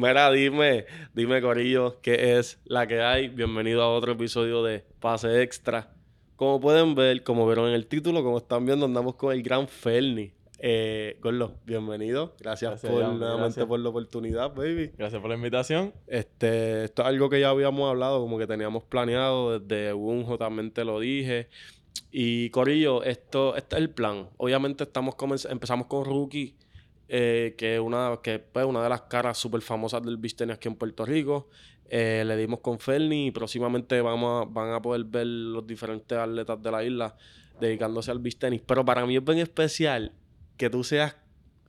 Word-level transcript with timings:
Mira, 0.00 0.30
dime, 0.30 0.86
dime, 1.12 1.42
Corillo, 1.42 2.00
¿qué 2.00 2.38
es 2.38 2.60
la 2.66 2.86
que 2.86 3.00
hay? 3.00 3.26
Bienvenido 3.26 3.82
a 3.82 3.88
otro 3.88 4.12
episodio 4.12 4.62
de 4.62 4.84
Pase 5.00 5.42
Extra. 5.42 5.90
Como 6.36 6.60
pueden 6.60 6.94
ver, 6.94 7.24
como 7.24 7.44
vieron 7.48 7.66
en 7.66 7.74
el 7.74 7.88
título, 7.88 8.22
como 8.22 8.38
están 8.38 8.64
viendo, 8.64 8.86
andamos 8.86 9.16
con 9.16 9.32
el 9.34 9.42
gran 9.42 9.66
Ferni. 9.66 10.30
Eh, 10.60 11.18
Gorlo, 11.20 11.54
bienvenido. 11.66 12.36
Gracias, 12.38 12.80
por 12.82 13.12
nuevamente 13.12 13.66
por 13.66 13.80
la 13.80 13.88
oportunidad, 13.88 14.54
baby. 14.54 14.92
Gracias 14.96 15.20
por 15.20 15.30
la 15.30 15.36
invitación. 15.36 15.92
Este, 16.06 16.84
esto 16.84 17.02
es 17.02 17.08
algo 17.08 17.28
que 17.28 17.40
ya 17.40 17.48
habíamos 17.48 17.90
hablado, 17.90 18.20
como 18.20 18.38
que 18.38 18.46
teníamos 18.46 18.84
planeado 18.84 19.58
desde 19.58 19.94
Unjo, 19.94 20.38
también 20.38 20.70
te 20.70 20.84
lo 20.84 21.00
dije. 21.00 21.48
Y 22.12 22.50
Corillo, 22.50 23.02
esto, 23.02 23.56
este 23.56 23.74
es 23.74 23.82
el 23.82 23.90
plan. 23.90 24.28
Obviamente 24.36 24.84
estamos 24.84 25.16
empezamos 25.50 25.88
con 25.88 26.04
Rookie, 26.04 26.54
eh, 27.08 27.54
que 27.56 27.80
una, 27.80 28.20
que, 28.22 28.38
pues, 28.38 28.66
una 28.66 28.82
de 28.82 28.88
las 28.88 29.02
caras 29.02 29.38
súper 29.38 29.62
famosas 29.62 30.02
del 30.02 30.18
beach 30.18 30.40
aquí 30.50 30.68
en 30.68 30.76
Puerto 30.76 31.04
Rico. 31.04 31.48
Eh, 31.90 32.22
le 32.26 32.36
dimos 32.36 32.60
con 32.60 32.78
Ferni 32.78 33.28
y 33.28 33.30
próximamente 33.30 34.00
vamos 34.02 34.42
a, 34.42 34.50
van 34.50 34.74
a 34.74 34.82
poder 34.82 35.04
ver 35.04 35.26
los 35.26 35.66
diferentes 35.66 36.18
atletas 36.18 36.62
de 36.62 36.70
la 36.70 36.84
isla 36.84 37.16
dedicándose 37.58 38.10
al 38.10 38.18
beach 38.18 38.36
Pero 38.66 38.84
para 38.84 39.06
mí 39.06 39.16
es 39.16 39.24
bien 39.24 39.38
especial 39.38 40.12
que 40.58 40.68
tú 40.68 40.84
seas 40.84 41.16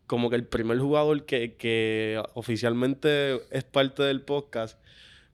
como 0.07 0.29
que 0.29 0.35
el 0.35 0.45
primer 0.45 0.79
jugador 0.79 1.25
que, 1.25 1.55
que 1.55 2.21
oficialmente 2.33 3.41
es 3.51 3.63
parte 3.63 4.03
del 4.03 4.21
podcast. 4.21 4.77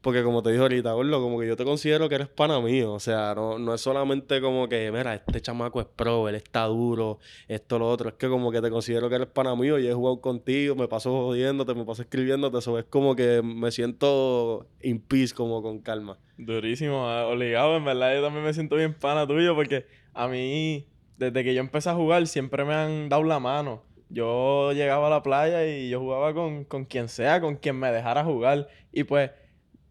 Porque 0.06 0.22
como 0.22 0.44
te 0.44 0.52
dije 0.52 0.62
ahorita, 0.62 0.92
Gordo, 0.92 1.20
como 1.20 1.40
que 1.40 1.48
yo 1.48 1.56
te 1.56 1.66
considero 1.66 2.08
que 2.08 2.14
eres 2.14 2.28
pana 2.28 2.60
mío. 2.60 2.94
O 2.94 3.00
sea, 3.00 3.34
no, 3.34 3.58
no 3.58 3.74
es 3.74 3.82
solamente 3.82 4.40
como 4.40 4.70
que, 4.70 4.92
mira, 4.92 5.16
este 5.16 5.42
chamaco 5.42 5.82
es 5.82 5.88
pro, 5.88 6.30
él 6.30 6.36
está 6.36 6.66
duro, 6.66 7.18
esto, 7.48 7.80
lo 7.80 7.90
otro. 7.90 8.10
Es 8.10 8.16
que 8.16 8.30
como 8.30 8.52
que 8.52 8.62
te 8.62 8.70
considero 8.70 9.10
que 9.10 9.16
eres 9.16 9.30
pana 9.30 9.56
mío 9.56 9.80
y 9.80 9.88
he 9.88 9.94
jugado 9.96 10.22
contigo, 10.22 10.76
me 10.76 10.88
paso 10.88 11.10
jodiéndote, 11.10 11.74
me 11.74 11.86
paso 11.86 12.04
escribiéndote. 12.04 12.60
Eso 12.60 12.78
es 12.78 12.86
como 12.86 13.16
que 13.16 13.42
me 13.42 13.72
siento 13.72 14.68
in 14.84 15.00
peace, 15.02 15.34
como 15.34 15.64
con 15.64 15.80
calma. 15.80 16.20
Durísimo, 16.38 17.10
ah, 17.10 17.26
obligado. 17.26 17.76
En 17.76 17.86
verdad, 17.86 18.14
yo 18.14 18.22
también 18.22 18.46
me 18.46 18.54
siento 18.54 18.76
bien 18.76 18.94
pana 18.94 19.26
tuyo 19.26 19.56
porque 19.56 19.88
a 20.14 20.28
mí 20.28 20.86
desde 21.18 21.44
que 21.44 21.56
yo 21.56 21.62
empecé 21.62 21.90
a 21.90 21.96
jugar, 21.96 22.28
siempre 22.28 22.64
me 22.64 22.76
han 22.76 23.10
dado 23.10 23.24
la 23.24 23.40
mano. 23.40 23.82
Yo 24.10 24.72
llegaba 24.74 25.08
a 25.08 25.10
la 25.10 25.24
playa 25.24 25.66
y 25.66 25.90
yo 25.90 26.00
jugaba 26.00 26.34
con, 26.36 26.66
quien 26.86 27.10
sea, 27.10 27.42
con 27.42 27.56
quien 27.56 27.80
me 27.80 27.92
dejara 27.92 28.24
jugar. 28.24 28.68
Y 28.92 29.04
pues, 29.04 29.32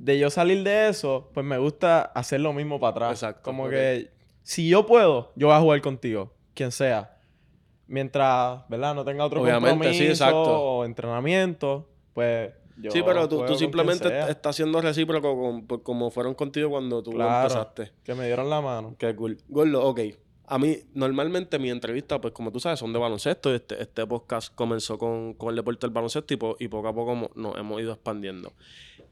de 0.05 0.19
yo 0.19 0.28
salir 0.28 0.62
de 0.62 0.88
eso, 0.88 1.30
pues 1.33 1.47
me 1.47 1.56
gusta 1.56 2.02
hacer 2.02 2.38
lo 2.41 2.52
mismo 2.52 2.78
para 2.78 2.91
atrás. 2.91 3.12
Exacto. 3.12 3.42
Como 3.42 3.70
que, 3.70 4.10
si 4.42 4.69
yo 4.69 4.84
puedo, 4.84 5.33
yo 5.34 5.47
voy 5.47 5.56
a 5.56 5.60
jugar 5.60 5.80
contigo, 5.80 6.30
quien 6.52 6.72
sea. 6.72 7.16
Mientras, 7.86 8.69
¿verdad? 8.69 8.94
No 8.94 9.02
tenga 9.02 9.25
otro 9.25 9.41
compromiso 9.42 10.27
o 10.27 10.84
entrenamiento, 10.84 11.88
pues 12.12 12.52
yo 12.77 12.91
sí, 12.91 13.02
pero 13.02 13.28
tú, 13.28 13.47
tú 13.47 13.55
simplemente 13.55 14.30
estás 14.30 14.56
siendo 14.56 14.80
recíproco 14.82 15.62
pues, 15.66 15.80
como 15.82 16.10
fueron 16.10 16.34
contigo 16.34 16.69
cuando 16.69 17.02
tú 17.02 17.12
empezaste. 17.12 17.92
Que 18.02 18.14
me 18.14 18.27
dieron 18.27 18.50
la 18.50 18.60
mano. 18.60 18.97
Qué 18.98 19.16
cool. 19.16 19.38
Gordo, 19.48 19.86
ok. 19.86 20.00
A 20.47 20.59
mí, 20.59 20.77
normalmente 20.92 21.59
mi 21.59 21.70
entrevista, 21.70 22.20
pues 22.20 22.34
como 22.34 22.53
tú 22.53 22.61
sabes, 22.61 22.78
son 22.78 22.92
de 22.92 22.98
baloncesto. 22.98 23.55
Este, 23.55 23.81
este 23.83 24.06
podcast 24.06 24.55
comenzó 24.55 24.98
con, 24.98 25.37
el 25.48 25.56
deporte 25.56 25.87
del 25.87 25.95
baloncesto 25.95 26.34
y, 26.59 26.69
poco 26.69 26.89
a 26.89 26.95
poco 26.95 27.31
nos 27.34 27.56
hemos 27.56 27.81
ido 27.81 27.92
expandiendo. 27.92 28.53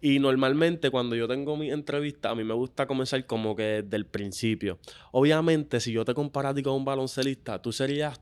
Y 0.03 0.19
normalmente 0.19 0.91
cuando 0.91 1.17
yo 1.17 1.27
tengo 1.29 1.57
mi 1.57 1.71
entrevista, 1.71 2.31
a 2.31 2.35
mí 2.35 2.45
me 2.45 2.55
gusta 2.55 2.87
comenzar 2.87 3.25
como 3.25 3.57
que 3.57 3.83
desde 3.83 3.97
el 3.97 4.05
principio. 4.05 4.79
Obviamente, 5.13 5.81
si 5.81 5.93
yo 5.93 6.05
te 6.05 6.13
comparara 6.13 6.61
con 6.63 6.75
un 6.75 6.85
baloncelista, 6.85 7.63
tú 7.63 7.73
serías 7.73 8.21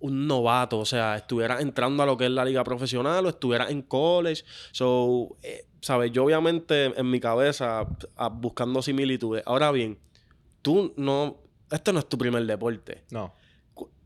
un 0.00 0.26
novato, 0.26 0.80
o 0.80 0.84
sea, 0.84 1.16
estuvieras 1.16 1.62
entrando 1.62 2.02
a 2.02 2.06
lo 2.06 2.16
que 2.16 2.24
es 2.24 2.30
la 2.30 2.44
liga 2.44 2.64
profesional 2.64 3.24
o 3.26 3.28
estuvieras 3.28 3.70
en 3.70 3.82
college. 3.82 4.44
So, 4.72 5.36
eh, 5.42 5.66
¿sabes? 5.80 6.10
Yo 6.10 6.24
obviamente 6.24 6.86
en 6.98 7.10
mi 7.10 7.20
cabeza 7.20 7.86
buscando 8.32 8.82
similitudes. 8.82 9.42
Ahora 9.46 9.70
bien, 9.70 9.98
tú 10.62 10.92
no 10.96 11.43
esto 11.70 11.92
no 11.92 11.98
es 11.98 12.08
tu 12.08 12.18
primer 12.18 12.44
deporte. 12.44 13.04
No. 13.10 13.34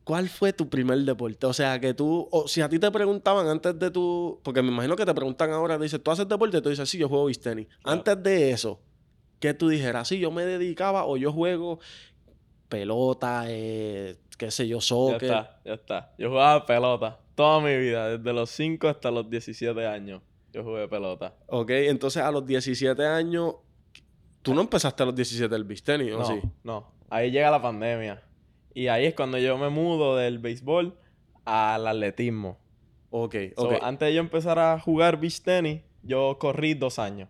¿Cuál 0.05 0.29
fue 0.29 0.55
tu 0.55 0.69
primer 0.69 0.99
deporte? 1.01 1.45
O 1.47 1.53
sea, 1.53 1.79
que 1.79 1.93
tú, 1.93 2.27
o 2.31 2.49
si 2.49 2.63
a 2.63 2.69
ti 2.69 2.79
te 2.79 2.91
preguntaban 2.91 3.47
antes 3.47 3.79
de 3.79 3.91
tu, 3.91 4.41
porque 4.43 4.63
me 4.63 4.69
imagino 4.69 4.97
que 4.97 5.05
te 5.05 5.13
preguntan 5.13 5.51
ahora, 5.51 5.77
te 5.77 5.83
dices, 5.83 6.03
¿tú 6.03 6.11
haces 6.11 6.27
deporte? 6.27 6.63
Tú 6.63 6.71
dices, 6.71 6.89
sí, 6.89 6.97
yo 6.97 7.09
juego 7.09 7.27
beach 7.27 7.41
tenis. 7.41 7.67
Antes 7.85 8.23
de 8.23 8.51
eso, 8.51 8.81
que 9.39 9.53
tú 9.53 9.69
dijeras, 9.69 10.09
sí, 10.09 10.19
yo 10.19 10.31
me 10.31 10.47
dedicaba 10.47 11.05
o 11.05 11.19
yo 11.19 11.31
juego 11.31 11.79
pelota, 12.71 13.45
eh, 13.49 14.17
qué 14.39 14.51
sé 14.51 14.67
yo, 14.67 14.81
soccer. 14.81 15.29
Ya 15.29 15.41
está, 15.41 15.61
ya 15.65 15.75
está. 15.75 16.15
Yo 16.17 16.31
jugaba 16.31 16.65
pelota 16.65 17.19
toda 17.39 17.61
mi 17.61 17.77
vida, 17.79 18.19
desde 18.19 18.33
los 18.33 18.51
5 18.51 18.89
hasta 18.89 19.13
los 19.13 19.31
17 19.31 19.87
años. 19.87 20.23
Yo 20.53 20.65
jugué 20.65 20.89
pelota. 20.89 21.37
Ok, 21.47 21.71
entonces 21.71 22.21
a 22.21 22.33
los 22.33 22.45
17 22.45 23.07
años, 23.07 23.55
tú 24.43 24.55
no 24.55 24.63
empezaste 24.63 25.05
a 25.05 25.07
los 25.07 25.15
17 25.15 25.49
del 25.49 25.63
beach 25.63 25.85
tenis, 25.85 26.15
¿o 26.15 26.19
no, 26.19 26.25
sí? 26.25 26.41
No, 26.65 26.91
ahí 27.11 27.31
llega 27.31 27.51
la 27.51 27.63
pandemia. 27.63 28.23
Y 28.75 28.89
ahí 28.89 29.07
es 29.07 29.15
cuando 29.15 29.39
yo 29.39 29.59
me 29.59 29.69
mudo 29.71 30.17
del 30.17 30.39
béisbol 30.39 30.97
al 31.45 31.87
atletismo. 31.87 32.59
Ok, 33.11 33.35
ok. 33.57 33.75
antes 33.83 34.09
de 34.09 34.15
yo 34.15 34.21
empezar 34.21 34.59
a 34.59 34.79
jugar 34.79 35.19
beach 35.19 35.41
tenis, 35.43 35.83
yo 36.03 36.37
corrí 36.39 36.75
dos 36.75 36.99
años. 36.99 37.29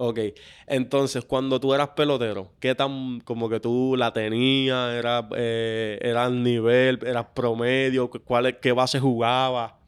Ok, 0.00 0.20
entonces 0.68 1.24
cuando 1.24 1.58
tú 1.58 1.74
eras 1.74 1.88
pelotero, 1.88 2.52
¿qué 2.60 2.76
tan 2.76 3.18
como 3.20 3.48
que 3.48 3.58
tú 3.58 3.96
la 3.98 4.12
tenías? 4.12 4.94
¿Era, 4.94 5.28
eh, 5.36 5.98
era 6.00 6.30
nivel? 6.30 7.00
¿Eras 7.04 7.26
promedio? 7.34 8.08
¿Cuál, 8.08 8.60
¿Qué 8.60 8.70
base 8.70 9.00
jugaba? 9.00 9.80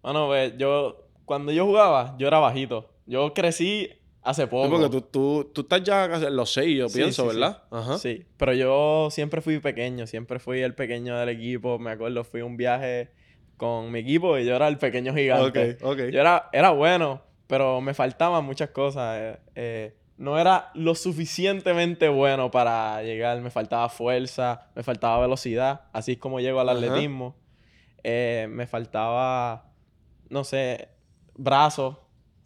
Bueno, 0.00 0.26
pues 0.28 0.56
yo, 0.56 1.06
cuando 1.26 1.52
yo 1.52 1.66
jugaba, 1.66 2.16
yo 2.18 2.28
era 2.28 2.38
bajito. 2.38 2.90
Yo 3.04 3.34
crecí 3.34 3.90
Hace 4.22 4.46
poco. 4.46 4.68
porque 4.68 4.90
tú, 4.90 5.00
tú, 5.00 5.50
tú, 5.54 5.60
estás 5.62 5.82
ya 5.82 6.04
en 6.04 6.36
los 6.36 6.52
seis, 6.52 6.78
yo 6.78 6.88
pienso, 6.88 7.26
¿verdad? 7.26 7.62
Sí. 7.62 7.76
Ajá. 7.76 7.98
Sí, 7.98 8.26
pero 8.36 8.52
yo 8.52 9.08
siempre 9.10 9.40
fui 9.40 9.58
pequeño, 9.60 10.06
siempre 10.06 10.38
fui 10.38 10.60
el 10.60 10.74
pequeño 10.74 11.18
del 11.18 11.30
equipo. 11.30 11.78
Me 11.78 11.92
acuerdo, 11.92 12.22
fui 12.24 12.40
a 12.40 12.44
un 12.44 12.56
viaje 12.56 13.10
con 13.56 13.90
mi 13.90 14.00
equipo 14.00 14.36
y 14.38 14.44
yo 14.44 14.56
era 14.56 14.68
el 14.68 14.76
pequeño 14.76 15.14
gigante. 15.14 15.78
Ok, 15.80 15.92
ok. 15.92 15.98
Yo 16.12 16.20
era, 16.20 16.50
era 16.52 16.70
bueno, 16.70 17.22
pero 17.46 17.80
me 17.80 17.94
faltaban 17.94 18.44
muchas 18.44 18.70
cosas. 18.70 19.18
Eh, 19.18 19.38
eh, 19.54 19.96
no 20.18 20.38
era 20.38 20.70
lo 20.74 20.94
suficientemente 20.94 22.10
bueno 22.10 22.50
para 22.50 23.02
llegar. 23.02 23.40
Me 23.40 23.50
faltaba 23.50 23.88
fuerza, 23.88 24.68
me 24.74 24.82
faltaba 24.82 25.20
velocidad. 25.20 25.82
Así 25.94 26.12
es 26.12 26.18
como 26.18 26.40
llego 26.40 26.60
al 26.60 26.68
atletismo. 26.68 27.36
Eh, 28.04 28.46
me 28.50 28.66
faltaba, 28.66 29.72
no 30.28 30.44
sé, 30.44 30.88
brazos 31.34 31.96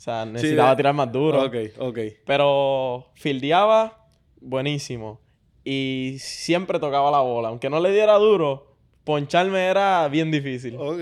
sea, 0.04 0.26
necesitaba 0.26 0.76
tirar 0.76 0.94
más 0.94 1.10
duro. 1.10 1.42
Ok, 1.42 1.56
ok. 1.78 1.98
Pero 2.26 3.10
fildeaba 3.14 4.06
buenísimo. 4.40 5.20
Y 5.64 6.16
siempre 6.18 6.78
tocaba 6.78 7.10
la 7.10 7.20
bola. 7.20 7.48
Aunque 7.48 7.70
no 7.70 7.80
le 7.80 7.90
diera 7.90 8.14
duro, 8.14 8.76
poncharme 9.04 9.64
era 9.64 10.06
bien 10.08 10.30
difícil. 10.30 10.76
Ok. 10.76 11.00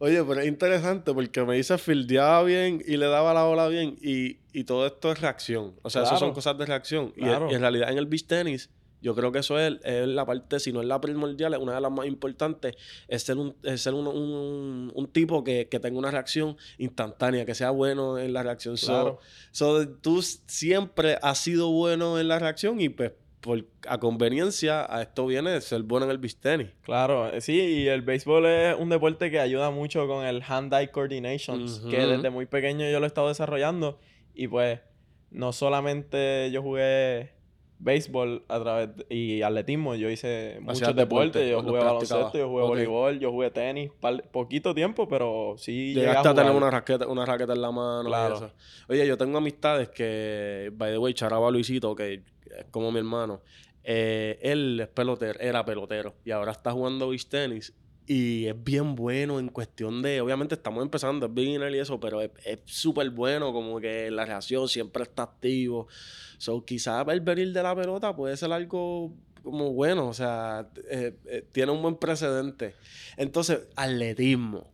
Oye, 0.00 0.22
pero 0.22 0.40
es 0.40 0.46
interesante 0.46 1.12
porque 1.12 1.42
me 1.42 1.56
dice 1.56 1.76
fildeaba 1.76 2.44
bien 2.44 2.80
y 2.86 2.96
le 2.96 3.06
daba 3.06 3.34
la 3.34 3.42
bola 3.42 3.66
bien. 3.66 3.96
Y, 4.00 4.38
todo 4.64 4.86
esto 4.86 5.12
es 5.12 5.20
reacción. 5.20 5.74
O 5.82 5.90
sea, 5.90 6.02
eso 6.02 6.16
son 6.16 6.32
cosas 6.32 6.56
de 6.58 6.66
reacción. 6.66 7.12
y, 7.16 7.24
en 7.24 7.60
realidad 7.60 7.90
en 7.90 7.98
el 7.98 8.06
beach 8.06 8.26
tenis 8.26 8.70
yo 9.00 9.14
creo 9.14 9.32
que 9.32 9.40
eso 9.40 9.58
es, 9.58 9.78
la 9.84 10.26
parte, 10.26 10.60
si 10.60 10.72
no 10.72 10.80
es 10.80 10.86
la 10.86 11.00
primordial, 11.00 11.54
es 11.54 11.60
una 11.60 11.74
de 11.74 11.80
las 11.80 11.90
más 11.90 12.06
importantes, 12.06 12.76
es 13.06 13.22
ser 13.22 13.36
un, 13.36 13.54
ser 13.76 13.94
un, 13.94 15.10
tipo 15.12 15.44
que, 15.44 15.66
tenga 15.66 15.98
una 15.98 16.10
reacción 16.10 16.56
instantánea, 16.78 17.44
que 17.44 17.54
sea 17.54 17.70
bueno 17.70 18.18
en 18.18 18.32
la 18.32 18.42
reacción. 18.42 18.76
Claro. 18.76 19.18
So, 19.52 19.88
tú 19.88 20.22
siempre 20.22 21.18
has 21.22 21.38
sido 21.38 21.70
bueno 21.70 22.18
en 22.18 22.28
la 22.28 22.38
reacción 22.38 22.80
y 22.80 22.88
pues 22.88 23.12
por, 23.40 23.64
a 23.86 23.98
conveniencia 23.98 24.92
a 24.92 25.02
esto 25.02 25.26
viene 25.26 25.60
ser 25.60 25.82
bueno 25.82 26.06
en 26.06 26.10
el 26.10 26.18
beach 26.18 26.36
tenis. 26.36 26.68
Claro, 26.82 27.32
eh, 27.32 27.40
sí, 27.40 27.54
y 27.54 27.88
el 27.88 28.02
béisbol 28.02 28.46
es 28.46 28.76
un 28.78 28.88
deporte 28.88 29.30
que 29.30 29.38
ayuda 29.38 29.70
mucho 29.70 30.06
con 30.06 30.24
el 30.24 30.42
hand-eye 30.42 30.90
coordination, 30.90 31.66
que 31.88 31.98
desde 31.98 32.30
muy 32.30 32.46
pequeño 32.46 32.88
yo 32.90 32.98
lo 32.98 33.06
he 33.06 33.08
estado 33.08 33.28
desarrollando 33.28 33.98
y 34.34 34.48
pues 34.48 34.80
no 35.30 35.52
solamente 35.52 36.50
yo 36.50 36.62
jugué 36.62 37.37
béisbol 37.78 38.44
a 38.48 38.60
través 38.60 38.90
y 39.08 39.42
atletismo. 39.42 39.94
Yo 39.94 40.10
hice 40.10 40.58
muchos 40.60 40.94
deportes. 40.94 41.50
Yo 41.50 41.62
jugué 41.62 41.78
baloncesto, 41.78 42.38
yo 42.38 42.48
jugué 42.48 42.62
voleibol, 42.62 43.18
yo 43.18 43.30
jugué 43.30 43.50
tenis. 43.50 43.90
poquito 44.30 44.74
tiempo, 44.74 45.08
pero 45.08 45.54
sí 45.56 45.94
Llegaste 45.94 46.28
a, 46.28 46.34
tener 46.34 46.52
una 46.52 46.70
raqueta, 46.70 47.06
una 47.06 47.24
raqueta 47.24 47.52
en 47.52 47.62
la 47.62 47.70
mano. 47.70 48.08
Claro. 48.08 48.50
Oye, 48.88 49.06
yo 49.06 49.16
tengo 49.16 49.38
amistades 49.38 49.88
que, 49.90 50.70
by 50.74 50.92
the 50.92 50.98
way, 50.98 51.14
charaba 51.14 51.48
a 51.48 51.50
Luisito, 51.50 51.94
que 51.94 52.14
es 52.14 52.64
como 52.70 52.90
mi 52.90 52.98
hermano. 52.98 53.40
Eh, 53.84 54.38
él 54.42 54.80
es 54.80 54.88
pelotero, 54.88 55.40
era 55.40 55.64
pelotero 55.64 56.14
y 56.22 56.30
ahora 56.30 56.52
está 56.52 56.72
jugando 56.72 57.08
beach 57.08 57.26
tenis 57.28 57.72
y 58.10 58.46
es 58.46 58.64
bien 58.64 58.94
bueno 58.94 59.38
en 59.38 59.48
cuestión 59.48 60.00
de, 60.00 60.22
obviamente 60.22 60.54
estamos 60.54 60.82
empezando, 60.82 61.26
es 61.26 61.34
beginner 61.34 61.74
y 61.74 61.78
eso, 61.78 62.00
pero 62.00 62.22
es 62.22 62.32
súper 62.64 63.10
bueno, 63.10 63.52
como 63.52 63.78
que 63.78 64.10
la 64.10 64.24
reacción 64.24 64.66
siempre 64.66 65.02
está 65.02 65.24
activo. 65.24 65.88
So, 66.38 66.64
quizás 66.64 67.06
el 67.08 67.20
venir 67.20 67.52
de 67.52 67.62
la 67.62 67.76
pelota 67.76 68.16
puede 68.16 68.34
ser 68.38 68.50
algo 68.50 69.12
como 69.42 69.74
bueno, 69.74 70.08
o 70.08 70.14
sea, 70.14 70.70
eh, 70.90 71.18
eh, 71.26 71.44
tiene 71.52 71.70
un 71.70 71.82
buen 71.82 71.96
precedente. 71.96 72.74
Entonces, 73.18 73.68
atletismo. 73.76 74.66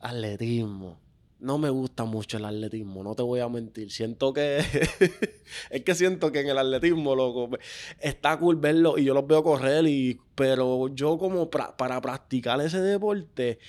Atletismo. 0.00 1.00
No 1.46 1.58
me 1.58 1.70
gusta 1.70 2.04
mucho 2.04 2.38
el 2.38 2.44
atletismo, 2.44 3.04
no 3.04 3.14
te 3.14 3.22
voy 3.22 3.38
a 3.38 3.48
mentir. 3.48 3.92
Siento 3.92 4.32
que. 4.32 4.58
es 5.70 5.82
que 5.84 5.94
siento 5.94 6.32
que 6.32 6.40
en 6.40 6.48
el 6.48 6.58
atletismo, 6.58 7.14
loco, 7.14 7.56
está 8.00 8.36
cool 8.38 8.56
verlo 8.56 8.98
y 8.98 9.04
yo 9.04 9.14
los 9.14 9.26
veo 9.28 9.44
correr, 9.44 9.86
y, 9.86 10.20
pero 10.34 10.88
yo, 10.88 11.16
como 11.18 11.48
para 11.48 12.00
practicar 12.00 12.60
ese 12.60 12.80
deporte, 12.80 13.60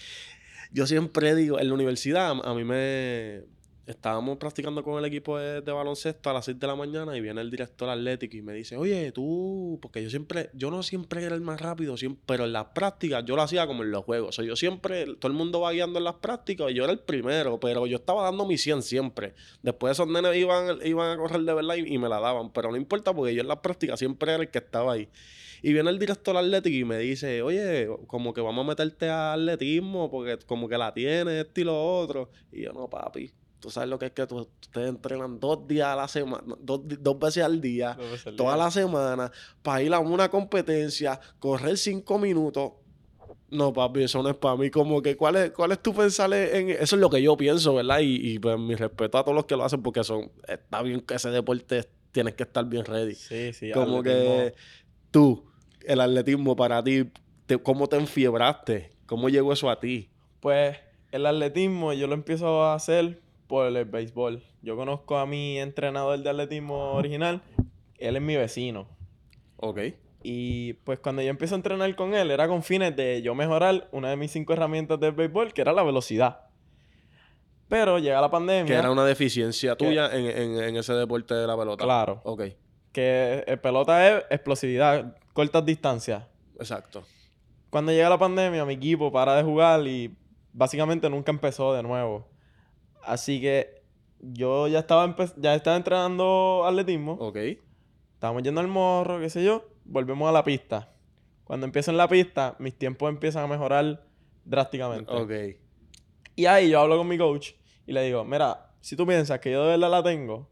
yo 0.72 0.88
siempre 0.88 1.36
digo, 1.36 1.60
en 1.60 1.68
la 1.68 1.74
universidad, 1.76 2.36
a 2.44 2.54
mí 2.56 2.64
me 2.64 3.44
estábamos 3.88 4.38
practicando 4.38 4.84
con 4.84 5.00
el 5.00 5.06
equipo 5.06 5.38
de, 5.40 5.62
baloncesto 5.62 6.30
a 6.30 6.34
las 6.34 6.46
6 6.46 6.60
de 6.60 6.68
la 6.68 6.76
mañana 6.76 7.16
y 7.16 7.22
viene 7.22 7.40
el 7.40 7.50
director 7.50 7.90
atlético 7.90 8.36
y 8.36 8.42
me 8.42 8.54
dice, 8.54 8.76
oye, 8.76 9.12
tú, 9.14 9.80
porque 9.82 10.04
yo 10.04 10.10
siempre, 10.10 10.50
yo 10.54 10.70
no 10.70 10.84
siempre 10.84 11.24
era 11.24 11.36
el 11.36 11.42
más 11.42 11.62
rápido, 11.62 11.96
siempre, 11.96 12.22
pero 12.26 12.44
en 12.44 12.54
las 12.54 12.66
prácticas 12.66 13.24
yo 13.26 13.38
lo 13.38 13.42
hacía 13.42 13.66
como 13.66 13.84
en 13.84 13.92
los 13.92 14.04
juegos. 14.04 14.30
O 14.30 14.32
sea, 14.34 14.46
yo 14.46 14.58
siempre, 14.58 15.06
todo 15.16 15.32
el 15.32 15.38
mundo 15.38 15.62
va 15.62 15.72
guiando 15.72 16.00
en 16.00 16.04
las 16.04 16.16
prácticas 16.16 16.70
y 16.70 16.74
yo 16.74 16.84
era 16.84 16.92
el 16.92 17.00
primero, 17.00 17.60
pero 17.60 17.88
yo 17.88 17.96
estaba 17.98 18.24
dando 18.24 18.46
mi 18.46 18.58
100 18.58 18.84
siempre. 18.84 19.34
Después 19.62 19.94
esos 19.94 20.08
nenes 20.08 20.36
iban, 20.36 20.80
iban 20.86 21.12
a 21.12 21.18
correr 21.18 21.42
de 21.42 21.54
verdad 21.54 21.76
y, 21.76 21.98
me 21.98 22.10
la 22.10 22.20
daban, 22.20 22.52
pero 22.52 22.70
no 22.70 22.78
importa 22.78 23.14
porque 23.14 23.34
yo 23.34 23.42
en 23.42 23.48
las 23.48 23.60
prácticas 23.60 24.00
siempre 24.00 24.34
era 24.34 24.44
el 24.44 24.50
que 24.50 24.60
estaba 24.60 24.94
ahí. 24.94 25.08
Y 25.64 25.74
viene 25.74 25.90
el 25.90 25.98
director 25.98 26.36
atlético 26.36 26.76
y 26.76 26.86
me 26.86 27.00
dice, 27.00 27.42
oye, 27.42 27.88
como 28.06 28.34
que 28.34 28.42
vamos 28.42 28.64
a 28.66 28.68
meterte 28.68 29.10
a 29.10 29.34
atletismo 29.34 30.12
porque 30.12 30.38
como 30.46 30.70
que 30.70 30.78
la 30.78 30.94
tienes, 30.94 31.46
esto 31.46 31.62
y 31.62 31.64
lo 31.64 31.98
otro. 32.00 32.30
Y 32.52 32.64
yo, 32.64 32.74
no, 32.74 32.88
papi, 32.88 33.32
Tú 33.60 33.70
sabes 33.72 33.90
lo 33.90 33.98
que 33.98 34.08
es 34.08 34.12
que 34.12 34.28
tú, 34.28 34.48
ustedes 34.62 34.90
entrenan 34.90 35.40
dos 35.40 35.68
días 35.68 35.88
a 35.88 35.96
la 35.96 36.08
semana, 36.08 36.56
dos, 36.60 37.20
veces 37.20 37.44
al 37.44 37.60
día, 37.60 37.98
toda 38.36 38.56
la 38.56 38.70
semana, 38.70 39.32
para 39.64 39.82
ir 39.82 39.94
a 39.94 40.00
una 40.00 40.30
competencia, 40.30 41.20
correr 41.40 41.78
cinco 41.78 42.20
minutos. 42.20 42.74
No, 43.50 43.72
papi, 43.74 44.04
eso 44.04 44.22
no 44.22 44.30
es 44.30 44.36
para 44.36 44.58
mí. 44.58 44.70
Como 44.70 45.02
que, 45.02 45.16
¿cuál 45.16 45.38
es, 45.38 45.52
cuál 45.52 45.72
es 45.72 45.82
tu 45.82 45.94
pensar 45.94 46.32
en 46.34 46.70
eso? 46.70 46.96
Es 46.96 47.02
lo 47.02 47.10
que 47.10 47.22
yo 47.22 47.38
pienso, 47.38 47.74
¿verdad? 47.76 48.00
Y, 48.00 48.34
y 48.34 48.40
pues 48.40 48.60
mi 48.60 48.76
respeto 48.76 49.18
a 49.18 49.24
todos 49.24 49.36
los 49.36 49.46
que 49.46 49.56
lo 49.56 49.64
hacen 49.64 49.82
porque 49.82 50.04
son, 50.04 50.32
está 50.48 50.82
bien 50.82 51.00
que 51.02 51.16
ese 51.16 51.30
deporte 51.30 51.88
tienes 52.12 52.34
que 52.36 52.44
estar 52.44 52.66
bien 52.66 52.84
ready. 52.86 53.16
Sí, 53.16 53.54
sí. 53.54 53.72
Como 53.72 54.04
que 54.04 54.54
tú, 55.12 55.46
el 55.86 56.02
atletismo 56.02 56.56
para 56.56 56.84
ti, 56.84 57.10
¿cómo 57.64 57.88
te 57.88 57.96
enfiebraste? 57.96 58.92
¿Cómo 59.06 59.30
llegó 59.30 59.54
eso 59.54 59.70
a 59.70 59.80
ti? 59.80 60.10
Pues 60.42 60.78
el 61.12 61.26
atletismo 61.26 61.94
yo 61.94 62.08
lo 62.08 62.14
empiezo 62.14 62.64
a 62.64 62.76
hacer 62.76 63.22
por 63.48 63.66
el 63.66 63.86
béisbol. 63.86 64.44
Yo 64.62 64.76
conozco 64.76 65.18
a 65.18 65.26
mi 65.26 65.60
entrenador 65.60 66.20
de 66.20 66.30
atletismo 66.30 66.94
original, 66.94 67.42
él 67.98 68.16
es 68.16 68.22
mi 68.22 68.36
vecino. 68.36 68.88
Ok. 69.58 69.80
Y 70.24 70.74
pues 70.74 71.00
cuando 71.00 71.22
yo 71.22 71.30
empecé 71.30 71.54
a 71.54 71.58
entrenar 71.58 71.96
con 71.96 72.14
él, 72.14 72.32
era 72.32 72.48
con 72.48 72.64
fines 72.64 72.96
de 72.96 73.22
yo 73.22 73.34
mejorar 73.36 73.88
una 73.92 74.10
de 74.10 74.18
mis 74.18 74.32
cinco 74.32 74.54
herramientas 74.54 75.00
del 75.00 75.14
béisbol, 75.14 75.54
que 75.54 75.62
era 75.62 75.74
la 75.74 75.84
velocidad. 75.84 76.42
Pero 77.70 78.00
llega 78.00 78.22
la 78.22 78.32
pandemia. 78.32 78.66
Que 78.66 78.74
era 78.74 78.92
una 78.92 79.06
deficiencia 79.06 79.76
tuya 79.76 80.10
en, 80.14 80.76
ese 80.76 80.94
deporte 80.94 81.34
de 81.34 81.48
la 81.48 81.58
pelota. 81.58 81.84
Claro. 81.84 82.22
Ok. 82.24 82.44
Que 82.92 83.44
el 83.46 83.60
pelota 83.60 84.08
es 84.08 84.26
explosividad, 84.30 85.16
cortas 85.34 85.66
distancias. 85.66 86.24
Exacto. 86.58 87.04
Cuando 87.70 87.92
llega 87.92 88.10
la 88.10 88.18
pandemia, 88.18 88.66
mi 88.66 88.74
equipo 88.74 89.12
para 89.12 89.36
de 89.36 89.44
jugar 89.44 89.86
y 89.86 90.16
básicamente 90.54 91.10
nunca 91.10 91.32
empezó 91.32 91.74
de 91.74 91.84
nuevo. 91.84 92.28
Así 93.08 93.40
que 93.40 93.84
yo 94.20 94.68
ya 94.68 94.80
estaba, 94.80 95.16
ya 95.38 95.56
estaba 95.56 95.78
entrenando 95.78 96.66
atletismo. 96.66 97.14
Ok. 97.14 97.38
Estábamos 98.14 98.44
yendo 98.44 98.62
al 98.62 98.68
morro, 98.68 99.20
qué 99.20 99.30
sé 99.30 99.44
yo. 99.44 99.70
Volvemos 99.86 100.28
a 100.28 100.32
la 100.32 100.44
pista. 100.44 100.94
Cuando 101.44 101.66
empiezo 101.66 101.92
en 101.92 101.98
la 101.98 102.10
pista, 102.10 102.56
mis 102.60 102.78
tiempos 102.78 103.10
empiezan 103.10 103.46
a 103.46 103.48
mejorar 103.48 104.06
drásticamente. 104.44 105.12
Ok. 105.14 105.32
Y 106.36 106.46
ahí 106.46 106.70
yo 106.70 106.82
hablo 106.82 106.98
con 106.98 107.08
mi 107.08 107.18
coach 107.18 107.52
y 107.86 107.94
le 107.94 108.04
digo, 108.04 108.26
mira, 108.26 108.74
si 108.82 108.96
tú 108.96 109.08
piensas 109.08 109.40
que 109.40 109.52
yo 109.52 109.64
de 109.64 109.72
verdad 109.72 109.90
la 109.90 110.04
tengo 110.04 110.50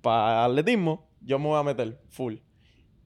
para 0.00 0.44
atletismo, 0.44 1.10
yo 1.20 1.38
me 1.38 1.46
voy 1.46 1.58
a 1.58 1.62
meter 1.64 2.00
full. 2.08 2.36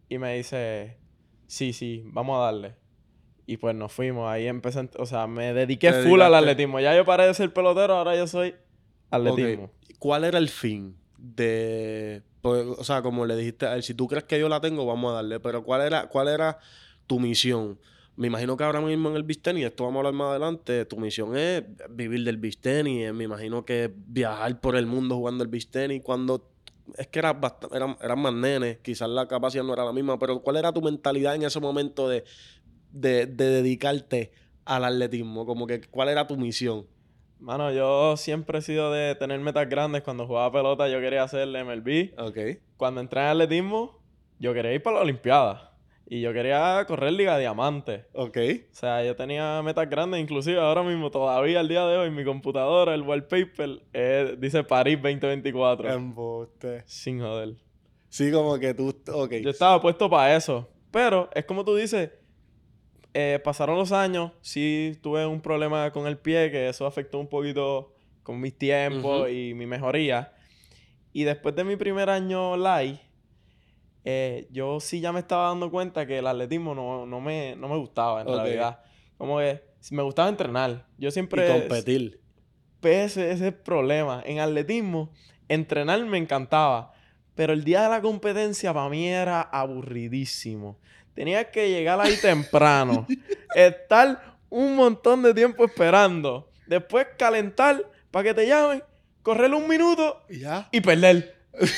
Y 0.09 0.19
me 0.19 0.37
dice, 0.37 0.99
sí, 1.47 1.73
sí, 1.73 2.03
vamos 2.07 2.37
a 2.39 2.45
darle. 2.45 2.77
Y 3.49 3.57
pues 3.57 3.75
nos 3.75 3.91
fuimos. 3.91 4.31
Ahí 4.31 4.47
empecé, 4.47 4.91
o 4.99 5.07
sea, 5.07 5.27
me 5.27 5.55
dediqué 5.55 5.91
full 5.91 6.21
al 6.21 6.35
atletismo. 6.35 6.81
Ya 6.81 6.95
yo 6.95 7.07
paré 7.07 7.27
de 7.27 7.33
ser 7.33 7.51
pelotero, 7.51 7.95
ahora 7.95 8.15
yo 8.15 8.27
soy 8.27 8.55
atletismo. 9.11 9.71
¿Cuál 9.99 10.25
era 10.25 10.37
el 10.37 10.51
fin 10.51 10.95
de... 11.17 12.21
Pues, 12.43 12.67
o 12.67 12.85
sea, 12.85 13.01
como 13.01 13.25
le 13.25 13.37
dijiste 13.37 13.65
a 13.65 13.75
él, 13.75 13.83
si 13.83 13.95
tú 13.95 14.07
crees 14.07 14.25
que 14.25 14.39
yo 14.39 14.51
la 14.51 14.61
tengo, 14.61 14.85
vamos 14.85 15.13
a 15.13 15.15
darle. 15.15 15.41
Pero 15.41 15.65
¿cuál 15.65 15.81
era, 15.81 16.09
cuál 16.09 16.29
era 16.29 16.59
tu 17.07 17.19
misión? 17.21 17.79
Me 18.17 18.27
imagino 18.27 18.55
que 18.55 18.65
ahora 18.65 18.83
mismo 18.83 19.09
en 19.09 19.17
el 19.17 19.23
beach 19.23 19.47
esto 19.47 19.85
vamos 19.85 19.97
a 19.97 19.99
hablar 20.01 20.13
más 20.13 20.31
adelante, 20.33 20.85
tu 20.85 20.99
misión 20.99 21.35
es 21.35 21.65
vivir 21.89 22.25
del 22.25 22.37
beach 22.37 22.59
Me 23.15 23.25
imagino 23.25 23.65
que 23.65 23.91
viajar 23.95 24.61
por 24.61 24.77
el 24.77 24.85
mundo 24.85 25.17
jugando 25.17 25.43
el 25.43 25.49
beach 25.49 25.71
Cuando 26.03 26.51
es 26.97 27.07
que 27.09 27.19
eran, 27.19 27.97
eran 28.01 28.19
más 28.21 28.33
nenes, 28.33 28.79
quizás 28.79 29.09
la 29.09 29.27
capacidad 29.27 29.65
no 29.65 29.73
era 29.73 29.85
la 29.85 29.93
misma, 29.93 30.19
pero 30.19 30.41
¿cuál 30.41 30.57
era 30.57 30.73
tu 30.73 30.81
mentalidad 30.81 31.35
en 31.35 31.43
ese 31.43 31.61
momento 31.61 32.09
de 32.09 32.25
de, 32.91 33.27
dedicarte 33.27 34.33
al 34.65 34.85
atletismo? 34.85 35.47
Como 35.47 35.67
que, 35.67 35.81
¿cuál 35.83 36.09
era 36.09 36.27
tu 36.27 36.37
misión? 36.37 36.87
Mano, 37.41 37.73
yo 37.73 38.17
siempre 38.17 38.59
he 38.59 38.63
sido 38.63 38.93
de 38.93 39.15
tener 39.15 39.39
metas 39.41 39.69
grandes. 39.69 40.03
Cuando 40.03 40.27
jugaba 40.27 40.51
pelota, 40.53 40.89
yo 40.89 41.01
quería 41.01 41.23
hacer 41.23 41.41
el 41.41 41.65
MLB. 41.65 42.19
Ok. 42.19 42.61
Cuando 42.77 43.01
entré 43.01 43.21
en 43.21 43.27
atletismo, 43.29 44.01
yo 44.39 44.53
quería 44.55 44.73
ir 44.73 44.83
para 44.83 44.97
la 44.97 45.03
Olimpiada. 45.03 45.69
Y 46.11 46.23
yo 46.23 46.33
quería 46.33 46.85
correr 46.89 47.13
Liga 47.13 47.39
Diamante. 47.39 48.07
Ok. 48.15 48.39
O 48.73 48.75
sea, 48.75 49.05
yo 49.05 49.15
tenía 49.15 49.63
metas 49.63 49.89
grandes. 49.89 50.21
Inclusive 50.21 50.59
ahora 50.59 50.83
mismo, 50.83 51.11
todavía 51.11 51.61
al 51.61 51.69
día 51.69 51.87
de 51.87 51.99
hoy, 51.99 52.11
mi 52.11 52.25
computadora, 52.25 52.95
el 52.95 53.03
wallpaper, 53.03 53.83
dice 54.39 54.65
París 54.65 54.97
2024. 55.03 55.93
Embuste. 55.93 56.83
Sin 56.87 57.21
joder. 57.21 57.57
Sí, 58.09 58.33
como 58.33 58.59
que 58.59 58.73
tú... 58.73 58.89
Ok. 59.13 59.35
Yo 59.43 59.51
estaba 59.51 59.81
puesto 59.81 60.09
para 60.09 60.35
eso. 60.35 60.67
Pero 60.91 61.29
es 61.35 61.45
como 61.45 61.65
tú 61.65 61.77
dices 61.77 62.11
eh, 63.15 63.41
pasaron 63.43 63.77
los 63.79 63.93
años, 63.93 64.33
sí 64.41 64.99
tuve 65.03 65.27
un 65.27 65.41
problema 65.41 65.91
con 65.93 66.07
el 66.07 66.19
pie, 66.19 66.51
que 66.51 66.69
eso 66.69 66.87
afectó 66.87 67.19
un 67.19 67.29
poquito 67.29 67.95
con 68.23 68.41
mis 68.41 68.57
tiempos 68.57 69.31
y 69.31 69.55
mi 69.55 69.67
mejoría. 69.67 70.33
Y 71.13 71.25
después 71.25 71.57
de 71.57 71.65
mi 71.65 71.77
primer 71.77 72.11
año 72.11 72.57
live, 72.57 73.01
eh, 74.05 74.47
yo 74.51 74.81
sí 74.81 75.01
ya 75.01 75.13
me 75.13 75.21
estaba 75.21 75.49
dando 75.49 75.71
cuenta 75.71 76.07
que 76.07 76.19
el 76.19 76.27
atletismo 76.27 76.75
no, 76.75 77.07
no, 77.07 77.21
me, 77.21 77.57
no 77.57 77.69
me 77.69 77.77
gustaba 77.77 78.21
en 78.21 78.29
realidad. 78.29 78.81
Como 79.17 79.39
que 79.39 79.63
me 79.91 80.03
gustaba 80.03 80.29
entrenar. 80.29 80.87
Yo 80.99 81.11
siempre... 81.11 81.49
Y 81.49 81.61
competir. 81.61 82.21
Ese, 82.83 83.31
ese 83.31 83.33
es 83.33 83.41
el 83.41 83.55
problema. 83.55 84.23
En 84.25 84.39
atletismo, 84.39 85.11
entrenar 85.49 86.05
me 86.05 86.19
encantaba. 86.19 86.93
Pero 87.35 87.53
el 87.53 87.65
día 87.65 87.83
de 87.83 87.89
la 87.89 88.01
competencia 88.01 88.73
para 88.75 88.89
mí 88.89 89.09
era 89.09 89.41
aburridísimo. 89.41 90.79
Tenía 91.19 91.51
que 91.51 91.69
llegar 91.69 92.01
ahí 92.01 92.17
temprano. 92.17 93.05
estar 93.57 94.37
un 94.49 94.77
montón 94.77 95.21
de 95.21 95.35
tiempo 95.35 95.65
esperando. 95.65 96.49
Después 96.69 97.09
calentar 97.19 97.91
para 98.13 98.23
que 98.23 98.35
te 98.35 98.47
llamen, 98.47 98.85
correr 99.25 99.53
un 99.53 99.67
minuto 99.67 100.23
y, 100.29 100.39
ya? 100.39 100.69
y 100.71 100.81
perder. 100.81 101.35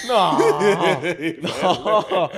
No. 0.07 0.39
no. 1.41 2.31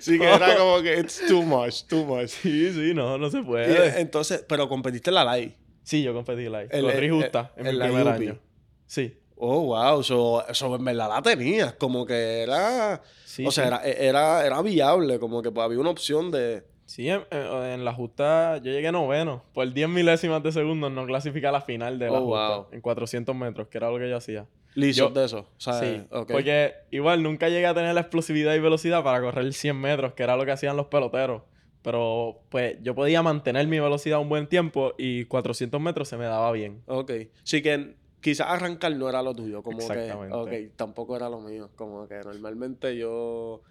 Sí, 0.00 0.18
que 0.18 0.24
era 0.28 0.56
como 0.56 0.82
que 0.82 0.98
it's 0.98 1.22
too 1.28 1.42
much, 1.42 1.84
too 1.84 2.04
much. 2.04 2.30
Sí, 2.30 2.72
sí, 2.72 2.92
no, 2.92 3.16
no 3.16 3.30
se 3.30 3.44
puede. 3.44 4.00
entonces, 4.00 4.44
pero 4.48 4.68
competiste 4.68 5.10
en 5.10 5.14
la 5.14 5.36
live. 5.36 5.54
Sí, 5.84 6.02
yo 6.02 6.12
competí 6.12 6.46
en 6.46 6.52
la 6.52 6.62
live. 6.64 6.80
Corrí 6.80 7.10
justa 7.10 7.52
en, 7.56 7.64
mi 7.66 7.78
primer 7.78 8.08
año. 8.08 8.38
Sí. 8.86 9.17
Oh, 9.38 9.66
wow. 9.66 10.00
Eso, 10.00 10.46
eso 10.48 10.74
en 10.74 10.84
verdad 10.84 11.08
la 11.08 11.22
tenías. 11.22 11.74
Como 11.74 12.04
que 12.04 12.42
era. 12.42 13.00
o 13.44 13.50
sea, 13.50 13.66
era, 13.66 13.82
era, 13.84 14.46
era, 14.46 14.62
viable. 14.62 15.18
Como 15.18 15.42
que 15.42 15.50
pues, 15.50 15.64
había 15.64 15.78
una 15.78 15.90
opción 15.90 16.30
de. 16.30 16.64
Sí, 16.86 17.06
en, 17.08 17.84
la 17.84 17.92
justa 17.92 18.56
yo 18.58 18.72
llegué 18.72 18.90
noveno. 18.90 19.44
Por 19.52 19.72
10 19.72 19.88
milésimas 19.90 20.42
de 20.42 20.52
segundos 20.52 20.90
no 20.90 21.06
clasifiqué 21.06 21.46
a 21.46 21.52
la 21.52 21.60
final 21.60 21.98
de 21.98 22.06
la 22.06 22.18
oh, 22.18 22.24
justa. 22.26 22.74
En 22.74 22.80
400 22.80 23.36
metros, 23.36 23.68
que 23.68 23.78
era 23.78 23.90
lo 23.90 23.98
que 23.98 24.08
yo 24.08 24.16
hacía. 24.16 24.46
¿Listo 24.74 25.10
de 25.10 25.24
eso? 25.24 25.46
sí. 25.58 26.02
Porque 26.08 26.74
igual 26.90 27.22
nunca 27.22 27.48
llegué 27.48 27.66
a 27.66 27.74
tener 27.74 27.94
la 27.94 28.00
explosividad 28.00 28.54
y 28.54 28.60
velocidad 28.60 29.02
para 29.02 29.20
correr 29.20 29.52
100 29.52 29.76
metros, 29.76 30.14
que 30.14 30.22
era 30.22 30.36
lo 30.36 30.44
que 30.44 30.52
hacían 30.52 30.76
los 30.76 30.86
peloteros. 30.86 31.42
Pero 31.82 32.40
pues 32.48 32.78
yo 32.82 32.94
podía 32.94 33.22
mantener 33.22 33.66
mi 33.66 33.78
velocidad 33.80 34.18
un 34.20 34.28
buen 34.28 34.46
tiempo 34.46 34.94
y 34.98 35.24
400 35.26 35.80
metros 35.80 36.08
se 36.08 36.16
me 36.16 36.24
daba 36.24 36.50
bien. 36.52 36.82
Ok. 36.86 37.12
Sí 37.44 37.62
que 37.62 37.96
quizás 38.20 38.48
arrancar 38.48 38.94
no 38.96 39.08
era 39.08 39.22
lo 39.22 39.34
tuyo, 39.34 39.62
como 39.62 39.86
que, 39.88 40.12
ok, 40.12 40.76
tampoco 40.76 41.16
era 41.16 41.28
lo 41.28 41.40
mío, 41.40 41.70
como 41.76 42.06
que 42.08 42.16
normalmente 42.20 42.96
yo 42.96 43.62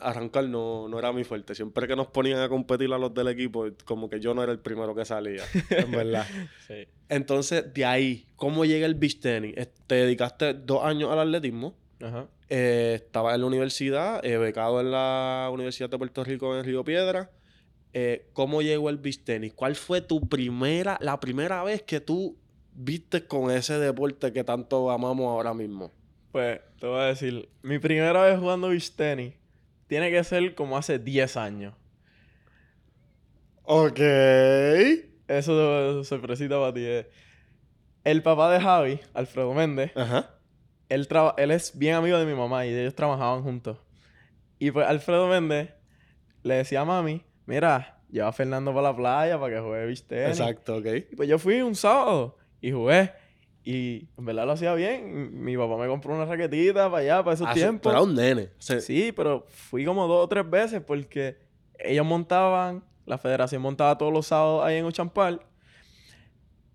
arrancar 0.00 0.44
no, 0.44 0.88
no 0.88 0.98
era 0.98 1.12
mi 1.12 1.24
fuerte, 1.24 1.54
siempre 1.54 1.86
que 1.86 1.94
nos 1.94 2.08
ponían 2.08 2.40
a 2.40 2.48
competir 2.48 2.92
a 2.92 2.98
los 2.98 3.12
del 3.14 3.28
equipo, 3.28 3.66
como 3.84 4.08
que 4.08 4.18
yo 4.20 4.34
no 4.34 4.42
era 4.42 4.52
el 4.52 4.58
primero 4.58 4.94
que 4.94 5.04
salía, 5.04 5.42
en 5.70 5.90
verdad. 5.90 6.26
sí. 6.66 6.86
Entonces, 7.08 7.72
de 7.72 7.84
ahí, 7.84 8.26
¿cómo 8.36 8.64
llega 8.64 8.86
el 8.86 8.94
beach 8.94 9.20
tennis? 9.20 9.54
Te 9.86 9.94
dedicaste 9.96 10.54
dos 10.54 10.84
años 10.84 11.10
al 11.10 11.20
atletismo, 11.20 11.76
Ajá. 12.00 12.28
Eh, 12.50 12.92
estaba 12.96 13.34
en 13.34 13.40
la 13.40 13.46
universidad, 13.46 14.24
eh, 14.24 14.36
becado 14.36 14.80
en 14.80 14.90
la 14.90 15.48
Universidad 15.52 15.88
de 15.88 15.96
Puerto 15.96 16.22
Rico 16.24 16.56
en 16.56 16.64
Río 16.64 16.84
Piedra, 16.84 17.30
eh, 17.92 18.28
¿cómo 18.32 18.60
llegó 18.60 18.90
el 18.90 18.98
beach 18.98 19.24
tenis? 19.24 19.54
¿Cuál 19.54 19.76
fue 19.76 20.00
tu 20.00 20.28
primera, 20.28 20.98
la 21.00 21.20
primera 21.20 21.64
vez 21.64 21.82
que 21.82 22.00
tú 22.00 22.36
viste 22.74 23.26
con 23.26 23.50
ese 23.50 23.78
deporte 23.78 24.32
que 24.32 24.44
tanto 24.44 24.90
amamos 24.90 25.26
ahora 25.26 25.54
mismo? 25.54 25.92
Pues 26.32 26.60
te 26.80 26.86
voy 26.86 27.00
a 27.00 27.04
decir, 27.04 27.48
mi 27.62 27.78
primera 27.78 28.22
vez 28.22 28.38
jugando 28.38 28.68
beach 28.68 28.90
tenis 28.96 29.34
tiene 29.86 30.10
que 30.10 30.24
ser 30.24 30.54
como 30.54 30.76
hace 30.76 30.98
10 30.98 31.36
años. 31.36 31.74
Ok. 33.62 33.98
Eso 35.28 36.00
es 36.00 36.08
sorpresita 36.08 36.58
para 36.58 36.74
ti. 36.74 36.80
eh. 36.84 37.08
El 38.04 38.22
papá 38.22 38.52
de 38.52 38.60
Javi, 38.60 39.00
Alfredo 39.14 39.54
Méndez, 39.54 39.90
Ajá. 39.96 40.30
él, 40.90 41.08
traba- 41.08 41.34
él 41.38 41.50
es 41.50 41.78
bien 41.78 41.94
amigo 41.94 42.18
de 42.18 42.26
mi 42.26 42.34
mamá 42.34 42.66
y 42.66 42.74
ellos 42.74 42.94
trabajaban 42.94 43.42
juntos. 43.42 43.78
Y 44.58 44.70
pues 44.70 44.86
Alfredo 44.86 45.26
Méndez 45.28 45.70
le 46.42 46.56
decía 46.56 46.82
a 46.82 46.84
mami, 46.84 47.22
mira, 47.46 48.02
lleva 48.10 48.28
a 48.28 48.32
Fernando 48.32 48.72
para 48.74 48.90
la 48.90 48.96
playa 48.96 49.40
para 49.40 49.54
que 49.54 49.60
juegue 49.62 49.86
beach 49.86 50.02
tenis. 50.06 50.38
Exacto, 50.40 50.76
ok. 50.76 50.86
Y 51.12 51.16
pues 51.16 51.28
yo 51.28 51.38
fui 51.38 51.62
un 51.62 51.74
sábado 51.74 52.36
y 52.68 52.72
jugué. 52.72 53.12
Y 53.66 54.08
en 54.18 54.24
verdad 54.26 54.44
lo 54.46 54.52
hacía 54.52 54.74
bien. 54.74 55.42
Mi 55.42 55.56
papá 55.56 55.76
me 55.76 55.86
compró 55.86 56.14
una 56.14 56.26
raquetita 56.26 56.90
para 56.90 56.98
allá, 57.02 57.24
para 57.24 57.34
esos 57.34 57.46
Hace- 57.48 57.60
tiempos. 57.60 57.90
Era 57.92 58.02
un 58.02 58.14
nene. 58.14 58.50
Sí, 58.58 59.12
pero 59.12 59.46
fui 59.48 59.84
como 59.84 60.06
dos 60.06 60.24
o 60.24 60.28
tres 60.28 60.48
veces 60.48 60.82
porque 60.86 61.38
ellos 61.78 62.04
montaban, 62.04 62.84
la 63.06 63.16
federación 63.18 63.62
montaba 63.62 63.96
todos 63.96 64.12
los 64.12 64.26
sábados 64.26 64.64
ahí 64.64 64.76
en 64.76 64.84
Uchampal. 64.84 65.40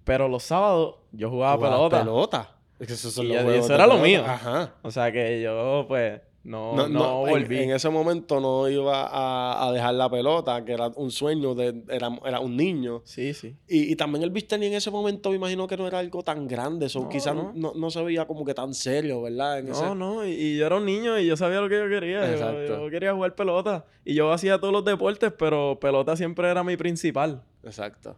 Pero 0.03 0.27
los 0.27 0.43
sábados 0.43 0.95
yo 1.11 1.29
jugaba 1.29 1.55
jugaba 1.57 1.75
pelota. 1.89 1.99
pelota. 1.99 2.55
Es 2.79 2.87
que 2.87 2.95
son 2.95 3.25
Y 3.25 3.33
los 3.33 3.43
eso 3.53 3.73
era 3.75 3.85
lo 3.85 3.97
mío. 3.97 4.23
Ajá. 4.25 4.73
O 4.81 4.89
sea 4.89 5.11
que 5.11 5.41
yo, 5.41 5.85
pues, 5.87 6.21
no, 6.43 6.73
no, 6.75 6.87
No, 6.87 6.99
no, 6.99 7.27
en- 7.27 7.33
volví. 7.33 7.57
En, 7.59 7.71
ese 7.71 7.89
momento 7.89 8.39
no 8.39 8.67
iba 8.69 9.05
a, 9.07 9.67
a 9.67 9.71
dejar 9.73 9.93
la 9.95 10.09
pelota, 10.09 10.63
que 10.63 10.71
era 10.71 10.87
un 10.95 11.11
sueño, 11.11 11.53
de, 11.53 11.83
era, 11.89 12.09
era 12.25 12.39
un 12.39 12.55
niño. 12.55 13.01
Sí, 13.05 13.33
sí. 13.33 13.55
Y, 13.67 13.91
y 13.91 13.95
también 13.95 14.23
el 14.23 14.31
tenis 14.47 14.69
en 14.69 14.73
ese 14.75 14.89
momento 14.89 15.29
me 15.31 15.35
imagino 15.35 15.67
que 15.67 15.75
no 15.77 15.85
era 15.85 15.99
algo 15.99 16.23
tan 16.23 16.47
grande. 16.47 16.87
So, 16.89 17.01
No, 17.01 17.09
quizás 17.09 17.35
no. 17.35 17.51
no. 17.53 17.73
No, 17.75 17.89
se 17.91 18.01
veía 18.03 18.25
como 18.25 18.45
que 18.45 18.53
tan 18.53 18.73
serio, 18.73 19.21
¿verdad? 19.21 19.59
En 19.59 19.69
ese- 19.69 19.81
No, 19.83 19.95
no, 19.95 20.25
y, 20.25 20.29
y 20.31 20.57
yo 20.57 20.65
era 20.65 20.77
un 20.77 20.85
niño 20.85 21.19
y 21.19 21.27
yo 21.27 21.35
sabía 21.37 21.59
lo 21.61 21.67
que 21.69 21.77
yo 21.77 21.89
quería. 21.89 22.31
Exacto. 22.31 22.83
Yo, 22.85 22.89
quería 22.89 23.13
jugar 23.13 23.35
pelota. 23.35 23.85
Y 24.05 24.13
yo 24.15 24.31
hacía 24.31 24.57
todos 24.59 24.71
los 24.73 24.85
deportes, 24.85 25.31
pero 25.37 25.77
pelota 25.79 26.15
siempre 26.15 26.49
era 26.49 26.63
mi 26.63 26.77
principal. 26.77 27.43
Exacto. 27.63 28.15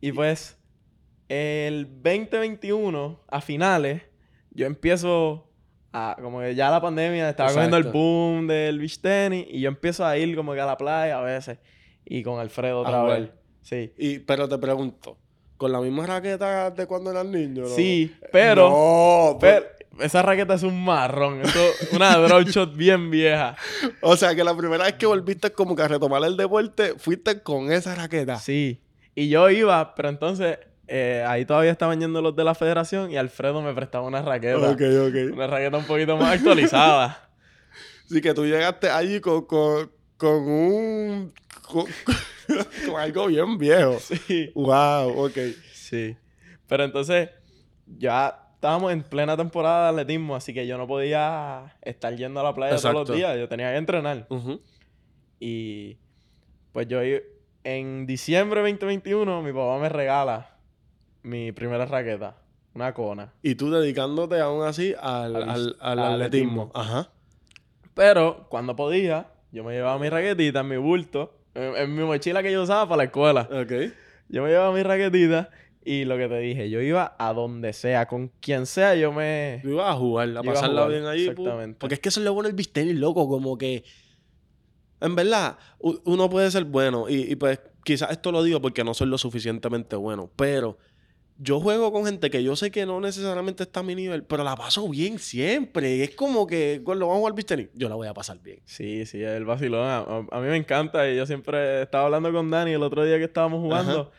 Y 0.00 0.12
pues, 0.12 0.58
el 1.28 1.86
2021, 2.02 3.20
a 3.26 3.40
finales, 3.40 4.02
yo 4.50 4.66
empiezo 4.66 5.45
a, 5.96 6.16
como 6.20 6.40
que 6.40 6.54
ya 6.54 6.70
la 6.70 6.80
pandemia 6.80 7.30
estaba 7.30 7.50
cogiendo 7.50 7.76
el 7.78 7.84
Exacto. 7.84 7.98
boom 7.98 8.46
del 8.46 8.78
beach 8.78 9.00
tenis 9.00 9.46
y 9.48 9.60
yo 9.60 9.68
empiezo 9.68 10.04
a 10.04 10.16
ir 10.18 10.36
como 10.36 10.52
que 10.52 10.60
a 10.60 10.66
la 10.66 10.76
playa 10.76 11.18
a 11.18 11.22
veces 11.22 11.58
y 12.04 12.22
con 12.22 12.38
Alfredo 12.38 12.80
otra 12.80 13.02
vez. 13.04 13.30
Sí. 13.62 13.92
Y, 13.96 14.18
pero 14.20 14.48
te 14.48 14.58
pregunto, 14.58 15.16
¿con 15.56 15.72
la 15.72 15.80
misma 15.80 16.06
raqueta 16.06 16.70
de 16.70 16.86
cuando 16.86 17.10
eras 17.10 17.24
niño? 17.24 17.62
no? 17.62 17.68
Sí, 17.68 18.14
pero, 18.30 18.68
No, 18.68 19.38
pero 19.40 19.66
esa 20.00 20.22
raqueta 20.22 20.54
es 20.54 20.62
un 20.62 20.84
marrón, 20.84 21.40
eso, 21.40 21.60
una 21.92 22.16
drop 22.18 22.42
shot 22.48 22.76
bien 22.76 23.10
vieja. 23.10 23.56
O 24.02 24.16
sea, 24.16 24.34
que 24.34 24.44
la 24.44 24.54
primera 24.56 24.84
vez 24.84 24.94
que 24.94 25.06
volviste 25.06 25.50
como 25.52 25.74
que 25.74 25.82
a 25.82 25.88
retomar 25.88 26.22
el 26.24 26.36
deporte, 26.36 26.94
fuiste 26.98 27.42
con 27.42 27.72
esa 27.72 27.94
raqueta. 27.94 28.36
Sí. 28.36 28.80
Y 29.14 29.30
yo 29.30 29.48
iba, 29.48 29.94
pero 29.94 30.10
entonces 30.10 30.58
eh, 30.88 31.24
ahí 31.26 31.44
todavía 31.44 31.72
estaban 31.72 32.00
yendo 32.00 32.22
los 32.22 32.36
de 32.36 32.44
la 32.44 32.54
federación 32.54 33.10
y 33.10 33.16
Alfredo 33.16 33.60
me 33.60 33.74
prestaba 33.74 34.06
una 34.06 34.22
raqueta. 34.22 34.70
Ok, 34.70 34.80
ok. 34.80 35.32
Una 35.32 35.46
raqueta 35.46 35.76
un 35.76 35.84
poquito 35.84 36.16
más 36.16 36.34
actualizada. 36.34 37.28
Así 38.04 38.20
que 38.20 38.34
tú 38.34 38.44
llegaste 38.46 38.88
allí 38.88 39.20
con, 39.20 39.46
con, 39.46 39.90
con 40.16 40.48
un... 40.48 41.34
Con, 41.66 41.86
con 42.86 43.00
algo 43.00 43.26
bien 43.26 43.58
viejo. 43.58 43.98
sí. 43.98 44.52
Wow, 44.54 45.26
ok. 45.26 45.38
Sí. 45.72 46.16
Pero 46.68 46.84
entonces 46.84 47.30
ya 47.86 48.46
estábamos 48.54 48.92
en 48.92 49.02
plena 49.02 49.36
temporada 49.36 49.84
de 49.92 50.00
atletismo, 50.00 50.36
así 50.36 50.54
que 50.54 50.66
yo 50.66 50.78
no 50.78 50.86
podía 50.86 51.76
estar 51.82 52.14
yendo 52.16 52.40
a 52.40 52.44
la 52.44 52.54
playa 52.54 52.76
todos 52.76 52.94
los 52.94 53.12
días. 53.16 53.36
Yo 53.36 53.48
tenía 53.48 53.70
que 53.72 53.76
entrenar. 53.78 54.28
Y 55.40 55.98
pues 56.72 56.86
yo 56.88 57.00
en 57.64 58.06
diciembre 58.06 58.60
2021 58.60 59.42
mi 59.42 59.52
papá 59.52 59.78
me 59.78 59.88
regala 59.88 60.55
mi 61.26 61.52
primera 61.52 61.86
raqueta, 61.86 62.36
una 62.74 62.94
cona. 62.94 63.32
Y 63.42 63.54
tú 63.56 63.70
dedicándote 63.70 64.38
aún 64.40 64.64
así 64.64 64.94
al, 65.00 65.34
Al- 65.36 65.48
al, 65.48 65.76
al 65.80 65.98
al 65.98 66.12
atletismo. 66.14 66.62
atletismo. 66.62 66.72
Ajá. 66.74 67.10
Pero 67.94 68.46
cuando 68.48 68.76
podía, 68.76 69.28
yo 69.52 69.64
me 69.64 69.72
llevaba 69.72 69.98
mi 69.98 70.08
raquetita 70.08 70.60
en 70.60 70.68
mi 70.68 70.76
bulto, 70.76 71.38
en, 71.54 71.74
en 71.76 71.94
mi 71.96 72.04
mochila 72.04 72.42
que 72.42 72.52
yo 72.52 72.62
usaba 72.62 72.86
para 72.88 72.98
la 72.98 73.04
escuela. 73.04 73.48
Ok. 73.50 73.92
Yo 74.28 74.42
me 74.42 74.50
llevaba 74.50 74.72
mi 74.74 74.82
raquetita 74.82 75.50
y 75.84 76.04
lo 76.04 76.16
que 76.16 76.28
te 76.28 76.38
dije, 76.38 76.68
yo 76.68 76.80
iba 76.80 77.14
a 77.18 77.32
donde 77.32 77.72
sea, 77.72 78.06
con 78.06 78.28
quien 78.40 78.66
sea, 78.66 78.94
yo 78.96 79.12
me... 79.12 79.60
Tú 79.62 79.70
ibas 79.70 79.88
a 79.90 79.94
jugar, 79.94 80.28
a 80.28 80.30
Iba 80.30 80.40
a 80.40 80.42
pasarla 80.44 80.82
jugar, 80.82 80.90
bien 80.90 81.06
ahí. 81.06 81.26
exactamente. 81.28 81.78
Porque 81.78 81.94
es 81.94 82.00
que 82.00 82.08
eso 82.08 82.20
es 82.20 82.24
lo 82.24 82.34
bueno 82.34 82.48
del 82.48 82.56
beach 82.56 82.72
tenis, 82.72 82.96
loco. 82.96 83.28
Como 83.28 83.56
que... 83.56 83.84
En 85.00 85.14
verdad, 85.14 85.58
uno 85.78 86.28
puede 86.30 86.50
ser 86.50 86.64
bueno. 86.64 87.08
Y, 87.08 87.30
y 87.32 87.36
pues 87.36 87.60
quizás 87.84 88.10
esto 88.10 88.32
lo 88.32 88.42
digo 88.42 88.60
porque 88.60 88.82
no 88.82 88.94
soy 88.94 89.06
lo 89.08 89.16
suficientemente 89.18 89.94
bueno. 89.96 90.30
Pero 90.36 90.78
yo 91.38 91.60
juego 91.60 91.92
con 91.92 92.06
gente 92.06 92.30
que 92.30 92.42
yo 92.42 92.56
sé 92.56 92.70
que 92.70 92.86
no 92.86 93.00
necesariamente 93.00 93.62
está 93.64 93.80
a 93.80 93.82
mi 93.82 93.94
nivel, 93.94 94.24
pero 94.24 94.42
la 94.44 94.56
paso 94.56 94.88
bien 94.88 95.18
siempre. 95.18 96.02
Es 96.02 96.14
como 96.14 96.46
que, 96.46 96.80
cuando 96.84 97.06
vamos 97.06 97.16
a 97.16 97.20
jugar 97.20 97.34
beach 97.34 97.46
tenis, 97.46 97.68
yo 97.74 97.88
la 97.88 97.94
voy 97.94 98.08
a 98.08 98.14
pasar 98.14 98.38
bien. 98.40 98.60
Sí, 98.64 99.04
sí, 99.06 99.22
el 99.22 99.44
vacilón. 99.44 99.86
A, 99.86 99.98
a- 99.98 100.40
mí 100.40 100.46
me 100.48 100.56
encanta 100.56 101.10
y 101.10 101.16
yo 101.16 101.26
siempre 101.26 101.82
estaba 101.82 102.04
hablando 102.06 102.32
con 102.32 102.50
Dani 102.50 102.72
el 102.72 102.82
otro 102.82 103.04
día 103.04 103.18
que 103.18 103.24
estábamos 103.24 103.60
jugando 103.60 104.12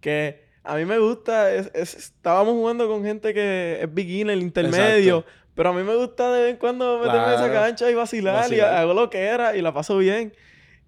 que 0.00 0.44
a 0.64 0.76
mí 0.76 0.84
me 0.84 0.98
gusta, 0.98 1.52
es- 1.52 1.70
es- 1.74 1.94
estábamos 1.96 2.54
jugando 2.54 2.86
con 2.86 3.02
gente 3.04 3.34
que 3.34 3.78
es 3.82 3.92
beginner, 3.92 4.38
intermedio, 4.38 5.18
Exacto. 5.18 5.38
pero 5.56 5.68
a 5.70 5.72
mí 5.72 5.82
me 5.82 5.96
gusta 5.96 6.32
de 6.32 6.42
vez 6.42 6.50
en 6.52 6.56
cuando 6.58 6.98
meterme 7.00 7.18
en 7.26 7.32
esa 7.34 7.48
Claro. 7.50 7.54
cancha 7.66 7.90
y 7.90 7.94
vacilar, 7.94 8.34
Vacilar. 8.36 8.72
y 8.72 8.76
hago 8.76 8.94
lo 8.94 9.10
que 9.10 9.18
era 9.18 9.56
y 9.56 9.62
la 9.62 9.72
paso 9.74 9.98
bien. 9.98 10.32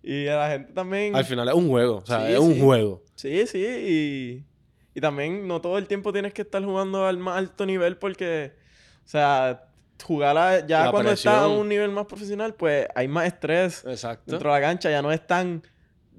Y 0.03 0.27
a 0.29 0.37
la 0.37 0.51
gente 0.51 0.73
también... 0.73 1.17
Al 1.17 1.25
final 1.25 1.49
es 1.49 1.55
un 1.55 1.69
juego. 1.69 1.97
O 1.97 2.07
sea, 2.07 2.27
Sí, 2.27 2.33
es 2.35 2.39
un 2.39 2.61
juego. 2.61 3.03
Sí, 3.15 3.47
sí, 3.47 3.59
y, 3.65 4.45
y 4.95 5.01
también 5.01 5.47
no 5.49 5.61
todo 5.61 5.79
el 5.79 5.87
tiempo 5.87 6.13
tienes 6.13 6.33
que 6.33 6.43
estar 6.43 6.65
jugando 6.65 7.07
al 7.07 7.19
más 7.19 7.39
alto 7.39 7.67
nivel 7.67 7.97
porque, 7.97 8.53
o 9.05 9.09
sea, 9.09 9.65
jugar 10.03 10.37
a- 10.39 10.67
ya 10.67 10.87
La 10.87 10.91
cuando 10.91 11.13
estás 11.13 11.35
a 11.43 11.49
un 11.49 11.69
nivel 11.69 11.91
más 11.91 12.07
profesional, 12.07 12.55
pues 12.55 12.87
hay 12.95 13.09
más 13.09 13.27
estrés 13.27 13.85
Exacto. 13.87 14.31
dentro 14.33 14.53
de 14.53 14.61
la 14.61 14.67
cancha, 14.67 14.91
ya 14.91 15.03
no 15.03 15.11
es 15.13 15.27
tan, 15.27 15.63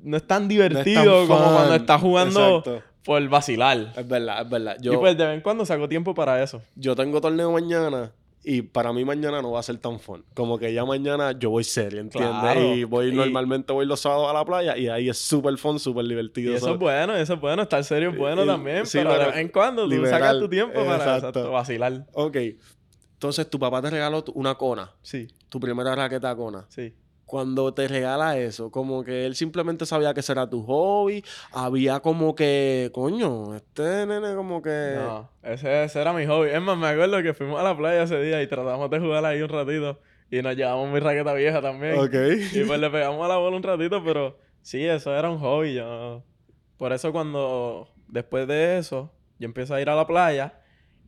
no 0.04 0.18
es 0.18 0.26
tan 0.28 0.48
divertido 0.48 1.28
como 1.28 1.44
fun. 1.46 1.54
cuando 1.54 1.76
estás 1.76 2.02
jugando 2.02 2.58
Exacto. 2.60 2.84
por 3.04 3.28
vacilar. 3.30 3.94
Es 3.96 4.08
verdad, 4.08 4.42
es 4.42 4.50
verdad. 4.50 4.78
Yo, 4.82 4.94
Y 4.94 4.98
pues 4.98 5.18
de 5.18 5.26
vez 5.26 5.36
en 5.36 5.42
cuando 5.42 5.66
saco 5.66 5.88
tiempo 5.88 6.14
para 6.16 6.42
eso. 6.44 6.62
yo 6.76 6.96
tengo 6.96 7.22
torneo 7.22 7.52
mañana 7.52 8.12
y 8.46 8.62
para 8.62 8.94
mí 8.94 9.04
mañana 9.04 9.42
no 9.42 9.52
va 9.52 9.60
a 9.60 9.64
ser 9.64 9.78
tan 9.80 10.00
fun. 10.00 10.24
Como 10.36 10.58
que 10.60 10.72
ya 10.74 10.86
mañana 10.86 11.32
yo 11.32 11.50
voy 11.50 11.64
serio, 11.64 12.00
¿entiendes? 12.00 12.40
Claro. 12.40 12.76
Y 12.76 12.84
voy 12.84 13.08
Y- 13.08 13.12
normalmente 13.12 13.74
voy 13.74 13.86
los 13.86 14.00
sábados 14.00 14.30
a 14.30 14.34
la 14.34 14.46
playa 14.46 14.78
y 14.78 14.88
ahí 14.88 15.10
es 15.10 15.18
súper 15.18 15.58
fun, 15.58 15.80
súper 15.80 16.06
Y 16.06 16.10
divertido. 16.10 16.56
eso 16.56 16.68
So- 16.68 16.74
es 16.74 16.80
bueno, 16.80 17.16
eso 17.16 17.34
es 17.34 17.42
bueno, 17.42 17.64
estar 17.64 17.84
serio 17.84 18.12
es 18.12 18.18
bueno 18.18 18.44
Y- 18.44 18.48
también, 18.48 18.86
sí, 18.86 19.00
pero 19.00 19.10
vez 19.18 19.36
en 19.38 19.48
cuando 19.50 19.90
tú 19.90 20.06
sacas 20.06 20.40
tu 20.40 20.48
tiempo 20.48 20.76
para 20.76 20.96
exacto. 20.98 21.28
exacto, 21.30 21.52
vacilar. 21.52 22.06
Ok. 22.14 22.38
Entonces 23.14 23.50
tu 23.50 23.58
papá 23.60 23.82
te 23.82 23.90
regaló 23.90 24.24
una 24.36 24.56
cona, 24.56 24.92
Sí, 25.02 25.28
tu 25.50 25.60
primera 25.60 25.96
raqueta 25.96 26.36
cona. 26.36 26.66
sí. 26.70 26.94
Cuando 27.26 27.74
te 27.74 27.88
regala 27.88 28.38
eso, 28.38 28.70
como 28.70 29.04
que 29.04 29.26
él 29.26 29.36
simplemente 29.36 29.86
sabía 29.86 30.14
que 30.14 30.20
ese 30.20 30.32
era 30.32 30.50
tu 30.50 30.64
hobby. 30.64 31.24
Había 31.52 32.00
como 32.00 32.36
que, 32.36 32.92
coño, 32.94 33.56
este 33.56 34.06
nene 34.06 34.36
como 34.36 34.62
que... 34.62 34.94
No, 34.96 35.30
ese, 35.42 35.84
ese 35.84 36.02
era 36.02 36.14
mi 36.14 36.26
hobby. 36.26 36.50
Es 36.50 36.62
más, 36.62 36.78
me 36.78 36.88
acuerdo 36.88 37.24
que 37.24 37.34
fuimos 37.34 37.60
a 37.60 37.64
la 37.64 37.76
playa 37.76 38.04
ese 38.04 38.22
día 38.22 38.42
y 38.44 38.48
tratamos 38.48 38.90
de 38.92 39.00
jugar 39.00 39.26
ahí 39.26 39.42
un 39.42 39.50
ratito. 39.50 40.00
Y 40.30 40.42
nos 40.42 40.56
llevamos 40.56 40.92
mi 40.92 41.00
raqueta 41.00 41.34
vieja 41.34 41.62
también. 41.62 41.98
Ok. 41.98 42.14
Y 42.54 42.64
pues 42.64 42.80
le 42.80 42.90
pegamos 42.90 43.26
a 43.26 43.28
la 43.28 43.38
bola 43.38 43.58
un 43.58 43.64
ratito, 43.64 44.04
pero 44.04 44.38
sí, 44.62 44.86
eso 44.86 45.16
era 45.16 45.30
un 45.30 45.40
hobby. 45.40 45.76
Yo... 45.76 46.24
Por 46.78 46.94
eso 46.94 47.12
cuando, 47.12 47.90
después 48.08 48.48
de 48.48 48.78
eso, 48.78 49.12
yo 49.40 49.46
empiezo 49.46 49.74
a 49.74 49.82
ir 49.82 49.90
a 49.90 49.96
la 49.96 50.06
playa 50.06 50.60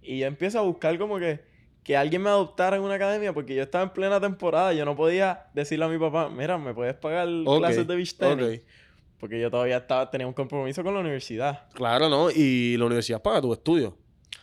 y 0.01 0.19
yo 0.19 0.27
empiezo 0.27 0.59
a 0.59 0.61
buscar 0.61 0.97
como 0.97 1.19
que, 1.19 1.41
que 1.87 1.95
alguien 1.95 2.21
me 2.21 2.29
adoptara 2.29 2.75
en 2.75 2.81
una 2.83 2.95
academia 2.95 3.31
porque 3.33 3.55
yo 3.55 3.63
estaba 3.63 3.85
en 3.85 3.91
plena 3.91 4.19
temporada. 4.19 4.73
Yo 4.73 4.83
no 4.83 4.93
podía 4.97 5.45
decirle 5.53 5.85
a 5.85 5.87
mi 5.87 5.97
papá, 5.97 6.27
mira, 6.27 6.57
¿me 6.57 6.73
puedes 6.73 6.93
pagar 6.95 7.29
clases 7.59 7.87
de 7.87 7.95
beach 7.95 8.17
tenis? 8.17 8.59
ok. 8.59 8.65
Porque 9.21 9.39
yo 9.39 9.49
todavía 9.49 9.77
estaba, 9.77 10.11
tenía 10.11 10.27
un 10.27 10.33
compromiso 10.33 10.83
con 10.83 10.93
la 10.93 10.99
universidad. 10.99 11.69
Claro, 11.73 12.09
¿no? 12.09 12.29
Y 12.29 12.75
la 12.75 12.83
universidad 12.87 13.21
paga 13.21 13.39
tu 13.41 13.53
estudio. 13.53 13.97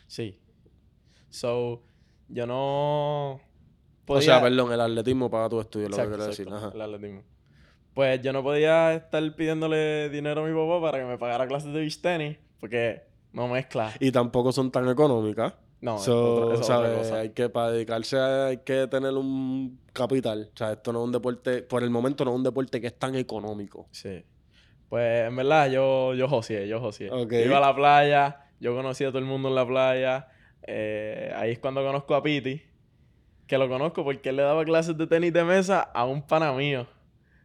Sí. 0.06 0.40
So, 1.28 1.82
yo 2.30 2.46
no 2.46 3.32
O 3.34 3.40
podía... 4.06 4.22
sea, 4.22 4.40
perdón, 4.40 4.72
el 4.72 4.80
atletismo 4.80 5.30
paga 5.30 5.50
tu 5.50 5.60
estudio, 5.60 5.90
lo 5.90 5.96
que 5.96 6.02
Exacto, 6.02 6.16
quiero 6.16 6.30
decir. 6.30 6.48
Ajá. 6.50 6.70
el 6.74 6.80
atletismo. 6.80 7.22
Pues 7.92 8.22
yo 8.22 8.32
no 8.32 8.42
podía 8.42 8.94
estar 8.94 9.36
pidiéndole 9.36 10.08
dinero 10.08 10.42
a 10.42 10.48
mi 10.48 10.54
papá 10.54 10.80
para 10.80 10.98
que 10.98 11.04
me 11.04 11.18
pagara 11.18 11.46
clases 11.46 11.74
de 11.74 11.80
beach 11.80 12.00
tenis, 12.00 12.38
porque 12.58 13.02
no 13.34 13.48
mezcla. 13.48 13.92
Y 14.00 14.10
tampoco 14.10 14.50
son 14.50 14.70
tan 14.70 14.88
económicas. 14.88 15.52
No, 15.84 15.98
So, 15.98 16.52
es 16.54 16.60
otra-. 16.62 17.18
Hay 17.20 17.30
que, 17.30 17.48
para 17.50 17.70
dedicarse 17.72 18.16
a- 18.18 18.46
hay 18.46 18.56
que 18.58 18.86
tener 18.86 19.12
un 19.12 19.78
capital. 19.92 20.50
O 20.54 20.56
sea, 20.56 20.72
esto 20.72 20.92
no 20.92 21.00
es 21.00 21.04
un 21.04 21.12
deporte, 21.12 21.62
por 21.62 21.82
el 21.82 21.90
momento 21.90 22.24
no 22.24 22.30
es 22.30 22.36
un 22.38 22.42
deporte 22.42 22.80
que 22.80 22.86
es 22.86 22.98
tan 22.98 23.14
económico. 23.14 23.86
Sí. 23.90 24.24
Pues 24.88 25.26
en 25.28 25.36
verdad 25.36 25.70
yo, 25.70 26.14
yo 26.14 26.26
joseé, 26.28 26.66
yo 26.68 26.80
joseé. 26.80 27.10
Iba 27.44 27.58
a 27.58 27.60
la 27.60 27.74
playa, 27.74 28.46
yo 28.60 28.74
conocí 28.74 29.04
a 29.04 29.08
todo 29.08 29.18
el 29.18 29.24
mundo 29.26 29.48
en 29.50 29.54
la 29.56 29.66
playa. 29.66 30.28
eh, 30.66 31.30
ahí 31.36 31.50
es 31.52 31.58
cuando 31.58 31.84
conozco 31.84 32.14
a 32.14 32.22
Piti. 32.22 32.62
Que 33.46 33.58
lo 33.58 33.68
conozco 33.68 34.02
porque 34.04 34.30
él 34.30 34.36
le 34.36 34.42
daba 34.42 34.64
clases 34.64 34.96
de 34.96 35.06
tenis 35.06 35.30
de 35.34 35.44
mesa 35.44 35.80
a 35.82 36.06
un 36.06 36.22
pana 36.26 36.50
mío. 36.54 36.86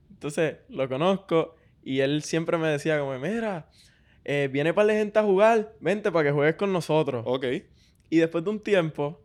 Entonces 0.10 0.60
lo 0.70 0.88
conozco 0.88 1.56
y 1.84 2.00
él 2.00 2.24
siempre 2.24 2.58
me 2.58 2.70
decía 2.70 2.98
como, 3.00 3.20
mira, 3.20 3.68
eh, 4.24 4.48
viene 4.50 4.74
para 4.74 4.88
la 4.88 4.94
gente 4.94 5.20
a 5.20 5.24
jugar, 5.24 5.74
vente 5.82 6.10
para 6.10 6.30
que 6.30 6.32
juegues 6.32 6.56
con 6.56 6.72
nosotros. 6.72 7.24
Ok. 7.28 7.46
Y 8.10 8.18
después 8.18 8.44
de 8.44 8.50
un 8.50 8.60
tiempo, 8.60 9.22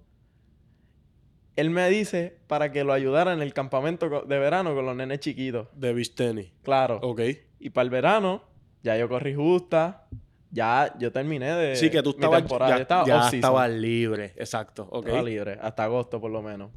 él 1.57 1.71
me 1.71 1.89
dice 1.89 2.39
para 2.47 2.73
que 2.73 2.85
lo 2.85 2.93
ayudara 2.93 3.33
en 3.33 3.41
el 3.43 3.53
campamento 3.55 4.09
de 4.27 4.39
verano 4.39 4.75
con 4.75 4.85
los 4.87 4.97
nenes 4.97 5.21
chiquitos. 5.21 5.69
De 5.75 5.93
beach 5.93 6.15
tenis. 6.15 6.51
Claro. 6.63 6.99
Ok. 7.03 7.21
Y 7.61 7.71
para 7.71 7.85
el 7.85 7.91
verano, 7.91 8.43
ya 8.83 8.97
yo 8.99 9.09
corrí 9.09 9.35
justa. 9.35 10.07
Ya 10.51 10.95
yo 11.01 11.11
terminé 11.11 11.53
de 11.53 11.75
Sí, 11.77 11.91
que 11.91 12.01
tú 12.03 12.11
mi 12.11 12.15
estabas, 12.17 12.43
temporada. 12.43 12.71
ya, 12.71 12.77
Yo 12.77 12.83
estaba 12.83 13.07
ya 13.07 13.29
estabas 13.37 13.71
libre. 13.71 14.33
Exacto. 14.37 14.87
Ok. 14.91 15.07
Estaba 15.07 15.23
libre. 15.25 15.59
Hasta 15.61 15.85
agosto, 15.85 16.21
por 16.21 16.31
lo 16.31 16.43
menos. 16.43 16.71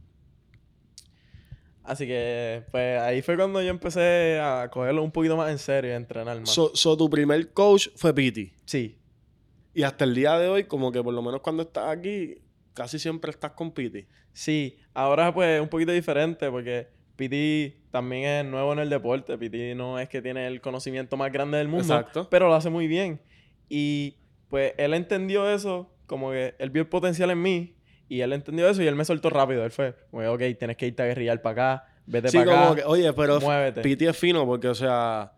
Así 1.83 2.05
que, 2.05 2.63
pues, 2.71 2.99
ahí 2.99 3.21
fue 3.21 3.37
cuando 3.37 3.61
yo 3.61 3.69
empecé 3.69 4.39
a 4.41 4.67
cogerlo 4.69 5.03
un 5.03 5.11
poquito 5.11 5.37
más 5.37 5.51
en 5.51 5.57
serio 5.57 5.91
y 5.91 5.93
a 5.93 5.97
entrenar 5.97 6.37
más. 6.39 6.49
So, 6.49 6.71
so, 6.75 6.97
tu 6.97 7.09
primer 7.09 7.53
coach 7.53 7.87
fue 7.95 8.13
Piti. 8.13 8.51
sí. 8.65 8.97
Y 9.77 9.83
hasta 9.83 10.05
el 10.05 10.15
día 10.15 10.39
de 10.39 10.47
hoy, 10.49 10.63
como 10.63 10.91
que 10.91 11.03
por 11.03 11.13
lo 11.13 11.21
menos 11.21 11.41
cuando 11.41 11.61
estás 11.61 11.95
aquí, 11.95 12.41
casi 12.73 12.97
siempre 12.97 13.29
estás 13.29 13.51
con 13.51 13.71
Piti. 13.71 14.07
Sí. 14.33 14.75
Ahora, 14.95 15.31
pues, 15.31 15.49
es 15.57 15.61
un 15.61 15.67
poquito 15.69 15.91
diferente 15.91 16.49
porque 16.49 16.87
Piti 17.15 17.75
también 17.91 18.23
es 18.25 18.45
nuevo 18.45 18.73
en 18.73 18.79
el 18.79 18.89
deporte. 18.89 19.37
Piti 19.37 19.75
no 19.75 19.99
es 19.99 20.09
que 20.09 20.19
tiene 20.19 20.47
el 20.47 20.61
conocimiento 20.61 21.15
más 21.15 21.31
grande 21.31 21.59
del 21.59 21.67
mundo. 21.67 21.83
Exacto. 21.93 22.27
Pero 22.27 22.47
lo 22.47 22.55
hace 22.55 22.71
muy 22.71 22.87
bien. 22.87 23.21
Y, 23.69 24.15
pues, 24.49 24.73
él 24.77 24.95
entendió 24.95 25.47
eso. 25.47 25.93
Como 26.07 26.31
que 26.31 26.55
él 26.57 26.71
vio 26.71 26.81
el 26.81 26.89
potencial 26.89 27.29
en 27.29 27.41
mí. 27.43 27.75
Y 28.09 28.21
él 28.21 28.33
entendió 28.33 28.67
eso 28.67 28.81
y 28.81 28.87
él 28.87 28.95
me 28.95 29.05
soltó 29.05 29.29
rápido. 29.29 29.63
Él 29.63 29.69
fue, 29.69 29.93
"Oye, 30.09 30.27
ok, 30.27 30.57
tienes 30.57 30.75
que 30.77 30.87
irte 30.87 31.03
a 31.03 31.05
guerrillar 31.05 31.39
para 31.43 31.51
acá. 31.75 31.85
Vete 32.07 32.29
Sí, 32.29 32.37
para 32.39 32.51
como 32.51 32.63
acá. 32.69 32.75
que, 32.77 32.83
oye, 32.87 33.13
pero 33.13 33.39
muévete. 33.41 33.81
Piti 33.81 34.07
es 34.07 34.17
fino 34.17 34.43
porque, 34.47 34.69
o 34.69 34.75
sea, 34.75 35.33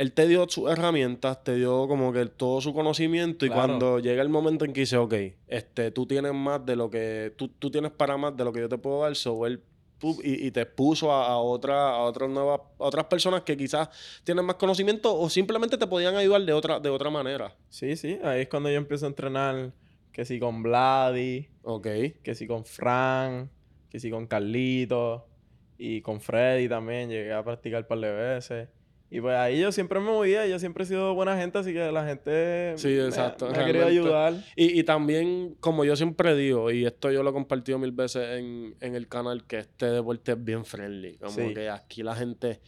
él 0.00 0.12
te 0.14 0.26
dio 0.26 0.48
sus 0.48 0.70
herramientas, 0.70 1.44
te 1.44 1.56
dio 1.56 1.86
como 1.86 2.10
que 2.10 2.24
todo 2.24 2.62
su 2.62 2.72
conocimiento 2.72 3.44
y 3.44 3.50
cuando 3.50 3.98
llega 3.98 4.22
el 4.22 4.30
momento 4.30 4.64
en 4.64 4.72
que 4.72 4.80
dice, 4.80 4.96
ok, 4.96 5.12
este, 5.46 5.90
tú 5.90 6.06
tienes 6.06 6.32
más 6.32 6.64
de 6.64 6.74
lo 6.74 6.88
que, 6.88 7.34
tú, 7.36 7.48
tú 7.48 7.70
tienes 7.70 7.90
para 7.90 8.16
más 8.16 8.34
de 8.34 8.42
lo 8.42 8.50
que 8.50 8.60
yo 8.60 8.68
te 8.70 8.78
puedo 8.78 9.02
dar, 9.02 9.14
so 9.14 9.44
él 9.44 9.62
y, 10.24 10.46
y 10.46 10.50
te 10.52 10.64
puso 10.64 11.12
a, 11.12 11.26
a 11.26 11.36
otra, 11.36 11.90
a 11.90 11.98
otras 11.98 12.30
nuevas, 12.30 12.62
a 12.78 12.84
otras 12.84 13.04
personas 13.08 13.42
que 13.42 13.58
quizás 13.58 13.90
tienen 14.24 14.46
más 14.46 14.56
conocimiento 14.56 15.14
o 15.14 15.28
simplemente 15.28 15.76
te 15.76 15.86
podían 15.86 16.16
ayudar 16.16 16.40
de 16.46 16.54
otra, 16.54 16.80
de 16.80 16.88
otra 16.88 17.10
manera. 17.10 17.54
Sí, 17.68 17.94
sí. 17.94 18.18
Ahí 18.24 18.40
es 18.40 18.48
cuando 18.48 18.70
yo 18.70 18.76
empiezo 18.76 19.04
a 19.04 19.10
entrenar. 19.10 19.72
Que 20.12 20.24
si 20.24 20.40
con 20.40 20.62
Vladi. 20.62 21.46
Ok. 21.62 21.86
Que 22.22 22.34
si 22.34 22.46
con 22.46 22.64
Fran. 22.64 23.50
Que 23.90 24.00
si 24.00 24.10
con 24.10 24.26
Carlito. 24.26 25.26
Y 25.76 26.00
con 26.00 26.22
Freddy 26.22 26.70
también. 26.70 27.10
Llegué 27.10 27.34
a 27.34 27.44
practicar 27.44 27.82
un 27.82 27.88
par 27.88 27.98
de 27.98 28.10
veces. 28.10 28.68
Y 29.10 29.20
pues 29.20 29.36
ahí 29.36 29.60
yo 29.60 29.72
siempre 29.72 29.98
me 29.98 30.06
movía. 30.06 30.46
Yo 30.46 30.58
siempre 30.58 30.84
he 30.84 30.86
sido 30.86 31.14
buena 31.14 31.36
gente. 31.36 31.58
Así 31.58 31.72
que 31.72 31.90
la 31.90 32.06
gente 32.06 32.74
Sí, 32.76 32.96
exacto, 32.98 33.50
me, 33.50 33.58
ha 33.58 33.66
querido 33.66 33.86
ayudar. 33.86 34.34
Y, 34.54 34.78
y 34.78 34.84
también, 34.84 35.56
como 35.60 35.84
yo 35.84 35.96
siempre 35.96 36.36
digo, 36.36 36.70
y 36.70 36.86
esto 36.86 37.10
yo 37.10 37.22
lo 37.24 37.30
he 37.30 37.32
compartido 37.32 37.78
mil 37.78 37.92
veces 37.92 38.38
en, 38.38 38.76
en 38.80 38.94
el 38.94 39.08
canal, 39.08 39.44
que 39.46 39.58
este 39.58 39.86
deporte 39.86 40.32
es 40.32 40.44
bien 40.44 40.64
friendly. 40.64 41.16
Como 41.18 41.32
Sí. 41.32 41.54
que 41.54 41.68
aquí 41.68 42.02
la 42.04 42.14
gente 42.14 42.60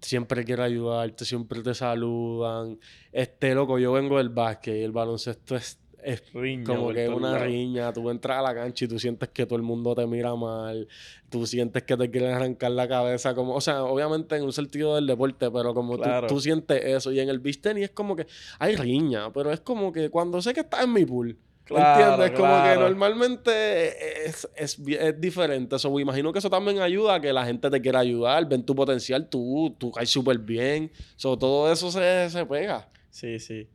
siempre 0.00 0.44
quiere 0.44 0.62
ayudarte, 0.62 1.24
siempre 1.24 1.62
te 1.62 1.72
saludan. 1.74 2.78
Este, 3.12 3.54
loco, 3.54 3.78
yo 3.78 3.92
vengo 3.92 4.18
del 4.18 4.28
básquet 4.28 4.76
y 4.76 4.82
el 4.82 4.92
baloncesto 4.92 5.56
es, 5.56 5.78
es 6.06 6.22
Riña 6.32 6.64
como 6.64 6.92
que 6.92 7.08
una 7.08 7.36
riña. 7.38 7.92
Tú 7.92 8.08
entras 8.10 8.38
a 8.38 8.42
la 8.42 8.54
cancha 8.54 8.84
y 8.84 8.88
tú 8.88 8.98
sientes 8.98 9.28
que 9.30 9.44
todo 9.44 9.56
el 9.56 9.62
mundo 9.62 9.94
te 9.94 10.06
mira 10.06 10.34
mal. 10.36 10.86
Tú 11.28 11.46
sientes 11.46 11.82
que 11.82 11.96
te 11.96 12.10
quieren 12.10 12.30
arrancar 12.30 12.70
la 12.70 12.86
cabeza. 12.86 13.34
Como, 13.34 13.54
o 13.54 13.60
sea, 13.60 13.82
obviamente 13.82 14.36
en 14.36 14.44
un 14.44 14.52
sentido 14.52 14.94
del 14.94 15.06
deporte, 15.06 15.50
pero 15.50 15.74
como 15.74 15.96
tú- 15.96 16.04
Claro. 16.04 16.26
tú, 16.28 16.40
sientes 16.40 16.80
eso. 16.84 17.10
Y 17.10 17.18
en 17.18 17.28
el 17.28 17.40
beach 17.40 17.60
tenis 17.60 17.84
es 17.84 17.90
como 17.90 18.14
que 18.14 18.26
hay 18.60 18.76
riña, 18.76 19.32
pero 19.32 19.50
es 19.50 19.60
como 19.60 19.92
que 19.92 20.08
cuando 20.08 20.40
sé 20.40 20.54
que 20.54 20.60
estás 20.60 20.84
en 20.84 20.92
mi 20.92 21.04
pool. 21.04 21.36
Claro, 21.64 22.00
¿Entiendes? 22.12 22.38
Como 22.38 22.54
que 22.54 22.60
claro. 22.62 22.80
normalmente 22.82 24.26
es, 24.28 24.48
es, 24.54 24.78
es 24.86 25.20
diferente. 25.20 25.74
Eso, 25.74 25.90
me 25.90 26.00
imagino 26.02 26.32
que 26.32 26.38
eso 26.38 26.48
también 26.48 26.78
ayuda 26.78 27.16
a 27.16 27.20
que 27.20 27.32
la 27.32 27.44
gente 27.44 27.68
te 27.68 27.80
quiera 27.80 27.98
ayudar, 27.98 28.48
ven 28.48 28.64
tu 28.64 28.74
potencial, 28.76 29.28
tú, 29.28 29.74
tú 29.76 29.90
caes 29.90 30.08
súper 30.08 30.38
bien. 30.38 30.92
So, 31.16 31.36
todo 31.36 31.72
eso 31.72 31.90
se, 31.90 32.30
se 32.30 32.46
pega. 32.46 32.88
Sí, 33.10 33.40
sí. 33.40 33.68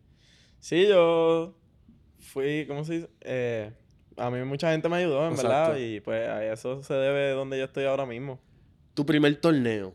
Sí, 0.60 0.88
yo 0.88 1.56
fui, 2.32 2.66
¿cómo 2.68 2.84
se 2.84 2.94
dice? 2.94 3.10
Eh, 3.22 3.72
a 4.18 4.30
mí 4.30 4.44
mucha 4.44 4.72
gente 4.72 4.88
me 4.90 4.98
ayudó, 4.98 5.28
en 5.28 5.36
verdad. 5.36 5.76
Y 5.78 6.00
pues 6.00 6.28
a 6.28 6.46
eso 6.46 6.82
se 6.84 6.94
debe 6.94 7.32
donde 7.32 7.58
yo 7.58 7.66
estoy 7.66 7.86
ahora 7.86 8.06
mismo. 8.06 8.40
Tu 8.94 9.06
primer 9.06 9.36
torneo. 9.36 9.94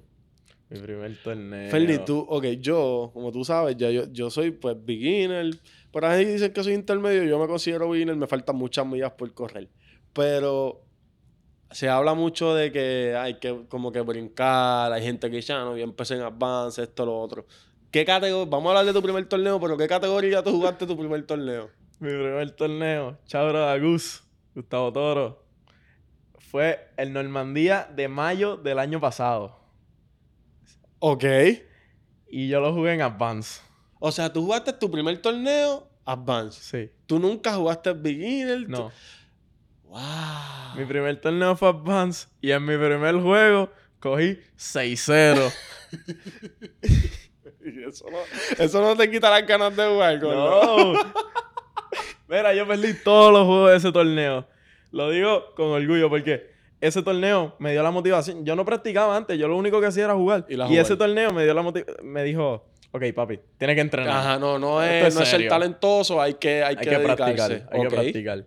Mi 0.69 0.81
primer 0.81 1.17
torneo. 1.23 1.71
Fernie, 1.71 1.99
tú, 1.99 2.27
ok, 2.29 2.45
yo, 2.59 3.11
como 3.13 3.31
tú 3.31 3.45
sabes, 3.45 3.77
ya 3.77 3.91
yo, 3.91 4.11
yo 4.13 4.31
soy 4.31 4.51
pues 4.51 4.77
beginner. 4.85 5.51
Por 5.91 6.05
ahí 6.05 6.25
dicen 6.25 6.53
que 6.53 6.63
soy 6.63 6.75
intermedio, 6.75 7.25
yo 7.25 7.39
me 7.39 7.47
considero 7.47 7.89
beginner, 7.89 8.17
me 8.17 8.27
faltan 8.27 8.57
muchas 8.57 8.85
millas 8.87 9.13
por 9.13 9.33
correr. 9.33 9.69
Pero 10.13 10.83
se 11.71 11.89
habla 11.89 12.15
mucho 12.15 12.55
de 12.55 12.73
que 12.73 13.15
hay 13.17 13.35
que 13.39 13.65
como 13.69 13.93
que 13.93 14.01
brincar, 14.01 14.93
hay 14.93 15.03
gente 15.03 15.31
que 15.31 15.41
ya 15.41 15.61
no, 15.61 15.77
yo 15.77 15.85
empecé 15.85 16.15
en 16.15 16.23
advance, 16.23 16.83
esto, 16.83 17.07
lo 17.07 17.19
otro. 17.19 17.47
¿Qué 17.91 18.05
categoría? 18.05 18.51
Vamos 18.51 18.67
a 18.67 18.71
hablar 18.71 18.87
de 18.87 18.93
tu 18.93 19.03
primer 19.03 19.27
torneo, 19.27 19.61
pero 19.61 19.77
¿qué 19.77 19.87
categoría 19.87 20.43
tú 20.43 20.51
jugaste 20.51 20.87
tu 20.87 20.97
primer 20.97 21.25
torneo? 21.25 21.71
Mi 21.99 22.09
primer 22.11 22.51
torneo, 22.51 23.19
Chabra 23.27 23.73
Agus, 23.73 24.23
Gustavo 24.55 24.93
Toro, 24.93 25.43
fue 26.39 26.91
el 26.97 27.13
Normandía 27.13 27.89
de 27.95 28.09
mayo 28.09 28.57
del 28.57 28.79
año 28.79 29.01
pasado. 29.01 29.59
Ok. 30.99 31.25
Y 32.29 32.49
yo 32.49 32.61
lo 32.61 32.73
jugué 32.75 32.95
en 32.95 33.03
Advance. 33.03 33.61
O 33.99 34.13
sea, 34.13 34.31
tú 34.33 34.43
jugaste 34.45 34.73
tu 34.75 34.91
primer 34.91 35.17
torneo 35.23 35.89
advance. 36.05 36.61
Sí. 36.63 36.93
Tú 37.07 37.19
nunca 37.19 37.55
jugaste 37.55 37.93
beginner. 37.93 38.65
tú- 38.65 38.71
No. 38.71 38.93
Wow. 39.85 40.77
Mi 40.77 40.85
primer 40.85 41.21
torneo 41.21 41.57
fue 41.57 41.69
Advance. 41.69 42.29
Y 42.41 42.51
en 42.51 42.65
mi 42.65 42.77
primer 42.77 43.15
juego 43.21 43.71
cogí 44.01 44.39
6-0. 44.57 45.51
Y 47.65 47.83
Eso 47.83 48.05
no, 48.11 48.19
eso 48.63 48.81
no 48.81 48.95
te 48.97 49.11
quita 49.11 49.29
las 49.31 49.45
ganas 49.47 49.75
de 49.75 49.89
jugar, 49.89 50.23
no. 50.23 50.93
Mira, 52.29 52.55
yo 52.55 52.67
perdí 52.67 52.95
todos 53.05 53.33
los 53.33 53.47
juegos 53.47 53.71
de 53.71 53.77
ese 53.77 53.93
torneo. 53.93 54.47
Lo 54.91 55.11
digo 55.11 55.55
con 55.55 55.67
orgullo 55.69 56.09
porque 56.09 56.51
ese 56.81 57.03
torneo 57.03 57.55
me 57.59 57.73
dio 57.73 57.83
la 57.83 57.91
motivación. 57.91 58.45
Yo 58.45 58.57
no 58.57 58.65
practicaba 58.65 59.17
antes, 59.17 59.39
yo 59.39 59.49
lo 59.49 59.57
único 59.57 59.81
que 59.81 59.87
hacía 59.87 60.05
era 60.05 60.15
jugar. 60.15 60.45
Y 60.49 60.57
la 60.57 60.69
ese 60.69 60.97
torneo 60.97 61.33
me 61.33 61.45
dio 61.45 61.55
la 61.55 61.63
motivación. 61.63 62.07
Me 62.07 62.25
dijo, 62.25 62.67
ok, 62.91 63.05
papi, 63.15 63.41
tienes 63.59 63.77
que 63.77 63.81
entrenar. 63.81 64.17
Ajá, 64.17 64.39
no, 64.39 64.59
no 64.59 64.83
es, 64.83 65.07
es 65.07 65.15
no 65.15 65.23
es 65.23 65.29
ser 65.29 65.49
talentoso, 65.49 66.21
hay 66.21 66.35
que, 66.35 66.63
hay 66.63 66.77
Hay 66.79 66.87
que, 66.87 66.99
practicar, 66.99 67.53
hay 67.71 67.83
que 67.83 67.89
practicar. 67.89 68.45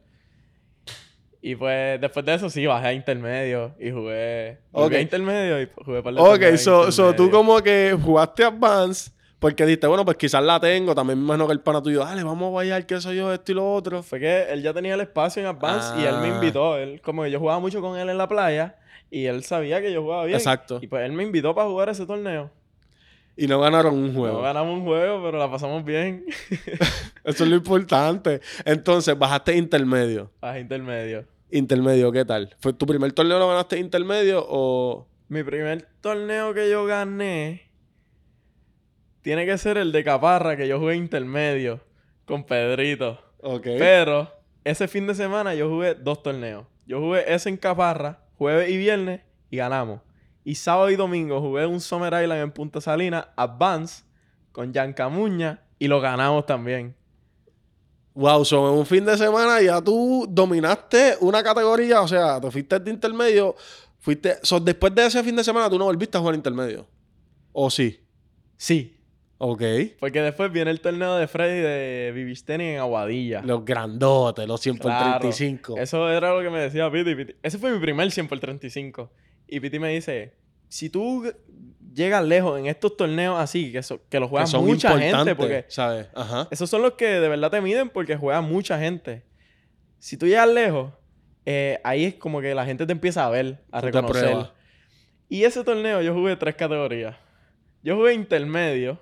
Y 1.42 1.56
pues 1.56 2.02
después 2.02 2.26
de 2.26 2.34
eso 2.34 2.50
sí, 2.50 2.66
bajé 2.66 2.88
a 2.88 2.94
intermedio 2.94 3.74
y 3.80 3.92
jugué. 3.92 4.60
Ok. 4.72 4.84
Jugué 4.84 4.98
a 4.98 5.02
intermedio 5.02 5.62
y 5.62 5.70
jugué 5.86 6.04
para 6.04 6.22
Ok, 6.22 6.58
so, 6.58 6.92
so 6.92 7.16
tú 7.16 7.32
como 7.32 7.62
que 7.62 7.98
jugaste 8.02 8.44
Advance 8.44 9.12
porque 9.40 9.66
dijiste, 9.66 9.88
bueno, 9.88 10.04
pues 10.06 10.18
quizás 10.18 10.44
la 10.44 10.60
tengo. 10.60 10.94
También 10.94 11.18
me 11.20 11.26
imagino 11.26 11.48
que 11.48 11.54
el 11.54 11.62
pana 11.62 11.82
tuyo, 11.82 12.00
dale, 12.04 12.24
vamos 12.24 12.50
a 12.52 12.56
bailar, 12.56 12.86
qué 12.86 13.00
sé 13.00 13.16
yo, 13.16 13.34
esto 13.34 13.52
y 13.52 13.56
lo 13.56 13.74
otro. 13.74 14.04
Fue 14.04 14.20
que 14.20 14.44
él 14.52 14.62
ya 14.62 14.74
tenía 14.74 14.96
el 14.96 15.02
espacio 15.02 15.42
en 15.42 15.48
Advance 15.48 15.94
y 16.00 16.04
él 16.06 16.16
me 16.22 16.28
Ah. 16.28 16.36
invitó. 16.36 16.78
Él, 16.78 17.02
como 17.02 17.24
que 17.24 17.32
yo 17.32 17.40
jugaba 17.40 17.60
mucho 17.60 17.82
con 17.82 17.98
él 17.98 18.10
en 18.10 18.18
la 18.18 18.28
playa 18.28 18.76
y 19.10 19.26
él 19.26 19.44
sabía 19.44 19.82
que 19.82 19.92
yo 19.94 20.02
jugaba 20.02 20.26
bien. 20.26 20.38
Exacto. 20.38 20.80
Y 20.82 20.88
pues 20.88 21.04
él 21.06 21.14
me 21.14 21.24
invitó 21.24 21.56
para 21.56 21.68
jugar 21.68 21.90
ese 21.90 22.06
torneo. 22.06 22.52
Y 23.38 23.48
no 23.48 23.60
ganaron 23.62 23.94
un 23.94 24.14
No 24.14 24.20
juego. 24.20 24.42
ganamos 24.42 24.78
un 24.80 24.84
juego, 24.84 25.24
pero 25.24 25.38
la 25.38 25.50
pasamos 25.50 25.86
bien. 25.86 26.26
Eso 27.24 27.44
es 27.46 27.50
lo 27.50 27.56
importante. 27.56 28.42
Entonces, 28.66 29.18
bajaste 29.18 29.56
intermedio. 29.56 30.30
Bajé 30.42 30.60
intermedio. 30.60 31.26
Intermedio, 31.52 32.12
¿qué 32.12 32.26
tal? 32.26 32.54
¿Fue 32.60 32.74
tu 32.74 32.86
primer 32.86 33.12
torneo 33.14 33.40
lo 33.40 33.48
ganaste 33.48 33.80
intermedio 33.80 34.46
o...? 34.48 35.08
Mi 35.30 35.44
primer 35.44 35.88
torneo 36.02 36.54
que 36.54 36.70
yo 36.70 36.86
gané 36.86 37.69
tiene 39.30 39.46
que 39.46 39.60
ser 39.60 39.78
el 39.78 39.92
de 39.92 40.04
Caparra, 40.04 40.58
que 40.58 40.68
yo 40.68 40.80
jugué 40.80 40.96
intermedio 40.96 41.80
con 42.26 42.44
Pedrito. 42.44 43.20
Ok. 43.44 43.62
Pero 43.78 44.28
ese 44.64 44.88
fin 44.88 45.06
de 45.06 45.14
semana 45.14 45.54
yo 45.54 45.70
jugué 45.70 45.94
dos 45.94 46.24
torneos. 46.24 46.66
Yo 46.88 47.00
jugué 47.00 47.32
ese 47.32 47.50
en 47.50 47.58
Caparra, 47.58 48.24
jueves 48.40 48.72
y 48.72 48.78
viernes, 48.78 49.22
y 49.52 49.58
ganamos. 49.58 50.02
Y 50.44 50.56
sábado 50.56 50.90
y 50.90 50.96
domingo 50.96 51.40
jugué 51.42 51.68
un 51.68 51.80
Summer 51.80 52.12
Island 52.24 52.42
en 52.42 52.52
Punta 52.52 52.82
Salina, 52.82 53.30
Advance, 53.36 54.04
con 54.52 54.74
Jan 54.74 54.94
Camuña, 54.94 55.62
y 55.78 55.88
lo 55.88 56.02
ganamos 56.02 56.48
también. 56.48 56.96
Wow, 58.16 58.44
so 58.44 58.74
en 58.74 58.80
un 58.80 58.86
fin 58.88 59.06
de 59.06 59.16
semana 59.16 59.62
ya 59.62 59.80
tú 59.80 60.26
dominaste 60.28 61.18
una 61.20 61.44
categoría, 61.44 62.02
o 62.02 62.08
sea, 62.08 62.42
te 62.42 62.50
fuiste 62.50 62.80
de 62.80 62.90
intermedio, 62.90 63.56
fuiste, 64.00 64.40
so, 64.42 64.60
después 64.60 64.96
de 64.96 65.06
ese 65.06 65.24
fin 65.24 65.36
de 65.36 65.44
semana 65.44 65.70
tú 65.70 65.78
no 65.78 65.86
volviste 65.86 66.18
a 66.18 66.20
jugar 66.20 66.34
intermedio. 66.34 66.88
¿O 67.54 67.70
sí? 67.70 68.04
Sí. 68.58 68.96
Ok. 69.42 69.64
Porque 70.00 70.22
después 70.22 70.52
viene 70.52 70.70
el 70.70 70.82
torneo 70.82 71.16
de 71.16 71.28
Freddy 71.28 71.62
de 71.62 72.12
Vivisteni 72.14 72.66
en 72.66 72.80
Aguadilla. 72.80 73.42
Los 73.42 73.64
grandotes, 73.64 74.46
los 74.48 74.60
100 74.60 74.78
por 74.78 74.92
Claro. 74.92 75.20
35. 75.22 75.78
Eso 75.78 76.10
era 76.12 76.34
lo 76.34 76.42
que 76.42 76.50
me 76.50 76.60
decía 76.60 76.92
Piti. 76.92 77.16
Piti. 77.16 77.36
Ese 77.42 77.58
fue 77.58 77.72
mi 77.72 77.80
primer 77.80 78.12
100 78.12 78.28
por 78.28 78.40
35. 78.40 79.10
Y 79.48 79.60
Piti 79.62 79.80
me 79.80 79.90
dice, 79.90 80.34
si 80.68 80.90
tú 80.90 81.32
llegas 81.94 82.24
lejos 82.26 82.60
en 82.60 82.66
estos 82.68 82.98
torneos 82.98 83.40
así, 83.40 83.72
que, 83.72 83.82
so- 83.82 84.02
que 84.10 84.20
los 84.20 84.30
juega 84.30 84.44
que 84.46 84.52
son 84.52 84.66
mucha 84.66 84.98
gente, 85.00 85.34
porque 85.36 85.66
¿sabes? 85.70 86.08
Ajá. 86.14 86.48
esos 86.52 86.70
son 86.70 86.82
los 86.82 86.94
que 86.94 87.06
de 87.08 87.28
verdad 87.30 87.50
te 87.50 87.62
miden 87.62 87.90
porque 87.90 88.18
juega 88.18 88.42
mucha 88.42 88.78
gente. 88.78 89.24
Si 90.00 90.18
tú 90.18 90.28
llegas 90.28 90.50
lejos, 90.50 90.92
eh, 91.46 91.80
ahí 91.86 92.04
es 92.06 92.16
como 92.16 92.42
que 92.42 92.54
la 92.54 92.66
gente 92.66 92.86
te 92.86 92.92
empieza 92.92 93.26
a 93.26 93.30
ver, 93.30 93.64
a 93.72 93.80
reconocer. 93.82 94.36
Y 95.30 95.44
ese 95.46 95.64
torneo 95.64 96.02
yo 96.02 96.14
jugué 96.14 96.36
tres 96.36 96.56
categorías. 96.56 97.16
Yo 97.84 97.96
jugué 97.96 98.14
intermedio, 98.14 99.00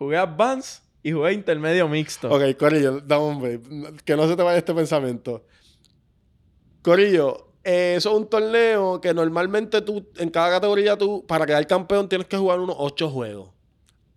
jugué 0.00 0.16
advance 0.16 0.80
y 1.02 1.12
jugué 1.12 1.34
intermedio 1.34 1.86
mixto. 1.88 2.30
Ok, 2.30 2.56
Corillo, 2.58 3.00
dame 3.00 3.24
un 3.24 3.40
break. 3.40 4.02
Que 4.04 4.16
no 4.16 4.26
se 4.26 4.34
te 4.34 4.42
vaya 4.42 4.56
este 4.58 4.72
pensamiento. 4.74 5.44
Corillo, 6.82 7.48
eh, 7.62 7.94
eso 7.96 8.10
es 8.10 8.16
un 8.16 8.28
torneo 8.28 9.00
que 9.00 9.12
normalmente 9.12 9.82
tú, 9.82 10.06
en 10.16 10.30
cada 10.30 10.50
categoría, 10.50 10.96
tú, 10.96 11.24
para 11.26 11.44
quedar 11.44 11.66
campeón, 11.66 12.08
tienes 12.08 12.26
que 12.26 12.36
jugar 12.38 12.58
unos 12.60 12.76
8 12.78 13.10
juegos. 13.10 13.50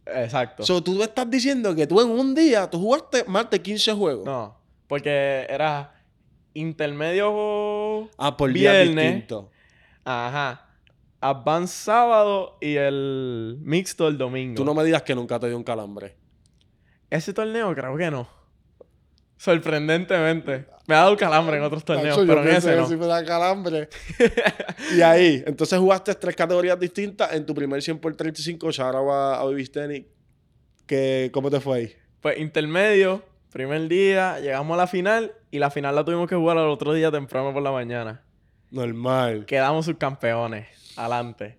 Exacto. 0.06 0.64
So, 0.64 0.82
tú 0.82 1.02
estás 1.04 1.30
diciendo 1.30 1.76
que 1.76 1.86
tú 1.88 2.00
en 2.02 2.10
un 2.10 2.34
día, 2.36 2.70
tú 2.70 2.80
jugaste 2.80 3.24
más 3.26 3.50
de 3.50 3.62
15 3.62 3.94
juegos. 3.94 4.26
No, 4.26 4.58
porque 4.88 5.46
era 5.50 5.94
intermedio 6.54 8.10
Ah, 8.18 8.36
por 8.38 8.52
viernes, 8.52 8.96
distintos. 8.96 9.46
ajá, 10.06 10.68
advance 11.24 11.86
sábado 11.86 12.58
y 12.60 12.76
el 12.76 13.58
mixto 13.62 14.08
el 14.08 14.18
domingo. 14.18 14.56
Tú 14.56 14.66
no 14.66 14.74
me 14.74 14.84
digas 14.84 15.04
que 15.04 15.16
nunca 15.16 15.40
te 15.40 15.48
dio 15.48 15.58
un 15.58 15.64
calambre. 15.64 16.16
Ese 17.10 17.34
torneo 17.34 17.74
creo 17.74 17.96
que 17.96 18.12
no. 18.12 18.28
Sorprendentemente. 19.38 20.66
Me 20.86 20.96
ha 20.96 21.00
dado 21.00 21.16
calambre 21.16 21.58
en 21.58 21.64
otros 21.64 21.86
torneos, 21.86 22.18
pero 22.18 22.40
en 22.40 22.44
pensé 22.44 22.58
ese 22.58 22.70
que 22.72 22.76
no. 22.76 22.88
sí 22.88 22.98
me 22.98 23.08
da 23.08 23.24
calambre. 23.24 23.88
y 24.98 25.02
ahí, 25.02 25.42
entonces 25.46 25.80
jugaste 25.80 26.14
tres 26.16 26.36
categorías 26.36 26.78
distintas 26.78 27.34
en 27.34 27.46
tu 27.46 27.56
primer 27.56 27.82
100 27.82 28.00
por 28.00 28.14
35, 28.14 28.72
shout 28.72 28.94
out 28.94 29.10
a, 29.10 29.40
a 29.40 29.48
Vivisteni. 29.48 30.06
Que, 30.86 31.30
¿Cómo 31.34 31.50
te 31.50 31.62
fue 31.62 31.78
ahí? 31.78 31.96
Pues 32.20 32.38
intermedio, 32.38 33.24
primer 33.50 33.88
día, 33.88 34.40
llegamos 34.40 34.76
a 34.76 34.78
la 34.78 34.88
final 34.88 35.34
y 35.52 35.60
la 35.60 35.70
final 35.70 35.96
la 35.96 36.04
tuvimos 36.04 36.28
que 36.28 36.36
jugar 36.36 36.58
al 36.58 36.68
otro 36.68 36.94
día 36.94 37.12
temprano 37.12 37.54
por 37.54 37.64
la 37.64 37.72
mañana. 37.72 38.24
Normal. 38.72 39.46
Quedamos 39.46 39.86
subcampeones. 39.86 40.83
Adelante. 40.96 41.58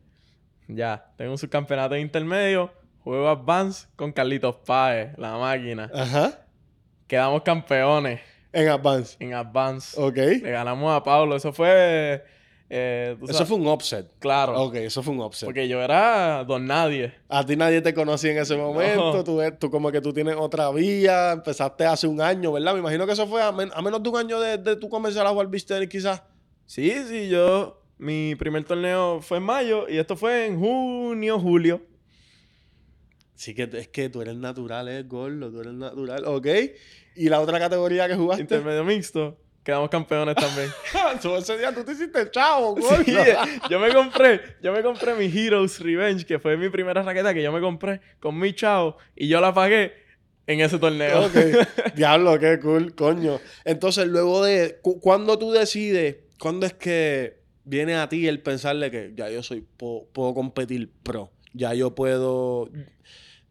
Ya, 0.68 1.12
tengo 1.16 1.32
un 1.32 1.38
subcampeonato 1.38 1.94
en 1.94 2.02
intermedio. 2.02 2.70
Juego 3.02 3.28
Advance 3.28 3.86
con 3.96 4.12
Carlitos 4.12 4.56
Páez, 4.64 5.10
la 5.18 5.36
máquina. 5.36 5.90
Ajá. 5.94 6.38
Quedamos 7.06 7.42
campeones 7.42 8.20
En 8.52 8.68
Advance. 8.68 9.16
en 9.20 9.34
Advance. 9.34 10.00
Ok. 10.00 10.16
Le 10.16 10.50
ganamos 10.50 10.90
a 10.94 11.02
Pablo. 11.02 11.36
Eso 11.36 11.52
fue. 11.52 12.24
eh, 12.70 13.14
Eso 13.22 13.32
sabes- 13.34 13.48
fue 13.48 13.58
un 13.58 13.66
upset. 13.66 14.10
Claro. 14.20 14.58
Ok, 14.62 14.76
eso 14.76 15.02
fue 15.02 15.12
un 15.12 15.20
upset. 15.20 15.46
Porque 15.46 15.68
yo 15.68 15.82
era 15.82 16.44
don 16.44 16.66
nadie. 16.66 17.12
A 17.28 17.44
ti 17.44 17.56
nadie 17.56 17.82
te 17.82 17.92
conocía 17.92 18.30
en 18.32 18.38
ese 18.38 18.56
momento. 18.56 19.12
No. 19.16 19.22
Tú, 19.24 19.38
tú 19.58 19.70
como 19.70 19.92
que 19.92 20.00
tú 20.00 20.14
tienes 20.14 20.36
otra 20.36 20.70
vía. 20.70 21.32
Empezaste 21.32 21.84
hace 21.84 22.06
un 22.06 22.22
año, 22.22 22.52
¿verdad? 22.52 22.72
Me 22.72 22.78
imagino 22.80 23.04
que 23.06 23.12
eso 23.12 23.26
fue 23.26 23.42
a, 23.42 23.52
men- 23.52 23.70
a 23.74 23.82
menos 23.82 24.02
de 24.02 24.08
un 24.08 24.16
año 24.16 24.40
de, 24.40 24.56
de 24.56 24.76
tú 24.76 24.88
comenzar 24.88 25.26
a 25.26 25.30
jugar 25.30 25.48
tennis, 25.50 25.88
quizás. 25.90 26.22
Sí, 26.64 26.90
sí, 27.06 27.28
yo. 27.28 27.82
Mi 27.98 28.35
primer 28.35 28.64
torneo 28.64 29.20
fue 29.20 29.38
en 29.38 29.44
mayo 29.44 29.87
y 29.88 29.98
esto 29.98 30.16
fue 30.16 30.46
en 30.46 30.59
junio, 30.59 31.38
julio. 31.38 31.83
Sí, 33.35 33.54
que 33.54 33.68
es 33.72 33.88
que 33.88 34.09
tú 34.09 34.22
eres 34.22 34.37
natural, 34.37 34.88
es 34.88 35.07
gordo, 35.09 35.50
tú 35.50 35.61
eres 35.61 35.72
natural. 35.74 36.24
Ok. 36.26 36.46
¿Y 37.16 37.28
la 37.28 37.40
otra 37.40 37.59
categoría 37.59 38.07
que 38.09 38.14
jugaste? 38.14 38.42
Intermedio 38.42 38.85
mixto. 38.85 39.38
Quedamos 39.62 39.88
campeones 39.88 40.35
también. 40.37 40.68
Ese 41.38 41.57
día 41.59 41.72
tú 41.74 41.83
te 41.85 41.92
hiciste 41.92 42.30
chavo, 42.30 42.74
gordo. 42.74 43.02
Sí, 43.04 43.14
yo 43.70 43.80
me 43.80 43.92
compré, 43.94 44.40
yo 44.62 44.72
me 44.72 44.83
compré 44.83 45.14
mi 45.14 45.24
Heroes 45.26 45.80
Revenge, 45.80 46.26
que 46.26 46.38
fue 46.38 46.57
mi 46.57 46.68
primera 46.68 47.02
raqueta 47.02 47.33
que 47.33 47.42
yo 47.42 47.50
me 47.50 47.61
compré 47.61 48.00
con 48.20 48.38
mi 48.38 48.52
chavo 48.54 48.98
y 49.16 49.26
yo 49.28 49.40
la 49.40 49.54
pagué 49.54 49.94
en 50.46 50.61
ese 50.61 50.78
torneo. 50.78 51.26
Ok. 51.26 51.37
Diablo, 51.96 52.38
qué 52.38 52.61
cool, 52.61 52.94
coño. 52.94 53.40
Entonces, 53.64 54.07
luego 54.07 54.44
de. 54.44 54.78
cu- 54.83 55.00
¿Cuándo 55.00 55.38
tú 55.38 55.50
decides? 55.50 56.16
¿Cuándo 56.38 56.66
es 56.66 56.74
que 56.74 57.42
viene 57.64 57.94
a 57.96 58.09
ti 58.09 58.27
el 58.27 58.40
pensarle 58.40 58.90
que 58.90 59.12
ya 59.16 59.31
yo 59.31 59.42
soy. 59.42 59.64
Puedo, 59.77 60.35
competir 60.35 60.90
pro? 61.03 61.31
Ya 61.53 61.74
yo 61.74 61.94
puedo. 61.94 62.68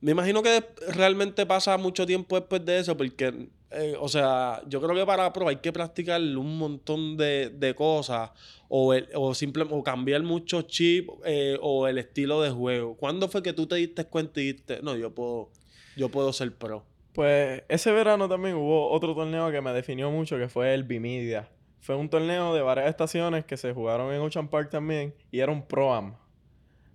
Me 0.02 0.12
imagino 0.12 0.44
que 0.44 0.64
realmente 0.94 1.46
pasa 1.46 1.78
mucho 1.78 2.06
tiempo 2.06 2.38
después 2.40 2.64
de 2.66 2.80
eso, 2.80 2.98
porque. 2.98 3.50
eh, 3.72 3.96
o 4.00 4.08
sea, 4.10 4.62
yo 4.68 4.82
creo 4.82 4.94
que 4.96 5.06
para 5.06 5.32
pro 5.34 5.48
hay 5.48 5.56
que 5.58 5.72
practicar 5.72 6.22
un 6.22 6.58
montón 6.58 7.18
de, 7.18 7.50
de 7.50 7.74
cosas 7.74 8.30
o, 8.68 8.94
el- 8.94 9.08
o, 9.16 9.34
simple, 9.34 9.66
o 9.70 9.82
cambiar 9.84 10.22
muchos 10.24 10.68
chips 10.68 11.10
eh, 11.26 11.58
o 11.62 11.88
el 11.88 11.98
estilo 11.98 12.42
de 12.42 12.52
juego. 12.52 12.96
¿Cuándo 12.98 13.28
fue 13.30 13.42
que 13.42 13.54
tú 13.54 13.66
te 13.66 13.76
diste 13.76 14.06
cuenta 14.06 14.42
y 14.42 14.48
dijiste, 14.48 14.80
no, 14.84 14.96
yo 14.96 15.16
puedo, 15.16 15.50
yo 15.96 16.10
puedo 16.10 16.32
ser 16.34 16.54
pro? 16.54 16.86
Pues 17.14 17.64
ese 17.70 17.92
verano 17.92 18.28
también 18.28 18.56
hubo 18.56 18.90
otro 18.92 19.16
torneo 19.16 19.52
que 19.52 19.62
me 19.62 19.72
definió 19.74 20.12
mucho, 20.12 20.38
que 20.38 20.50
fue 20.50 20.74
el 20.74 20.84
Bimedia. 20.84 21.48
Fue 21.84 21.96
un 21.98 22.08
torneo 22.08 22.54
de 22.56 22.62
varias 22.62 22.88
estaciones 22.88 23.44
que 23.44 23.58
se 23.58 23.74
jugaron 23.74 24.14
en 24.14 24.22
Ocean 24.22 24.48
Park 24.48 24.70
también 24.70 25.14
y 25.32 25.42
era 25.42 25.52
un 25.52 25.62
Pro-Am. 25.68 26.16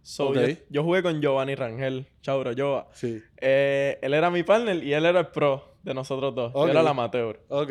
So, 0.01 0.33
yo, 0.33 0.40
yo 0.70 0.83
jugué 0.83 1.03
con 1.03 1.20
Giovanni 1.20 1.55
Rangel, 1.55 2.07
Chauro, 2.22 2.53
Jova. 2.57 2.88
Sí. 2.94 3.22
Eh, 3.37 3.98
él 4.01 4.14
era 4.14 4.31
mi 4.31 4.42
partner 4.44 4.83
y 4.83 4.94
él 4.94 5.05
era 5.05 5.20
el 5.20 5.27
pro 5.27 5.74
de 5.83 5.92
nosotros 5.92 6.35
dos. 6.35 6.53
Ok. 6.55 6.64
Yo 6.64 6.70
era 6.70 6.81
el 6.81 6.87
amateur. 6.88 7.38
Ok. 7.48 7.68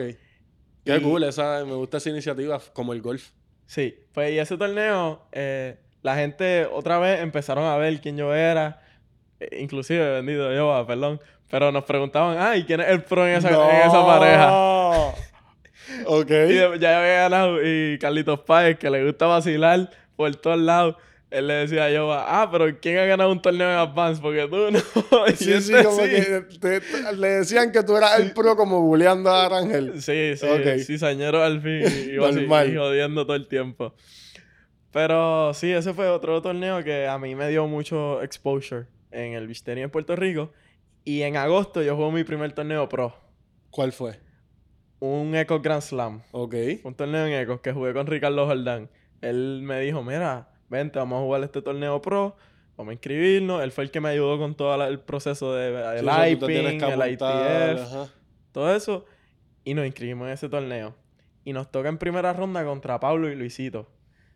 Qué 0.85 0.97
Y- 0.97 1.01
cool, 1.01 1.23
esa, 1.23 1.65
me 1.65 1.73
gusta 1.73 1.97
esa 1.97 2.11
iniciativa, 2.11 2.61
como 2.73 2.93
el 2.93 3.01
golf. 3.01 3.31
Sí, 3.65 3.95
pues 4.13 4.31
y 4.33 4.37
ese 4.37 4.55
torneo, 4.55 5.23
eh, 5.31 5.79
la 6.03 6.15
gente 6.17 6.67
otra 6.71 6.99
vez 6.99 7.19
empezaron 7.21 7.63
a 7.65 7.77
ver 7.77 7.99
quién 7.99 8.15
yo 8.15 8.31
era. 8.35 8.79
Eh, 9.39 9.57
inclusive, 9.59 10.07
bendito 10.21 10.53
yo, 10.53 10.85
perdón. 10.85 11.19
Pero 11.49 11.71
nos 11.71 11.83
preguntaban, 11.85 12.37
ay, 12.39 12.63
¿quién 12.65 12.81
es 12.81 12.89
el 12.89 13.03
pro 13.03 13.25
en 13.27 13.37
esa, 13.37 13.49
en 13.49 13.87
esa 13.87 14.05
pareja? 14.05 15.13
ok. 16.05 16.31
Y 16.49 16.55
ya 16.79 16.99
había 16.99 17.21
ganado. 17.29 17.59
Y 17.63 17.97
Carlitos 17.99 18.39
Páez, 18.41 18.77
que 18.77 18.89
le 18.89 19.05
gusta 19.05 19.25
vacilar 19.27 19.89
por 20.15 20.35
todos 20.35 20.59
lados, 20.59 20.95
él 21.29 21.47
le 21.47 21.53
decía 21.55 21.85
a 21.85 21.91
Yoba, 21.91 22.25
ah, 22.41 22.49
pero 22.51 22.65
¿quién 22.79 22.97
ha 22.99 23.05
ganado 23.05 23.31
un 23.31 23.41
torneo 23.41 23.69
en 23.69 23.77
Advance? 23.77 24.21
Porque 24.21 24.47
tú 24.47 24.71
no. 24.71 24.79
Sí, 25.35 25.45
sí, 25.45 25.53
este 25.53 25.83
como 25.83 25.97
sí. 26.03 26.09
que 26.09 26.41
te- 26.59 26.79
te- 26.81 27.13
le 27.17 27.27
decían 27.27 27.71
que 27.71 27.83
tú 27.83 27.97
eras 27.97 28.19
el 28.19 28.31
pro 28.33 28.55
como 28.55 28.81
bulleando 28.81 29.29
a 29.29 29.45
Arangel. 29.45 30.01
Sí, 30.01 30.37
sí, 30.37 30.45
Ok. 30.47 30.79
cizañero 30.85 31.43
al 31.43 31.61
fin. 31.61 31.81
Y, 31.83 32.11
y 32.13 32.15
Normal. 32.17 32.71
y 32.73 32.77
jodiendo 32.77 33.25
todo 33.25 33.35
el 33.35 33.47
tiempo. 33.47 33.93
Pero 34.91 35.53
sí, 35.53 35.71
ese 35.71 35.93
fue 35.93 36.07
otro 36.07 36.41
torneo 36.41 36.83
que 36.83 37.07
a 37.07 37.17
mí 37.19 37.35
me 37.35 37.49
dio 37.49 37.67
mucho 37.67 38.21
exposure 38.23 38.85
en 39.11 39.33
el 39.33 39.47
tenis 39.61 39.83
en 39.83 39.89
Puerto 39.89 40.15
Rico. 40.15 40.51
Y 41.03 41.21
en 41.21 41.37
agosto 41.37 41.81
yo 41.81 41.95
jugué 41.95 42.11
mi 42.11 42.23
primer 42.23 42.51
torneo 42.53 42.87
pro. 42.89 43.15
¿Cuál 43.69 43.91
fue? 43.91 44.19
Un 44.99 45.35
Eco 45.35 45.59
Grand 45.59 45.81
Slam. 45.81 46.21
Ok. 46.31 46.55
Un 46.83 46.95
torneo 46.95 47.25
en 47.27 47.33
Ecos 47.33 47.61
que 47.61 47.71
jugué 47.71 47.93
con 47.93 48.07
Ricardo 48.07 48.45
Jordán. 48.47 48.89
Él 49.21 49.61
me 49.63 49.79
dijo, 49.81 50.03
mira, 50.03 50.49
vente, 50.69 50.97
vamos 50.99 51.19
a 51.19 51.23
jugar 51.23 51.43
este 51.43 51.61
torneo 51.61 52.01
pro. 52.01 52.35
Vamos 52.75 52.91
a 52.91 52.93
inscribirnos. 52.93 53.63
Él 53.63 53.71
fue 53.71 53.83
el 53.85 53.91
que 53.91 54.01
me 54.01 54.09
ayudó 54.09 54.37
con 54.37 54.55
todo 54.55 54.75
la- 54.77 54.87
el 54.87 54.99
proceso 54.99 55.53
de 55.53 55.99
Sí, 55.99 56.31
IPING, 56.31 56.79
que 56.79 56.85
el 56.93 57.11
ITF, 57.13 57.81
ajá. 57.81 58.07
todo 58.51 58.75
eso. 58.75 59.05
Y 59.63 59.73
nos 59.73 59.85
inscribimos 59.85 60.27
en 60.27 60.33
ese 60.33 60.49
torneo. 60.49 60.95
Y 61.43 61.53
nos 61.53 61.71
toca 61.71 61.89
en 61.89 61.97
primera 61.97 62.33
ronda 62.33 62.63
contra 62.65 62.99
Pablo 62.99 63.29
y 63.31 63.35
Luisito. 63.35 63.87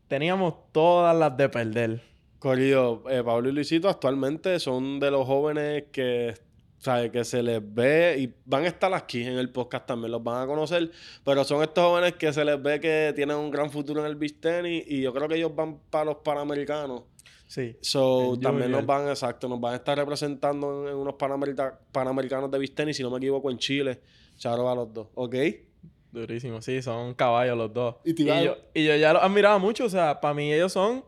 Teníamos 0.08 0.56
todas 0.72 1.16
las 1.16 1.36
de 1.38 1.50
perder. 1.50 2.02
Corillo, 2.40 3.04
eh, 3.10 3.24
Pablo 3.24 3.50
y 3.50 3.52
Luisito 3.52 3.88
actualmente 3.90 4.60
son 4.60 5.00
de 5.00 5.12
los 5.12 5.26
jóvenes 5.28 5.86
que, 5.92 6.34
sabe, 6.82 7.12
que 7.12 7.24
se 7.24 7.42
les 7.44 7.62
ve 7.74 8.18
y 8.20 8.34
van 8.46 8.64
a 8.64 8.68
estar 8.68 8.92
aquí 8.94 9.24
en 9.24 9.38
el 9.38 9.50
podcast 9.52 9.86
también, 9.86 10.12
los 10.12 10.24
van 10.24 10.42
a 10.44 10.48
conocer, 10.48 10.92
pero 11.24 11.44
son 11.44 11.62
estos 11.62 11.84
jóvenes 11.86 12.14
que 12.16 12.34
se 12.34 12.44
les 12.44 12.62
ve 12.62 12.80
que 12.80 13.14
tienen 13.16 13.38
un 13.38 13.52
gran 13.52 13.70
futuro 13.70 14.02
en 14.02 14.08
el 14.08 14.16
beach 14.16 14.40
tenis 14.40 14.84
y 14.88 15.02
yo 15.02 15.14
creo 15.14 15.28
que 15.28 15.36
ellos 15.36 15.56
van 15.56 15.80
para 15.92 16.06
los 16.06 16.16
panamericanos. 16.18 17.04
Sí. 17.46 17.78
So, 17.82 18.38
también 18.42 18.72
nos 18.72 18.86
van, 18.86 19.08
exacto, 19.10 19.48
nos 19.48 19.60
van 19.62 19.74
a 19.74 19.76
estar 19.76 19.98
representando 19.98 20.84
en, 20.88 20.94
en 20.94 20.96
unos 20.98 21.16
Panamerita- 21.16 21.78
panamericanos 21.92 22.50
de 22.50 22.58
beach 22.58 22.74
tenis, 22.74 22.98
si 22.98 23.04
no 23.04 23.12
me 23.12 23.18
equivoco, 23.18 23.52
en 23.52 23.58
Chile. 23.58 24.00
Charo 24.38 24.68
a 24.70 24.74
los 24.74 24.92
dos, 24.94 25.08
¿ok? 25.14 25.36
Durísimo, 26.12 26.62
sí, 26.62 26.82
son 26.82 27.14
caballos 27.14 27.58
los 27.58 27.72
dos. 27.74 27.96
Y 28.04 28.20
Y, 28.22 28.26
yo, 28.26 28.58
y 28.74 28.86
yo 28.86 28.96
ya 28.96 29.14
los 29.14 29.22
admiraba 29.22 29.60
mucho, 29.60 29.86
o 29.86 29.90
sea, 29.90 30.20
para 30.20 30.34
mí 30.34 30.52
ellos 30.52 30.74
son 30.74 31.06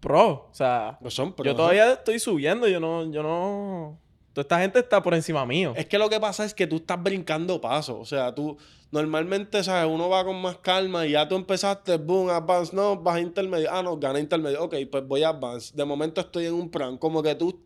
pro. 0.00 0.48
O 0.50 0.54
sea, 0.54 0.98
No 1.00 1.10
son, 1.10 1.34
pero 1.34 1.50
yo 1.50 1.56
todavía 1.56 1.94
estoy 1.94 2.18
subiendo, 2.20 2.68
yo 2.68 2.78
no, 2.78 3.10
yo 3.10 3.22
no. 3.22 3.98
Toda 4.36 4.42
esta 4.42 4.60
gente 4.60 4.80
está 4.80 5.02
por 5.02 5.14
encima 5.14 5.46
mío. 5.46 5.72
Es 5.76 5.86
que 5.86 5.96
lo 5.96 6.10
que 6.10 6.20
pasa 6.20 6.44
es 6.44 6.52
que 6.52 6.66
tú 6.66 6.76
estás 6.76 7.02
brincando 7.02 7.58
pasos. 7.58 7.96
O 7.98 8.04
sea, 8.04 8.34
tú 8.34 8.58
normalmente, 8.90 9.64
¿sabes? 9.64 9.90
Uno 9.90 10.10
va 10.10 10.26
con 10.26 10.42
más 10.42 10.58
calma 10.58 11.06
y 11.06 11.12
ya 11.12 11.26
tú 11.26 11.36
empezaste, 11.36 11.96
boom, 11.96 12.28
advance, 12.28 12.76
no, 12.76 12.96
vas 12.96 13.16
a 13.16 13.20
intermedio. 13.20 13.72
Ah, 13.72 13.82
no, 13.82 13.96
gané 13.96 14.20
intermedio. 14.20 14.62
Ok, 14.62 14.74
pues 14.92 15.06
voy 15.06 15.22
a 15.22 15.30
advance. 15.30 15.74
De 15.74 15.86
momento 15.86 16.20
estoy 16.20 16.44
en 16.44 16.52
un 16.52 16.68
plan. 16.68 16.98
Como 16.98 17.22
que 17.22 17.34
tú 17.34 17.62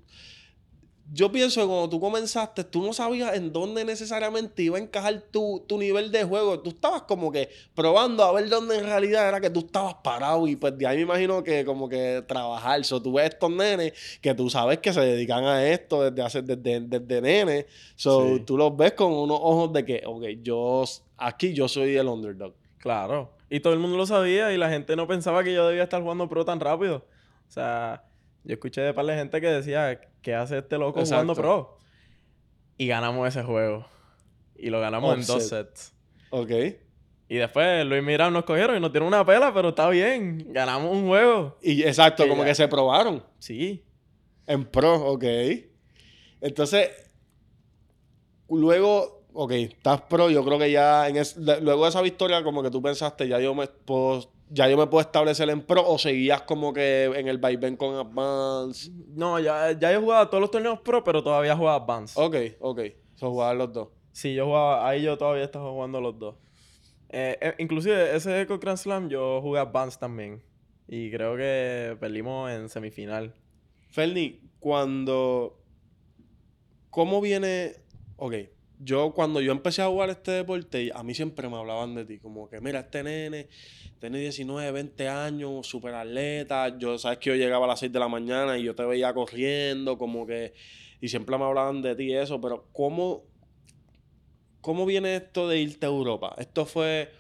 yo 1.12 1.32
pienso 1.32 1.60
que 1.60 1.66
cuando 1.66 1.88
tú 1.88 1.98
comenzaste, 1.98 2.62
tú 2.62 2.82
no 2.84 2.92
sabías 2.92 3.34
en 3.34 3.52
dónde 3.52 3.84
necesariamente 3.84 4.62
iba 4.62 4.78
a 4.78 4.80
encajar 4.80 5.20
tu, 5.30 5.64
tu 5.66 5.76
nivel 5.76 6.12
de 6.12 6.22
juego. 6.24 6.60
Tú 6.60 6.70
estabas 6.70 7.02
como 7.02 7.32
que 7.32 7.48
probando 7.74 8.22
a 8.22 8.32
ver 8.32 8.48
dónde 8.48 8.78
en 8.78 8.84
realidad 8.84 9.28
era 9.28 9.40
que 9.40 9.50
tú 9.50 9.60
estabas 9.60 9.94
parado. 10.04 10.46
Y 10.46 10.54
pues 10.56 10.78
de 10.78 10.86
ahí 10.86 10.98
me 10.98 11.02
imagino 11.02 11.42
que 11.42 11.64
como 11.64 11.88
que 11.88 12.22
trabajar. 12.28 12.84
So, 12.84 13.02
tú 13.02 13.14
ves 13.14 13.30
estos 13.30 13.50
nenes 13.50 13.92
que 14.20 14.34
tú 14.34 14.48
sabes 14.50 14.78
que 14.78 14.92
se 14.92 15.00
dedican 15.00 15.44
a 15.44 15.66
esto 15.66 16.08
desde 16.08 16.22
hace, 16.22 16.42
desde, 16.42 16.80
desde 16.80 17.20
nene. 17.20 17.66
So, 17.96 18.36
Sí. 18.36 18.40
tú 18.46 18.56
los 18.56 18.76
ves 18.76 18.92
con 18.92 19.12
unos 19.12 19.38
ojos 19.42 19.72
de 19.72 19.84
que, 19.84 20.02
ok, 20.06 20.24
yo 20.42 20.84
aquí 21.16 21.52
yo 21.52 21.66
soy 21.66 21.96
el 21.96 22.06
underdog. 22.06 22.54
Claro. 22.78 23.32
Y 23.50 23.58
todo 23.60 23.72
el 23.72 23.78
mundo 23.80 23.96
lo 23.96 24.06
sabía 24.06 24.52
y 24.52 24.56
la 24.58 24.70
gente 24.70 24.94
no 24.94 25.08
pensaba 25.08 25.42
que 25.42 25.52
yo 25.52 25.66
debía 25.66 25.82
estar 25.82 26.00
jugando 26.00 26.28
pro 26.28 26.44
tan 26.44 26.60
rápido. 26.60 27.04
O 27.48 27.52
sea, 27.52 28.04
yo 28.44 28.54
escuché 28.54 28.80
de 28.80 28.94
par 28.94 29.04
de 29.06 29.16
gente 29.16 29.40
que 29.40 29.48
decía, 29.48 30.00
¿qué 30.22 30.35
hace 30.35 30.59
este 30.59 30.78
loco 30.78 31.04
jugando 31.04 31.35
pro? 31.35 31.78
Y 32.76 32.87
ganamos 32.87 33.28
ese 33.28 33.42
juego. 33.42 33.87
Y 34.56 34.70
lo 34.70 34.80
ganamos 34.80 35.14
en 35.18 35.26
dos 35.26 35.48
sets. 35.48 35.92
Ok. 36.30 36.50
Y 37.28 37.37
después 37.37 37.87
Luis 37.87 38.02
Miranda 38.02 38.30
nos 38.38 38.44
cogieron 38.44 38.76
y 38.76 38.80
nos 38.80 38.90
dieron 38.92 39.09
una 39.09 39.24
pela, 39.24 39.52
pero 39.54 39.68
está 39.70 39.88
bien. 39.88 40.46
Ganamos 40.52 40.92
un 40.96 41.06
juego. 41.06 41.56
Y 41.62 41.83
exacto, 41.83 42.26
como 42.26 42.42
ya- 42.42 42.48
que 42.48 42.54
se 42.54 42.68
probaron. 42.68 43.22
Sí. 43.38 43.85
En 44.46 44.64
pro, 44.64 44.94
ok. 45.12 45.24
Entonces, 46.40 46.90
luego, 48.48 49.22
ok, 49.33 49.52
estás 49.52 50.02
pro, 50.02 50.30
yo 50.30 50.44
creo 50.44 50.59
que 50.59 50.70
ya 50.70 51.09
en 51.09 51.16
es- 51.16 51.37
luego 51.37 51.85
de 51.85 51.90
esa 51.90 52.02
victoria, 52.02 52.42
como 52.42 52.62
que 52.62 52.70
tú 52.70 52.83
pensaste, 52.83 53.28
ya 53.28 53.38
yo 53.38 53.54
me 53.54 53.66
puedo, 53.68 54.33
ya 54.50 54.68
yo 54.68 54.76
me 54.76 54.86
puedo 54.88 55.00
establecer 55.00 55.48
en 55.48 55.62
pro, 55.62 55.88
o 55.88 55.96
seguías 55.98 56.42
como 56.42 56.72
que 56.72 57.04
en 57.04 57.28
el 57.28 57.38
vaivén 57.38 57.76
con 57.76 57.94
Advance. 57.94 58.90
No, 59.14 59.38
ya, 59.38 59.72
ya 59.72 59.92
he 59.92 59.96
jugado 59.96 60.28
todos 60.28 60.40
los 60.40 60.50
torneos 60.50 60.80
pro, 60.80 61.02
pero 61.04 61.22
todavía 61.22 61.56
jugaba 61.56 61.82
Advance. 61.82 62.20
Ok, 62.20 62.36
ok. 62.60 62.80
So 63.14 63.30
jugaban 63.30 63.58
los 63.58 63.72
dos. 63.72 63.88
Sí, 64.12 64.34
yo 64.34 64.46
jugaba, 64.46 64.88
ahí 64.88 65.02
yo 65.02 65.16
todavía 65.16 65.44
estaba 65.44 65.70
jugando 65.70 66.00
los 66.00 66.18
dos. 66.18 66.34
Eh, 67.10 67.38
eh, 67.40 67.54
inclusive 67.58 68.14
ese 68.14 68.40
Echo 68.40 68.58
Grand 68.58 68.78
Slam 68.78 69.08
yo 69.08 69.40
jugué 69.40 69.60
Advance 69.60 69.98
también. 69.98 70.42
Y 70.88 71.10
creo 71.10 71.36
que 71.36 71.96
perdimos 72.00 72.50
en 72.50 72.68
semifinal. 72.68 73.34
Ferni, 73.90 74.40
cuando. 74.58 75.60
¿Cómo 76.90 77.20
viene.? 77.20 77.76
Ok, 78.16 78.34
yo 78.82 79.12
cuando 79.12 79.42
yo 79.42 79.52
empecé 79.52 79.82
a 79.82 79.88
jugar 79.88 80.08
este 80.08 80.32
deporte, 80.32 80.90
a 80.94 81.02
mí 81.02 81.14
siempre 81.14 81.48
me 81.48 81.56
hablaban 81.56 81.94
de 81.94 82.06
ti. 82.06 82.18
Como 82.18 82.48
que, 82.48 82.60
mira, 82.60 82.80
este 82.80 83.02
nene 83.02 83.48
tiene 83.98 84.18
19, 84.18 84.72
20 84.72 85.08
años, 85.08 85.66
súper 85.66 85.94
atleta. 85.94 86.78
Yo, 86.78 86.96
sabes 86.98 87.18
que 87.18 87.30
yo 87.30 87.36
llegaba 87.36 87.66
a 87.66 87.68
las 87.68 87.80
6 87.80 87.92
de 87.92 87.98
la 87.98 88.08
mañana 88.08 88.56
y 88.56 88.64
yo 88.64 88.74
te 88.74 88.84
veía 88.84 89.12
corriendo, 89.12 89.98
como 89.98 90.26
que. 90.26 90.54
Y 91.02 91.08
siempre 91.08 91.36
me 91.36 91.44
hablaban 91.44 91.82
de 91.82 91.94
ti 91.94 92.12
eso, 92.14 92.40
pero 92.40 92.68
¿cómo. 92.72 93.24
¿Cómo 94.62 94.84
viene 94.84 95.16
esto 95.16 95.48
de 95.48 95.58
irte 95.58 95.86
a 95.86 95.88
Europa? 95.88 96.34
¿Esto 96.38 96.66
fue 96.66 97.10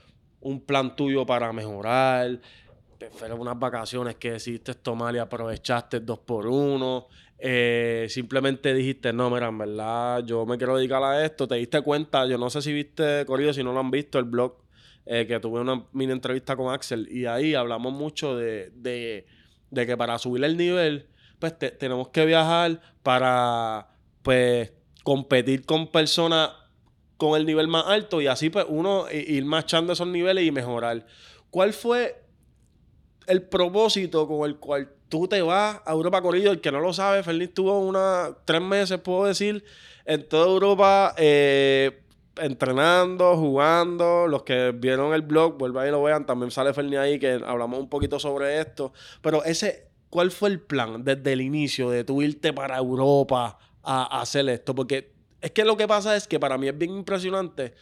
un 0.40 0.60
plan 0.60 0.96
tuyo 0.96 1.24
para 1.24 1.52
mejorar? 1.52 2.40
fueron 3.08 3.40
unas 3.40 3.58
vacaciones 3.58 4.16
que 4.16 4.32
decidiste 4.32 4.74
tomar 4.74 5.14
y 5.14 5.18
aprovechaste 5.18 6.00
dos 6.00 6.18
por 6.18 6.46
uno. 6.46 7.06
Eh, 7.42 8.06
simplemente 8.10 8.74
dijiste, 8.74 9.12
no, 9.12 9.30
mira, 9.30 9.48
en 9.48 9.56
verdad, 9.58 10.22
yo 10.24 10.44
me 10.44 10.58
quiero 10.58 10.76
dedicar 10.76 11.02
a 11.02 11.24
esto. 11.24 11.48
Te 11.48 11.54
diste 11.56 11.80
cuenta, 11.82 12.26
yo 12.26 12.36
no 12.38 12.50
sé 12.50 12.60
si 12.62 12.72
viste, 12.72 13.24
Corrido, 13.26 13.52
si 13.52 13.62
no 13.64 13.72
lo 13.72 13.80
han 13.80 13.90
visto, 13.90 14.18
el 14.18 14.26
blog, 14.26 14.56
eh, 15.06 15.26
que 15.26 15.40
tuve 15.40 15.60
una 15.60 15.86
mini 15.92 16.12
entrevista 16.12 16.56
con 16.56 16.72
Axel. 16.72 17.08
Y 17.10 17.26
ahí 17.26 17.54
hablamos 17.54 17.92
mucho 17.92 18.36
de, 18.36 18.70
de, 18.74 19.26
que 19.86 19.96
para 19.96 20.18
subir 20.18 20.44
el 20.44 20.56
nivel, 20.56 21.08
pues 21.38 21.58
te- 21.58 21.70
tenemos 21.70 22.08
que 22.08 22.26
viajar 22.26 22.80
para, 23.02 23.88
pues, 24.22 24.72
competir 25.02 25.64
con 25.64 25.90
personas 25.90 26.50
con 27.16 27.38
el 27.38 27.46
nivel 27.46 27.68
más 27.68 27.84
alto 27.86 28.20
y 28.20 28.26
así, 28.26 28.50
pues, 28.50 28.66
uno 28.68 29.06
ir 29.12 29.44
machando 29.44 29.92
esos 29.92 30.08
niveles 30.08 30.44
y 30.44 30.50
mejorar. 30.52 31.06
¿Cuál 31.50 31.72
fue 31.72 32.22
el 33.26 33.42
propósito 33.42 34.26
con 34.26 34.48
el 34.48 34.56
cual 34.56 34.90
tú 35.10 35.28
te 35.28 35.42
vas 35.42 35.82
a 35.84 35.92
Europa 35.92 36.22
Corillo? 36.22 36.52
El 36.52 36.62
que 36.62 36.72
no 36.72 36.80
lo 36.80 36.94
sabe, 36.94 37.22
Fernández 37.22 37.52
tuvo 37.52 37.78
una, 37.80 38.30
tres 38.46 38.62
meses, 38.62 38.98
puedo 39.00 39.26
decir, 39.26 39.62
en 40.06 40.26
toda 40.26 40.46
Europa 40.46 41.14
eh, 41.18 42.00
entrenando, 42.36 43.36
jugando. 43.36 44.26
Los 44.26 44.44
que 44.44 44.72
vieron 44.72 45.12
el 45.12 45.22
blog, 45.22 45.58
vuelvan 45.58 45.88
y 45.88 45.90
lo 45.90 46.02
vean. 46.02 46.24
También 46.24 46.50
sale 46.50 46.72
Fernández 46.72 47.00
ahí 47.00 47.18
que 47.18 47.40
hablamos 47.44 47.78
un 47.80 47.88
poquito 47.90 48.18
sobre 48.18 48.60
esto. 48.60 48.92
Pero 49.20 49.44
ese, 49.44 49.88
¿cuál 50.08 50.30
fue 50.30 50.48
el 50.48 50.60
plan 50.60 51.04
desde 51.04 51.32
el 51.34 51.42
inicio 51.42 51.90
de 51.90 52.04
tú 52.04 52.22
irte 52.22 52.52
para 52.52 52.78
Europa 52.78 53.58
a, 53.82 54.16
a 54.16 54.22
hacer 54.22 54.48
esto? 54.48 54.74
Porque 54.74 55.12
es 55.40 55.50
que 55.50 55.64
lo 55.64 55.76
que 55.76 55.88
pasa 55.88 56.16
es 56.16 56.26
que 56.26 56.38
para 56.40 56.56
mí 56.56 56.68
es 56.68 56.78
bien 56.78 56.92
impresionante 56.92 57.74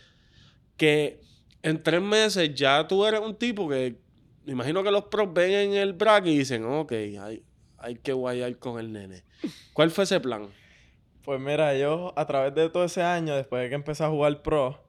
que 0.77 1.21
en 1.63 1.83
tres 1.83 2.01
meses 2.01 2.55
ya 2.55 2.87
tú 2.89 3.05
eres 3.05 3.21
un 3.21 3.35
tipo 3.35 3.69
que 3.69 3.97
me 4.49 4.53
imagino 4.55 4.83
que 4.83 4.91
los 4.91 5.05
pros 5.05 5.31
ven 5.35 5.51
en 5.51 5.75
el 5.75 5.93
bracket 5.93 6.33
y 6.33 6.39
dicen, 6.39 6.65
ok, 6.65 6.91
hay, 7.21 7.43
hay 7.77 7.97
que 7.97 8.15
guayar 8.15 8.57
con 8.57 8.81
el 8.81 8.95
nene. 8.95 9.23
¿Cuál 9.75 9.91
fue 9.91 10.05
ese 10.05 10.21
plan? 10.21 10.49
Pues 11.23 11.39
mira, 11.39 11.77
yo 11.77 12.15
a 12.17 12.27
través 12.27 12.55
de 12.55 12.71
todo 12.71 12.85
ese 12.85 13.03
año, 13.03 13.37
después 13.37 13.63
de 13.63 13.69
que 13.69 13.75
empecé 13.75 14.05
a 14.05 14.09
jugar 14.09 14.41
pro, 14.41 14.83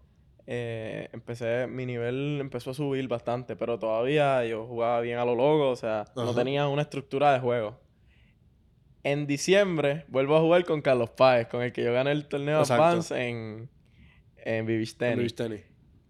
eh, 0.48 1.10
empecé, 1.12 1.68
mi 1.68 1.86
nivel 1.86 2.38
empezó 2.40 2.72
a 2.72 2.74
subir 2.74 3.06
bastante, 3.10 3.58
pero 3.58 3.78
todavía 3.78 4.46
yo 4.46 4.66
jugaba 4.66 5.02
bien 5.02 5.18
a 5.18 5.26
lo 5.26 5.36
loco, 5.36 5.72
o 5.72 5.76
sea, 5.76 6.06
no 6.16 6.34
tenía 6.34 6.70
una 6.70 6.84
estructura 6.84 7.34
de 7.34 7.42
juego. 7.42 7.78
En 9.04 9.28
diciembre 9.28 10.06
vuelvo 10.08 10.38
a 10.38 10.40
jugar 10.40 10.64
con 10.64 10.82
Carlos 10.82 11.10
Páez, 11.10 11.48
con 11.48 11.64
el 11.64 11.74
que 11.74 11.84
yo 11.84 11.92
gané 11.92 12.14
el 12.14 12.30
torneo 12.30 12.60
Exacto. 12.60 12.82
Advance 12.82 13.28
en, 13.28 13.70
en 14.38 14.66
Vivisteni. 14.66 15.12
En 15.12 15.20
beach 15.20 15.36
tenis. 15.36 15.62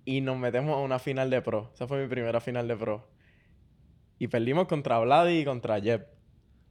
Y 0.06 0.22
nos 0.22 0.38
metemos 0.38 0.76
a 0.76 0.82
una 0.82 1.00
final 1.00 1.32
de 1.32 1.42
pro. 1.42 1.72
Esa 1.74 1.88
fue 1.88 2.00
mi 2.00 2.08
primera 2.08 2.40
final 2.40 2.68
de 2.68 2.76
pro. 2.78 3.10
Y 4.20 4.28
perdimos 4.28 4.68
contra 4.68 5.00
Vladi 5.00 5.40
y 5.40 5.46
contra 5.46 5.80
Jeb. 5.80 6.06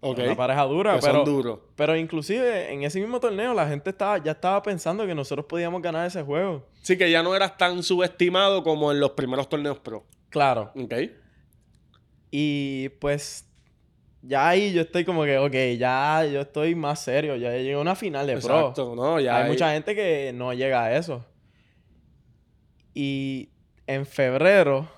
Ok. 0.00 0.18
Una 0.18 0.36
pareja 0.36 0.62
dura, 0.64 0.94
Que 0.94 1.02
son 1.02 1.10
pero... 1.10 1.24
duros. 1.24 1.58
Pero 1.74 1.96
inclusive 1.96 2.72
en 2.72 2.84
ese 2.84 3.00
mismo 3.00 3.18
torneo 3.18 3.52
la 3.52 3.66
gente 3.66 3.90
estaba, 3.90 4.18
ya 4.18 4.32
estaba 4.32 4.62
pensando 4.62 5.04
que 5.06 5.14
nosotros 5.14 5.46
podíamos 5.46 5.82
ganar 5.82 6.06
ese 6.06 6.22
juego. 6.22 6.64
Sí, 6.82 6.96
que 6.96 7.10
ya 7.10 7.22
no 7.22 7.34
eras 7.34 7.56
tan 7.56 7.82
subestimado 7.82 8.62
como 8.62 8.92
en 8.92 9.00
los 9.00 9.10
primeros 9.12 9.48
torneos 9.48 9.78
pro. 9.80 10.06
Claro. 10.28 10.70
Ok. 10.76 10.94
Y 12.30 12.90
pues 13.00 13.48
ya 14.22 14.48
ahí 14.48 14.72
yo 14.72 14.82
estoy 14.82 15.04
como 15.04 15.24
que, 15.24 15.38
ok, 15.38 15.78
ya 15.78 16.24
yo 16.26 16.42
estoy 16.42 16.74
más 16.74 17.00
serio. 17.00 17.36
Ya 17.36 17.50
llegué 17.50 17.72
a 17.74 17.78
una 17.78 17.96
final 17.96 18.26
de 18.26 18.36
pro. 18.36 18.58
Exacto, 18.60 18.94
no, 18.94 19.18
ya. 19.18 19.38
Hay 19.38 19.50
mucha 19.50 19.72
gente 19.72 19.94
que 19.94 20.32
no 20.34 20.52
llega 20.52 20.84
a 20.84 20.96
eso. 20.96 21.24
Y 22.94 23.50
en 23.86 24.06
febrero 24.06 24.88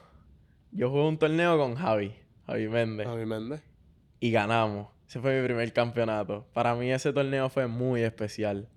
yo 0.73 0.91
jugué 0.91 1.03
un 1.07 1.19
torneo 1.19 1.59
con 1.59 1.75
Javi, 1.75 2.15
Javi 2.51 2.69
Méndez. 2.69 3.07
A 3.07 3.15
mi 3.15 3.27
Méndez. 3.27 3.63
Y 4.21 4.31
ganamos. 4.31 4.89
Ese 5.09 5.21
fue 5.21 5.41
mi 5.41 5.45
primer 5.47 5.73
campeonato. 5.73 6.47
Para 6.53 6.75
mí 6.75 6.91
ese 6.93 7.13
torneo 7.13 7.49
fue 7.49 7.67
muy 7.67 8.03
especial. 8.03 8.69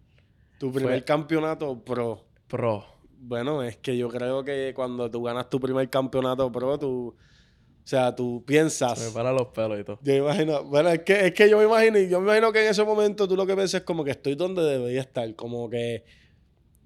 Tu 0.57 0.71
primer 0.71 0.93
Fue- 0.93 1.03
campeonato 1.03 1.83
pro. 1.83 2.25
Pro. 2.47 2.85
Bueno, 3.19 3.63
es 3.63 3.77
que 3.77 3.97
yo 3.97 4.09
creo 4.09 4.43
que 4.43 4.73
cuando 4.75 5.09
tú 5.09 5.23
ganas 5.23 5.49
tu 5.49 5.59
primer 5.59 5.89
campeonato 5.89 6.51
pro, 6.51 6.77
tú. 6.79 7.15
O 7.15 7.85
sea, 7.87 8.15
tú 8.15 8.43
piensas. 8.45 8.97
Se 8.97 9.07
me 9.09 9.13
paran 9.13 9.35
los 9.35 9.47
pelos 9.47 9.77
y 9.79 9.83
todo. 9.83 9.99
Yo 10.03 10.15
imagino, 10.15 10.63
bueno, 10.63 10.89
es 10.89 10.99
que, 10.99 11.25
es 11.27 11.33
que 11.33 11.49
yo 11.49 11.57
me 11.57 11.65
imagino, 11.65 11.99
yo 11.99 12.21
me 12.21 12.27
imagino 12.27 12.53
que 12.53 12.63
en 12.63 12.71
ese 12.71 12.83
momento 12.85 13.27
tú 13.27 13.35
lo 13.35 13.45
que 13.45 13.55
piensas 13.55 13.81
es 13.81 13.85
como 13.85 14.05
que 14.05 14.11
estoy 14.11 14.35
donde 14.35 14.63
debería 14.63 15.01
estar, 15.01 15.35
como 15.35 15.69
que 15.69 16.05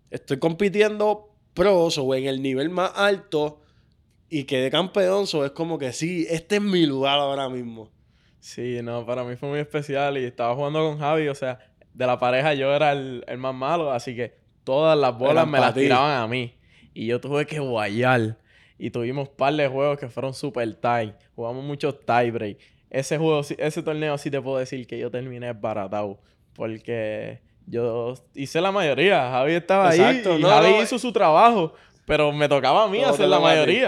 estoy 0.09 0.37
compitiendo 0.39 1.35
pros 1.53 1.97
o 1.99 2.15
en 2.15 2.25
el 2.25 2.41
nivel 2.41 2.69
más 2.71 2.91
alto 2.95 3.61
y 4.29 4.43
quedé 4.43 4.69
campeón, 4.69 5.27
so 5.27 5.45
es 5.45 5.51
como 5.51 5.77
que 5.77 5.93
sí, 5.93 6.25
este 6.29 6.55
es 6.57 6.61
mi 6.61 6.85
lugar 6.85 7.19
ahora 7.19 7.49
mismo. 7.49 7.89
Sí, 8.39 8.79
no, 8.83 9.05
para 9.05 9.23
mí 9.23 9.35
fue 9.35 9.49
muy 9.49 9.59
especial 9.59 10.17
y 10.17 10.23
estaba 10.23 10.55
jugando 10.55 10.79
con 10.79 10.99
Javi, 10.99 11.27
o 11.27 11.35
sea, 11.35 11.59
de 11.93 12.05
la 12.05 12.19
pareja 12.19 12.53
yo 12.53 12.73
era 12.73 12.91
el, 12.91 13.23
el 13.27 13.37
más 13.37 13.55
malo, 13.55 13.91
así 13.91 14.15
que 14.15 14.35
todas 14.67 14.97
las 14.97 15.17
bolas 15.17 15.43
Eran 15.43 15.49
me 15.51 15.59
las 15.59 15.73
ti. 15.73 15.79
tiraban 15.79 16.21
a 16.21 16.27
mí. 16.27 16.53
Y 16.93 17.05
yo 17.07 17.21
tuve 17.21 17.45
que 17.45 17.59
guayar. 17.59 18.37
Y 18.77 18.89
tuvimos 18.89 19.29
un 19.29 19.35
par 19.35 19.53
de 19.53 19.67
juegos 19.67 19.97
que 19.97 20.09
fueron 20.09 20.33
super 20.33 20.75
tie. 20.75 21.13
Jugamos 21.35 21.63
muchos 21.63 22.05
tie 22.05 22.31
break. 22.31 22.57
Ese 22.89 23.17
juego, 23.17 23.41
ese 23.57 23.81
torneo 23.81 24.17
sí 24.17 24.29
te 24.29 24.41
puedo 24.41 24.57
decir 24.57 24.85
que 24.85 24.99
yo 24.99 25.09
terminé 25.09 25.53
baratado. 25.53 26.19
Porque 26.53 27.39
yo 27.65 28.13
hice 28.35 28.59
la 28.59 28.71
mayoría. 28.73 29.29
Javi 29.31 29.53
estaba 29.53 29.95
Exacto, 29.95 30.33
ahí 30.33 30.39
y 30.39 30.41
no, 30.41 30.49
Javi 30.49 30.71
no, 30.71 30.83
hizo 30.83 30.99
su 30.99 31.13
trabajo. 31.13 31.73
Pero 32.05 32.33
me 32.33 32.49
tocaba 32.49 32.83
a 32.83 32.87
mí 32.89 33.01
hacer 33.01 33.29
la 33.29 33.37
tocaba 33.37 33.61
a 33.61 33.65
ti. 33.65 33.81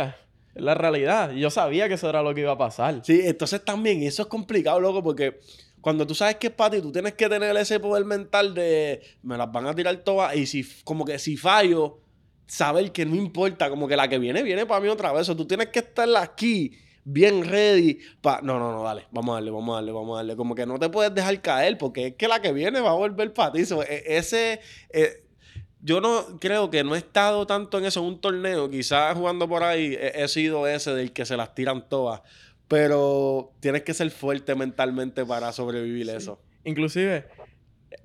Es 0.60 0.66
la 0.66 0.74
realidad. 0.74 1.32
Yo 1.32 1.50
sabía 1.50 1.88
que 1.88 1.94
eso 1.94 2.10
era 2.10 2.22
lo 2.22 2.36
que 2.36 2.42
iba 2.42 2.52
a 2.52 2.58
pasar. 2.58 3.00
Sí, 3.04 3.22
entonces 3.24 3.64
también 3.64 4.04
eso 4.04 4.24
es 4.24 4.28
complicado, 4.28 4.80
loco, 4.82 5.02
porque 5.02 5.40
cuando 5.80 6.06
tú 6.06 6.14
sabes 6.14 6.36
que 6.36 6.48
es 6.48 6.54
para 6.54 6.76
ti, 6.76 6.82
tú 6.82 6.92
tienes 6.92 7.14
que 7.14 7.30
tener 7.30 7.56
ese 7.56 7.80
poder 7.80 8.04
mental 8.04 8.54
de 8.54 9.02
me 9.24 9.38
las 9.38 9.50
van 9.50 9.68
a 9.68 9.74
tirar 9.74 9.96
todas 10.04 10.36
y 10.36 10.46
si, 10.46 10.66
como 10.84 11.06
que 11.06 11.18
si 11.18 11.38
fallo, 11.38 12.02
saber 12.46 12.92
que 12.92 13.06
no 13.06 13.16
importa, 13.16 13.70
como 13.70 13.88
que 13.88 13.96
la 13.96 14.10
que 14.10 14.20
viene, 14.20 14.44
viene 14.44 14.66
para 14.66 14.82
mí 14.82 14.90
otra 14.90 15.14
vez. 15.14 15.30
O 15.30 15.36
tú 15.38 15.46
tienes 15.48 15.68
que 15.68 15.80
estar 15.80 16.10
aquí 16.18 16.74
bien 17.06 17.46
ready. 17.46 18.00
Pa... 18.22 18.42
No, 18.44 18.60
no, 18.60 18.74
no, 18.74 18.84
dale, 18.84 19.08
vamos 19.12 19.32
a 19.32 19.36
darle, 19.36 19.52
vamos 19.52 19.72
a 19.72 19.76
darle, 19.76 19.92
vamos 19.94 20.14
a 20.14 20.18
darle. 20.18 20.36
Como 20.36 20.56
que 20.56 20.66
no 20.66 20.78
te 20.78 20.90
puedes 20.90 21.16
dejar 21.16 21.42
caer 21.42 21.78
porque 21.78 22.08
es 22.08 22.16
que 22.16 22.28
la 22.28 22.42
que 22.42 22.52
viene 22.52 22.82
va 22.82 22.90
a 22.90 22.96
volver 22.96 23.34
para 23.34 23.54
ti. 23.54 23.62
E- 23.62 24.04
ese... 24.18 24.60
eh, 24.92 25.24
yo 25.82 26.02
no 26.02 26.40
creo 26.40 26.70
que 26.70 26.84
no 26.84 26.96
he 26.96 26.98
estado 26.98 27.48
tanto 27.48 27.78
en 27.78 27.86
eso 27.86 28.00
en 28.02 28.08
un 28.08 28.22
torneo. 28.22 28.70
Quizás 28.70 29.16
jugando 29.18 29.48
por 29.48 29.64
ahí 29.64 29.96
he, 30.00 30.24
he 30.24 30.28
sido 30.28 30.68
ese 30.68 30.92
del 30.94 31.12
que 31.14 31.26
se 31.26 31.38
las 31.38 31.56
tiran 31.56 31.88
todas. 31.88 32.22
Pero 32.68 33.52
tienes 33.60 33.82
que 33.84 33.94
ser 33.94 34.12
fuerte 34.12 34.54
mentalmente 34.56 35.26
para 35.26 35.52
sobrevivir 35.52 36.06
Sí. 36.08 36.12
eso. 36.16 36.40
Inclusive, 36.66 37.26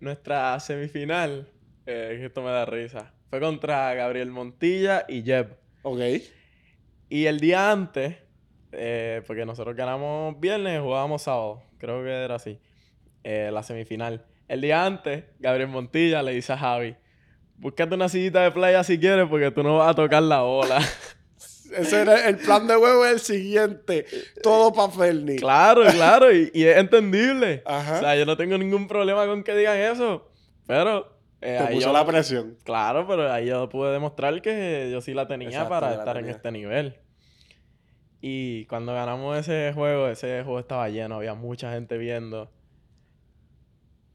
nuestra 0.00 0.58
semifinal, 0.60 1.48
eh, 1.87 2.20
esto 2.24 2.42
me 2.42 2.50
da 2.50 2.64
risa, 2.64 3.12
fue 3.28 3.40
contra 3.40 3.92
Gabriel 3.94 4.30
Montilla 4.30 5.04
y 5.08 5.22
Jeb. 5.22 5.56
Ok. 5.82 6.00
Y 7.10 7.26
el 7.26 7.40
día 7.40 7.70
antes, 7.70 8.16
eh, 8.72 9.22
porque 9.26 9.44
nosotros 9.44 9.76
ganamos 9.76 10.40
viernes 10.40 10.80
jugábamos 10.80 11.22
sábado, 11.22 11.62
creo 11.78 12.02
que 12.02 12.10
era 12.10 12.37
así, 12.37 12.58
eh, 13.22 13.50
la 13.52 13.62
semifinal. 13.62 14.24
El 14.48 14.60
día 14.62 14.84
antes, 14.87 15.24
Gabriel 15.40 15.68
Montilla 15.68 16.22
le 16.22 16.32
dice 16.32 16.54
a 16.54 16.58
Javi, 16.58 16.96
búscate 17.56 17.94
una 17.94 18.08
sillita 18.08 18.42
de 18.42 18.50
playa 18.50 18.82
si 18.84 18.98
quieres 18.98 19.26
porque 19.28 19.50
tú 19.50 19.62
no 19.62 19.78
vas 19.78 19.90
a 19.90 19.94
tocar 19.94 20.22
la 20.22 20.42
bola. 20.42 20.80
Ese 21.76 22.02
era 22.02 22.28
el 22.28 22.36
plan 22.36 22.66
de 22.68 22.74
juego, 22.76 23.04
es 23.04 23.12
el 23.12 23.20
siguiente. 23.20 24.06
Todo 24.42 24.72
para 24.72 24.92
Fernie. 24.92 25.36
claro, 25.36 25.82
claro, 25.90 26.32
y, 26.32 26.50
y 26.54 26.64
es 26.64 26.76
entendible. 26.76 27.62
Ajá. 27.66 27.96
O 27.96 28.00
sea, 28.00 28.16
yo 28.16 28.24
no 28.26 28.36
tengo 28.36 28.56
ningún 28.58 28.86
problema 28.86 29.26
con 29.26 29.42
que 29.42 29.56
digan 29.56 29.78
eso, 29.78 30.30
pero... 30.66 31.18
eh, 31.40 31.56
Te 31.58 31.64
ahí 31.64 31.74
puso 31.74 31.88
yo- 31.88 31.92
la 31.92 32.06
presión. 32.06 32.58
Claro, 32.62 33.06
pero 33.08 33.32
ahí 33.32 33.46
yo 33.46 33.68
pude 33.68 33.90
demostrar 33.92 34.40
que 34.40 34.88
yo 34.92 35.00
sí 35.00 35.14
la 35.14 35.26
tenía 35.26 35.48
Exacto, 35.48 35.68
para 35.70 35.90
la 35.90 35.96
estar 35.96 36.16
en 36.18 36.28
este 36.28 36.52
nivel. 36.52 36.96
Y 38.20 38.66
cuando 38.66 38.94
ganamos 38.94 39.36
ese 39.36 39.72
juego, 39.74 40.06
ese 40.08 40.42
juego 40.44 40.60
estaba 40.60 40.88
lleno, 40.90 41.16
había 41.16 41.34
mucha 41.34 41.72
gente 41.72 41.98
viendo. 41.98 42.52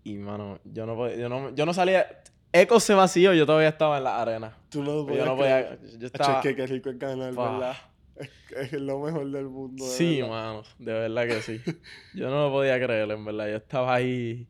Y 0.04 0.16
mano, 0.16 0.60
yo 0.64 0.86
no 0.86 0.96
podía, 0.96 1.18
yo 1.18 1.28
no, 1.30 1.54
yo 1.54 1.66
no 1.66 1.74
salía. 1.74 2.08
Eco 2.52 2.80
se 2.80 2.94
vació, 2.94 3.34
yo 3.34 3.46
todavía 3.46 3.70
estaba 3.70 3.98
en 3.98 4.04
la 4.04 4.22
arena. 4.22 4.58
Tú 4.70 4.84
no 4.84 5.06
Pero 5.06 5.18
yo 5.20 5.26
no 5.26 5.36
podía. 5.36 5.78
Yo 5.98 6.08
estaba. 6.08 6.38
es 6.38 6.44
que 6.44 6.56
qué 6.56 6.68
rico 6.68 6.90
es 6.90 6.98
ganar. 7.00 7.34
¿verdad? 7.34 7.76
Es, 8.16 8.30
es 8.74 8.74
lo 8.74 9.00
mejor 9.00 9.30
del 9.32 9.46
mundo. 9.50 9.86
de 9.86 9.92
Sí, 9.92 10.22
verdad. 10.22 10.30
mano, 10.30 10.64
de 10.80 10.94
verdad 10.94 11.28
que 11.28 11.42
sí. 11.42 11.62
Yo 12.16 12.30
no 12.30 12.48
lo 12.48 12.52
podía 12.52 12.76
creer, 12.84 13.10
en 13.12 13.24
verdad. 13.24 13.48
Yo 13.50 13.56
estaba 13.58 13.94
ahí 13.94 14.48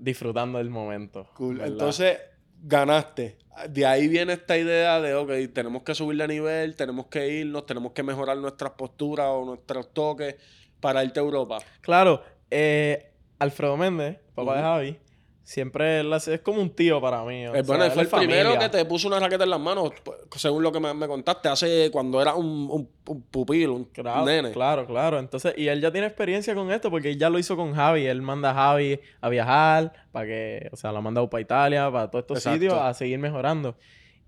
disfrutando 0.00 0.58
del 0.58 0.70
momento. 0.70 1.28
Cool. 1.34 1.56
¿verdad? 1.58 1.72
Entonces, 1.72 2.18
ganaste. 2.62 3.38
De 3.70 3.86
ahí 3.86 4.06
viene 4.08 4.34
esta 4.34 4.56
idea 4.56 5.00
de, 5.00 5.14
ok, 5.14 5.30
tenemos 5.52 5.82
que 5.82 5.94
subir 5.94 6.18
de 6.18 6.28
nivel, 6.28 6.76
tenemos 6.76 7.06
que 7.06 7.26
irnos, 7.28 7.64
tenemos 7.66 7.92
que 7.92 8.02
mejorar 8.02 8.36
nuestras 8.36 8.72
posturas 8.72 9.26
o 9.30 9.44
nuestros 9.44 9.92
toques 9.94 10.36
para 10.80 11.02
irte 11.02 11.20
a 11.20 11.22
Europa. 11.22 11.58
Claro, 11.80 12.22
eh, 12.50 13.12
Alfredo 13.38 13.76
Méndez, 13.76 14.18
papá 14.34 14.56
de. 14.56 14.62
Javi, 14.62 14.98
siempre 15.46 16.00
él 16.00 16.12
es 16.12 16.40
como 16.40 16.60
un 16.60 16.70
tío 16.70 17.00
para 17.00 17.22
mí. 17.24 17.46
o 17.46 17.54
Eh, 17.54 17.62
bueno, 17.62 17.84
sea, 17.84 17.86
él 17.86 17.92
fue 17.92 18.02
el 18.02 18.08
es 18.08 18.14
primero 18.14 18.48
familia. 18.50 18.68
que 18.70 18.76
te 18.78 18.84
puso 18.84 19.06
una 19.06 19.20
raqueta 19.20 19.44
en 19.44 19.50
las 19.50 19.60
manos, 19.60 19.92
pues, 20.02 20.18
según 20.36 20.62
lo 20.64 20.72
que 20.72 20.80
me, 20.80 20.92
me 20.92 21.06
contaste, 21.06 21.48
hace 21.48 21.88
cuando 21.92 22.20
era 22.20 22.34
un, 22.34 22.68
un, 22.68 22.90
un 23.06 23.22
pupilo, 23.22 23.74
un 23.74 23.84
Claro, 23.84 24.24
nene. 24.26 24.50
claro, 24.50 24.86
claro. 24.86 25.20
Entonces, 25.20 25.54
y 25.56 25.68
él 25.68 25.80
ya 25.80 25.92
tiene 25.92 26.08
experiencia 26.08 26.52
con 26.54 26.72
esto 26.72 26.90
porque 26.90 27.10
él 27.10 27.18
ya 27.18 27.30
lo 27.30 27.38
hizo 27.38 27.56
con 27.56 27.74
Javi. 27.74 28.06
Él 28.06 28.22
manda 28.22 28.50
a 28.50 28.54
Javi 28.54 29.00
a 29.20 29.28
viajar 29.28 29.92
para 30.10 30.26
que, 30.26 30.68
o 30.72 30.76
sea, 30.76 30.90
lo 30.90 30.98
ha 30.98 31.02
mandado 31.02 31.30
para 31.30 31.40
Italia, 31.42 31.90
para 31.92 32.10
todos 32.10 32.24
estos 32.24 32.38
Exacto. 32.38 32.54
sitios 32.60 32.74
a 32.74 32.92
seguir 32.92 33.18
mejorando. 33.20 33.76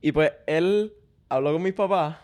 Y 0.01 0.13
pues 0.13 0.33
él 0.47 0.95
habló 1.29 1.53
con 1.53 1.63
mis 1.63 1.75
papás 1.75 2.17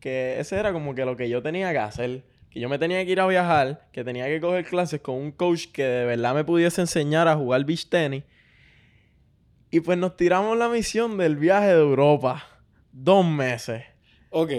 que 0.00 0.38
ese 0.40 0.56
era 0.56 0.72
como 0.72 0.94
que 0.94 1.04
lo 1.04 1.16
que 1.16 1.28
yo 1.28 1.42
tenía 1.42 1.70
que 1.72 1.78
hacer. 1.78 2.24
Que 2.56 2.62
yo 2.62 2.70
me 2.70 2.78
tenía 2.78 3.04
que 3.04 3.12
ir 3.12 3.20
a 3.20 3.26
viajar, 3.26 3.86
que 3.92 4.02
tenía 4.02 4.24
que 4.28 4.40
coger 4.40 4.64
clases 4.64 5.02
con 5.02 5.16
un 5.16 5.30
coach 5.30 5.66
que 5.66 5.82
de 5.84 6.06
verdad 6.06 6.34
me 6.34 6.42
pudiese 6.42 6.80
enseñar 6.80 7.28
a 7.28 7.36
jugar 7.36 7.66
beach 7.66 7.90
tenis. 7.90 8.24
Y 9.70 9.80
pues 9.80 9.98
nos 9.98 10.16
tiramos 10.16 10.56
la 10.56 10.70
misión 10.70 11.18
del 11.18 11.36
viaje 11.36 11.66
de 11.66 11.82
Europa. 11.82 12.48
Dos 12.92 13.26
meses. 13.26 13.84
Ok. 14.30 14.52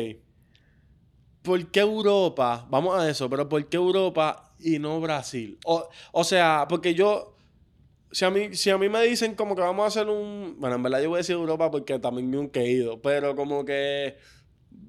¿Por 1.42 1.72
qué 1.72 1.80
Europa? 1.80 2.68
Vamos 2.70 3.00
a 3.00 3.10
eso, 3.10 3.32
pero 3.32 3.50
¿por 3.50 3.68
qué 3.68 3.78
Europa 3.78 4.54
y 4.60 4.78
no 4.78 5.02
Brasil? 5.02 5.58
O, 5.66 5.90
o 6.12 6.24
sea, 6.24 6.68
porque 6.70 6.94
yo. 6.94 7.36
Si 8.12 8.26
a, 8.26 8.30
mí, 8.30 8.54
si 8.54 8.70
a 8.70 8.78
mí 8.78 8.90
me 8.90 9.02
dicen 9.02 9.34
como 9.34 9.56
que 9.56 9.62
vamos 9.64 9.86
a 9.86 9.88
hacer 9.88 10.08
un. 10.08 10.58
Bueno, 10.60 10.76
en 10.76 10.84
verdad 10.84 11.02
yo 11.02 11.10
voy 11.10 11.18
a 11.18 11.22
decir 11.22 11.34
Europa 11.34 11.72
porque 11.72 11.98
también 11.98 12.30
nunca 12.30 12.60
he 12.60 12.70
ido. 12.70 13.02
Pero 13.02 13.36
como 13.36 13.66
que. 13.66 14.18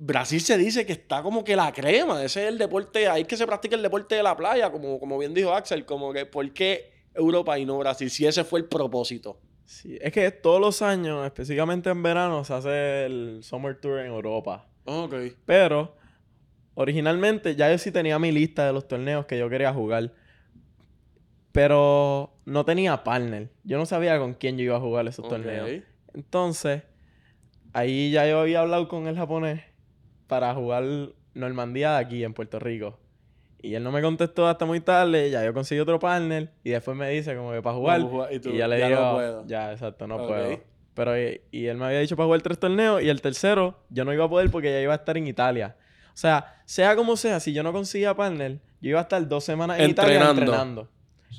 Brasil 0.01 0.41
se 0.41 0.57
dice 0.57 0.87
que 0.87 0.93
está 0.93 1.23
como 1.23 1.43
que 1.43 1.57
la 1.57 1.73
crema. 1.73 2.23
Ese 2.23 2.45
es 2.45 2.49
el 2.49 2.57
deporte. 2.57 3.09
Ahí 3.09 3.23
es 3.23 3.29
que 3.29 3.37
se 3.37 3.47
practica 3.47 3.75
el 3.75 3.83
deporte 3.83 4.15
de 4.15 4.23
la 4.23 4.37
playa. 4.37 4.71
Como, 4.71 5.01
como 5.01 5.19
bien 5.19 5.35
dijo 5.35 5.53
Axel. 5.53 5.85
Como 5.85 6.13
que 6.13 6.25
¿por 6.25 6.49
qué 6.53 6.93
Europa 7.15 7.59
y 7.59 7.67
no 7.67 7.77
Brasil? 7.79 8.09
Si 8.09 8.25
ese 8.25 8.45
fue 8.45 8.61
el 8.61 8.67
propósito. 8.67 9.41
Sí, 9.65 9.99
es 10.01 10.13
que 10.13 10.31
todos 10.31 10.61
los 10.61 10.83
años, 10.83 11.27
específicamente 11.27 11.91
en 11.91 12.03
verano, 12.03 12.45
se 12.45 12.55
hace 12.55 13.07
el 13.07 13.41
Summer 13.43 13.79
Tour 13.79 13.99
en 13.99 14.07
Europa. 14.07 14.67
Ok. 14.85 15.15
Pero, 15.45 15.97
originalmente, 16.75 17.55
ya 17.57 17.71
yo 17.71 17.77
sí 17.77 17.91
tenía 17.91 18.19
mi 18.19 18.31
lista 18.31 18.67
de 18.67 18.73
los 18.73 18.87
torneos 18.87 19.27
que 19.27 19.37
yo 19.37 19.51
quería 19.51 19.75
jugar. 19.75 20.15
Pero 21.51 22.39
no 22.47 22.65
tenía 22.65 23.03
partner. 23.03 23.51
Yo 23.65 23.79
no 23.79 23.85
sabía 23.85 24.19
con 24.19 24.35
quién 24.35 24.57
yo 24.57 24.65
iba 24.65 24.77
a 24.77 24.81
jugar 24.81 25.09
esos 25.09 25.29
torneos. 25.29 25.69
Entonces, 26.15 26.85
ahí 27.73 28.13
ya 28.13 28.27
yo 28.29 28.41
había 28.41 28.61
hablado 28.61 28.89
con 28.89 29.09
el 29.09 29.17
japonés 29.17 29.68
para 30.29 30.55
jugar 30.55 30.85
Normandía 31.35 31.93
de 31.95 31.99
aquí 31.99 32.23
en 32.25 32.33
Puerto 32.35 32.59
Rico. 32.61 32.97
Y 33.61 33.75
él 33.75 33.83
no 33.83 33.91
me 33.91 34.01
contestó 34.01 34.47
hasta 34.47 34.65
muy 34.67 34.81
tarde, 34.81 35.31
ya 35.31 35.45
yo 35.45 35.53
conseguí 35.53 35.81
otro 35.81 35.99
partner 35.99 36.53
y 36.63 36.71
después 36.71 36.97
me 36.97 37.11
dice 37.11 37.35
como 37.35 37.51
que 37.51 37.61
para 37.61 37.75
jugar. 37.75 38.01
Y 38.31 38.39
tú, 38.39 38.51
y 38.51 38.59
ya 38.59 38.69
le 38.69 38.79
"Ya 38.79 38.89
no 38.89 38.97
digo, 38.97 39.15
puedo". 39.15 39.47
ya, 39.49 39.73
exacto, 39.73 40.07
no 40.07 40.19
puedo. 40.29 40.61
Pero, 40.95 41.21
y, 41.21 41.41
y 41.51 41.67
él 41.67 41.77
me 41.77 41.87
había 41.87 41.99
dicho 42.01 42.17
para 42.17 42.27
jugar 42.27 42.43
tres 42.43 42.59
torneos 42.59 43.03
y 43.03 43.09
el 43.09 43.21
tercero 43.21 43.79
yo 43.91 44.05
no 44.05 44.13
iba 44.13 44.25
a 44.25 44.29
poder 44.29 44.51
porque 44.51 44.71
ya 44.71 44.81
iba 44.81 44.93
a 44.93 44.97
estar 44.97 45.17
en 45.17 45.27
Italia. 45.27 45.77
O 46.09 46.17
sea, 46.21 46.61
sea 46.67 46.95
como 46.97 47.17
sea, 47.17 47.41
si 47.41 47.53
yo 47.53 47.63
no 47.63 47.73
conseguía 47.73 48.15
partner, 48.15 48.59
yo 48.81 48.91
iba 48.91 48.99
a 49.01 49.03
estar 49.03 49.27
dos 49.27 49.45
semanas 49.45 49.79
en 49.81 49.91
Italia 49.91 50.31
Entrenando. 50.31 50.89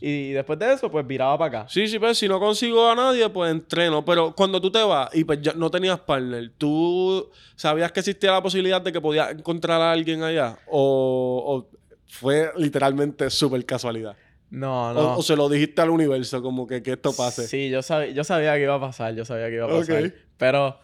Y 0.01 0.31
después 0.31 0.57
de 0.59 0.73
eso, 0.73 0.89
pues 0.89 1.05
viraba 1.05 1.37
para 1.37 1.59
acá. 1.61 1.69
Sí, 1.69 1.87
sí, 1.87 1.99
pues 1.99 2.17
si 2.17 2.27
no 2.27 2.39
consigo 2.39 2.89
a 2.89 2.95
nadie, 2.95 3.27
pues 3.29 3.51
entreno. 3.51 4.05
Pero 4.05 4.33
cuando 4.35 4.61
tú 4.61 4.71
te 4.71 4.81
vas 4.83 5.13
y 5.13 5.23
pues 5.23 5.41
ya 5.41 5.53
no 5.53 5.69
tenías 5.69 5.99
partner, 5.99 6.51
¿tú 6.57 7.29
sabías 7.55 7.91
que 7.91 7.99
existía 7.99 8.31
la 8.31 8.41
posibilidad 8.41 8.81
de 8.81 8.91
que 8.93 9.01
podías 9.01 9.31
encontrar 9.31 9.81
a 9.81 9.91
alguien 9.91 10.23
allá? 10.23 10.57
¿O, 10.67 11.67
o 11.71 11.77
fue 12.07 12.51
literalmente 12.55 13.29
súper 13.29 13.65
casualidad? 13.65 14.15
No, 14.49 14.93
no. 14.93 15.15
O, 15.17 15.21
se 15.21 15.35
lo 15.35 15.47
dijiste 15.49 15.81
al 15.81 15.89
universo, 15.89 16.41
como 16.41 16.65
que, 16.65 16.81
que 16.81 16.93
esto 16.93 17.11
pase? 17.13 17.47
Sí, 17.47 17.69
yo, 17.69 17.79
sab- 17.79 18.13
yo 18.13 18.23
sabía 18.23 18.55
que 18.55 18.63
iba 18.63 18.75
a 18.75 18.79
pasar, 18.79 19.13
yo 19.15 19.25
sabía 19.25 19.47
que 19.49 19.55
iba 19.55 19.65
a 19.65 19.79
pasar. 19.79 20.13
Pero 20.37 20.79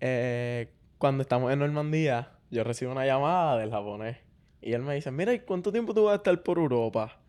eh, 0.00 0.72
cuando 0.98 1.22
estamos 1.22 1.52
en 1.52 1.58
Normandía, 1.60 2.32
yo 2.50 2.64
recibo 2.64 2.92
una 2.92 3.06
llamada 3.06 3.58
del 3.58 3.70
japonés. 3.70 4.18
Y 4.60 4.72
él 4.72 4.82
me 4.82 4.94
dice, 4.94 5.10
mira, 5.10 5.32
¿y 5.32 5.40
cuánto 5.40 5.72
tiempo 5.72 5.94
tú 5.94 6.04
vas 6.04 6.12
a 6.14 6.16
estar 6.16 6.42
por 6.42 6.58
Europa? 6.58 7.20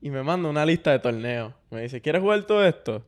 Y 0.00 0.10
me 0.10 0.22
manda 0.22 0.48
una 0.48 0.64
lista 0.64 0.92
de 0.92 0.98
torneos. 0.98 1.52
Me 1.70 1.82
dice, 1.82 2.00
¿quieres 2.00 2.22
jugar 2.22 2.42
todo 2.44 2.64
esto? 2.64 3.04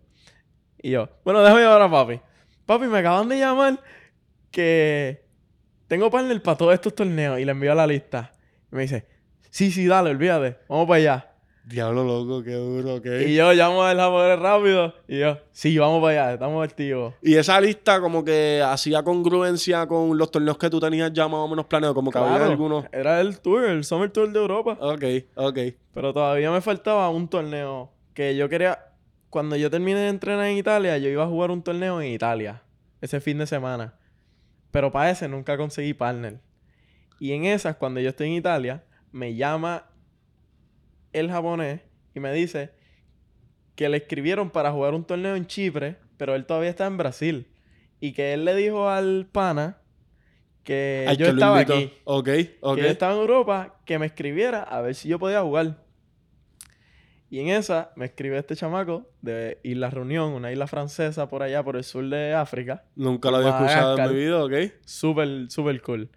Y 0.83 0.91
yo, 0.91 1.09
bueno, 1.25 1.43
déjame 1.43 1.63
llamar 1.63 1.83
a 1.83 1.91
papi. 1.91 2.21
Papi, 2.67 2.87
me 2.87 2.99
acaban 2.99 3.29
de 3.29 3.39
llamar 3.39 3.81
que 4.51 5.25
tengo 5.87 6.11
partner 6.11 6.43
para 6.43 6.57
todos 6.57 6.75
estos 6.75 6.95
torneos. 6.95 7.39
Y 7.39 7.45
le 7.45 7.53
envío 7.53 7.75
la 7.75 7.87
lista. 7.87 8.33
Y 8.73 8.77
me 8.77 8.83
dice, 8.83 9.07
sí, 9.51 9.71
sí, 9.71 9.87
dale, 9.87 10.11
olvídate. 10.11 10.59
Vamos 10.69 10.87
para 10.87 10.97
allá. 10.97 11.30
Diablo 11.71 12.03
loco, 12.03 12.43
qué 12.43 12.55
duro, 12.55 12.97
ok. 12.97 13.07
Y 13.27 13.37
yo 13.37 13.53
llamo 13.53 13.85
al 13.85 13.97
japonés 13.97 14.39
rápido. 14.41 14.93
Y 15.07 15.21
yo, 15.21 15.39
sí, 15.53 15.79
vamos 15.79 16.03
para 16.03 16.25
allá, 16.25 16.33
estamos 16.35 16.65
activos. 16.65 17.15
Y 17.23 17.37
esa 17.37 17.61
lista 17.61 18.01
como 18.01 18.25
que 18.25 18.61
hacía 18.61 19.05
congruencia 19.05 19.87
con 19.87 20.19
los 20.19 20.33
torneos 20.33 20.59
que 20.59 20.69
tú 20.69 20.81
tenías 20.81 21.13
ya 21.13 21.29
más 21.29 21.39
o 21.39 21.49
menos 21.49 21.67
planeados, 21.67 21.95
como 21.95 22.11
que 22.11 22.19
había 22.19 22.37
Claro, 22.39 22.51
algunos... 22.51 22.87
Era 22.91 23.21
el 23.21 23.39
tour, 23.39 23.65
el 23.65 23.85
Summer 23.85 24.11
Tour 24.11 24.33
de 24.33 24.41
Europa. 24.41 24.77
Ok, 24.81 25.05
ok. 25.37 25.59
Pero 25.95 26.13
todavía 26.13 26.51
me 26.51 26.61
faltaba 26.61 27.09
un 27.09 27.29
torneo 27.29 27.93
que 28.15 28.35
yo 28.35 28.49
quería. 28.49 28.87
Cuando 29.29 29.55
yo 29.55 29.71
terminé 29.71 30.01
de 30.01 30.09
entrenar 30.09 30.47
en 30.47 30.57
Italia, 30.57 30.99
yo 30.99 31.09
iba 31.09 31.23
a 31.23 31.29
jugar 31.29 31.53
un 31.53 31.63
torneo 31.63 32.01
en 32.01 32.13
Italia. 32.13 32.63
Ese 33.01 33.21
fin 33.21 33.39
de 33.39 33.47
semana. 33.47 33.95
Pero 34.73 34.91
para 34.91 35.11
ese 35.11 35.29
nunca 35.29 35.57
conseguí 35.57 35.95
partner. 35.95 36.41
Y 37.21 37.33
en 37.33 37.45
esas, 37.45 37.77
cuando 37.77 38.01
yo 38.01 38.09
estoy 38.09 38.27
en 38.27 38.33
Italia, 38.33 38.83
me 39.13 39.37
llama 39.37 39.90
el 41.13 41.31
japonés 41.31 41.81
y 42.15 42.21
me 42.21 42.33
dice 42.33 42.71
que 43.75 43.89
le 43.89 43.99
escribieron 43.99 44.51
para 44.51 44.73
jugar 44.73 44.95
un 44.95 45.05
torneo 45.05 45.37
en 45.37 45.47
Chipre, 45.47 45.97
pero 46.17 46.35
él 46.35 46.45
todavía 46.45 46.71
está 46.71 46.87
en 46.87 46.97
Brasil. 46.97 47.47
Y 48.01 48.13
que 48.13 48.33
él 48.35 48.45
le 48.45 48.55
dijo 48.55 48.89
al 48.89 49.27
pana 49.31 49.79
que 50.65 51.07
Ay, 51.09 51.17
yo 51.17 51.27
que 51.27 51.33
estaba 51.33 51.59
aquí 51.59 51.93
Ok, 52.05 52.29
ok. 52.61 52.77
que 52.77 52.83
yo 52.83 52.89
estaba 52.89 53.15
en 53.15 53.21
Europa, 53.21 53.81
que 53.85 53.99
me 53.99 54.07
escribiera 54.07 54.63
a 54.63 54.81
ver 54.81 54.95
si 54.95 55.09
yo 55.09 55.19
podía 55.19 55.43
jugar. 55.43 55.83
Y 57.31 57.39
en 57.39 57.49
esa 57.49 57.93
me 57.95 58.07
escribe 58.07 58.39
este 58.39 58.57
chamaco 58.57 59.09
de 59.23 59.61
Isla 59.63 59.89
Reunión, 59.89 60.33
una 60.33 60.51
isla 60.51 60.67
francesa 60.67 61.29
por 61.29 61.43
allá, 61.45 61.63
por 61.63 61.77
el 61.77 61.85
sur 61.85 62.09
de 62.09 62.35
África. 62.35 62.85
Nunca 62.97 63.31
lo 63.31 63.37
había 63.37 63.51
escuchado 63.51 63.97
en 63.99 64.13
mi 64.13 64.19
vida, 64.19 64.45
ok. 64.45 64.53
Súper, 64.85 65.49
súper 65.49 65.81
cool. 65.81 66.11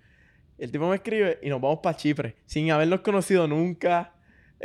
El 0.57 0.71
tipo 0.71 0.87
me 0.89 0.95
escribe 0.95 1.39
y 1.43 1.49
nos 1.49 1.61
vamos 1.61 1.79
para 1.83 1.95
Chipre, 1.95 2.35
sin 2.45 2.71
habernos 2.71 3.01
conocido 3.01 3.47
nunca. 3.47 4.12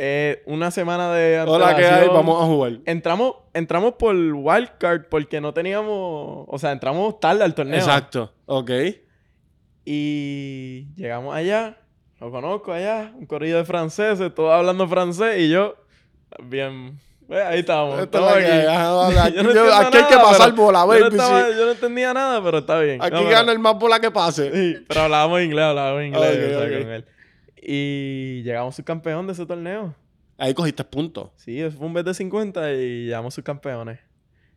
Eh, 0.01 0.43
una 0.47 0.71
semana 0.71 1.13
de 1.13 1.41
Hola, 1.41 1.75
¿qué 1.75 1.85
hay? 1.85 2.07
Vamos 2.07 2.41
a 2.41 2.47
jugar. 2.47 2.75
Entramos, 2.85 3.35
entramos 3.53 3.95
por 3.95 4.15
wildcard 4.15 5.07
porque 5.11 5.41
no 5.41 5.53
teníamos... 5.53 6.45
O 6.47 6.57
sea, 6.59 6.71
entramos 6.71 7.19
tarde 7.19 7.43
al 7.43 7.53
torneo. 7.55 7.79
Exacto. 7.81 8.33
Ok. 8.47 8.71
Y 9.85 10.87
llegamos 10.97 11.35
allá, 11.35 11.79
lo 12.21 12.31
conozco 12.31 12.73
allá, 12.73 13.13
un 13.19 13.27
corrillo 13.27 13.57
de 13.57 13.65
franceses, 13.65 14.35
todos 14.35 14.53
hablando 14.53 14.87
francés 14.87 15.39
y 15.41 15.49
yo, 15.51 15.77
bien, 16.45 16.99
eh, 17.31 17.43
ahí 17.43 17.61
estábamos. 17.61 17.99
Estamos 18.01 18.35
que 18.35 18.45
aquí. 18.45 18.67
Ajá, 18.67 19.07
aquí- 19.25 19.37
Yo 19.37 19.43
no 19.45 19.55
yo- 19.55 19.75
aquí 19.75 19.97
hay 19.97 20.05
que 20.05 20.15
nada, 20.17 20.23
pasar 20.23 20.51
pero 20.51 20.63
bola, 20.63 20.81
yo 20.81 20.85
no, 20.87 20.89
baby, 21.05 21.17
estaba- 21.17 21.51
yo 21.51 21.65
no 21.65 21.71
entendía 21.73 22.13
nada, 22.15 22.43
pero 22.45 22.59
está 22.59 22.79
bien. 22.81 23.01
Aquí 23.03 23.13
No, 23.15 23.19
pero- 23.21 23.31
gana 23.31 23.51
el 23.53 23.59
más 23.59 23.79
bola 23.79 23.99
que 23.99 24.11
pase. 24.11 24.53
Sí, 24.53 24.85
pero 24.87 25.01
hablábamos 25.03 25.41
inglés, 25.41 25.65
hablábamos 25.65 26.05
inglés 26.05 26.37
Ok, 26.37 26.45
o 26.45 26.59
sea, 26.59 26.67
ok. 26.79 26.83
con 26.83 26.93
él. 26.93 27.05
Y 27.63 28.43
llegamos 28.43 28.77
subcampeón 28.77 29.27
de 29.27 29.33
ese 29.33 29.47
torneo. 29.47 29.95
Ahí 30.37 30.55
cogiste 30.55 30.85
puntos. 30.85 31.31
Sí, 31.37 31.61
eso 31.61 31.77
fue 31.77 31.87
un 31.87 31.95
bet 31.95 32.07
de 32.07 32.15
50 32.15 32.73
y 32.73 33.07
llegamos 33.07 33.35
subcampeones. 33.35 33.99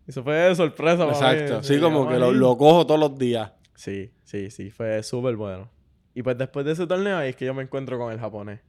Eso 0.08 0.24
fue 0.24 0.36
de 0.36 0.56
sorpresa 0.56 1.06
para 1.08 1.12
mí. 1.34 1.40
Exacto. 1.40 1.64
Sí, 1.64 1.80
como 1.80 2.08
que 2.08 2.18
lo, 2.18 2.32
lo 2.32 2.58
cojo 2.58 2.86
todos 2.86 3.00
los 3.00 3.18
días. 3.18 3.52
Sí, 3.76 4.12
sí, 4.24 4.52
sí, 4.52 4.70
fue 4.70 5.02
súper 5.04 5.36
bueno. 5.36 5.70
Y 6.14 6.22
pues 6.24 6.38
después 6.38 6.66
de 6.66 6.74
ese 6.74 6.86
torneo 6.86 7.18
ahí 7.18 7.30
es 7.30 7.36
que 7.36 7.46
yo 7.46 7.54
me 7.54 7.64
encuentro 7.64 7.98
con 7.98 8.12
el 8.12 8.20
japonés. 8.20 8.60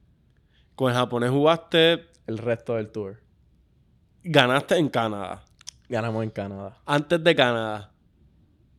Con 0.75 0.89
el 0.91 0.97
japonés 0.97 1.29
jugaste, 1.29 2.05
El 2.25 2.37
resto 2.37 2.75
del 2.75 2.89
tour. 2.89 3.19
ganaste 4.23 4.77
en 4.77 4.89
Canadá. 4.89 5.43
Ganamos 5.89 6.23
en 6.23 6.29
Canadá. 6.31 6.77
Antes 6.85 7.23
de 7.23 7.35
Canadá. 7.35 7.91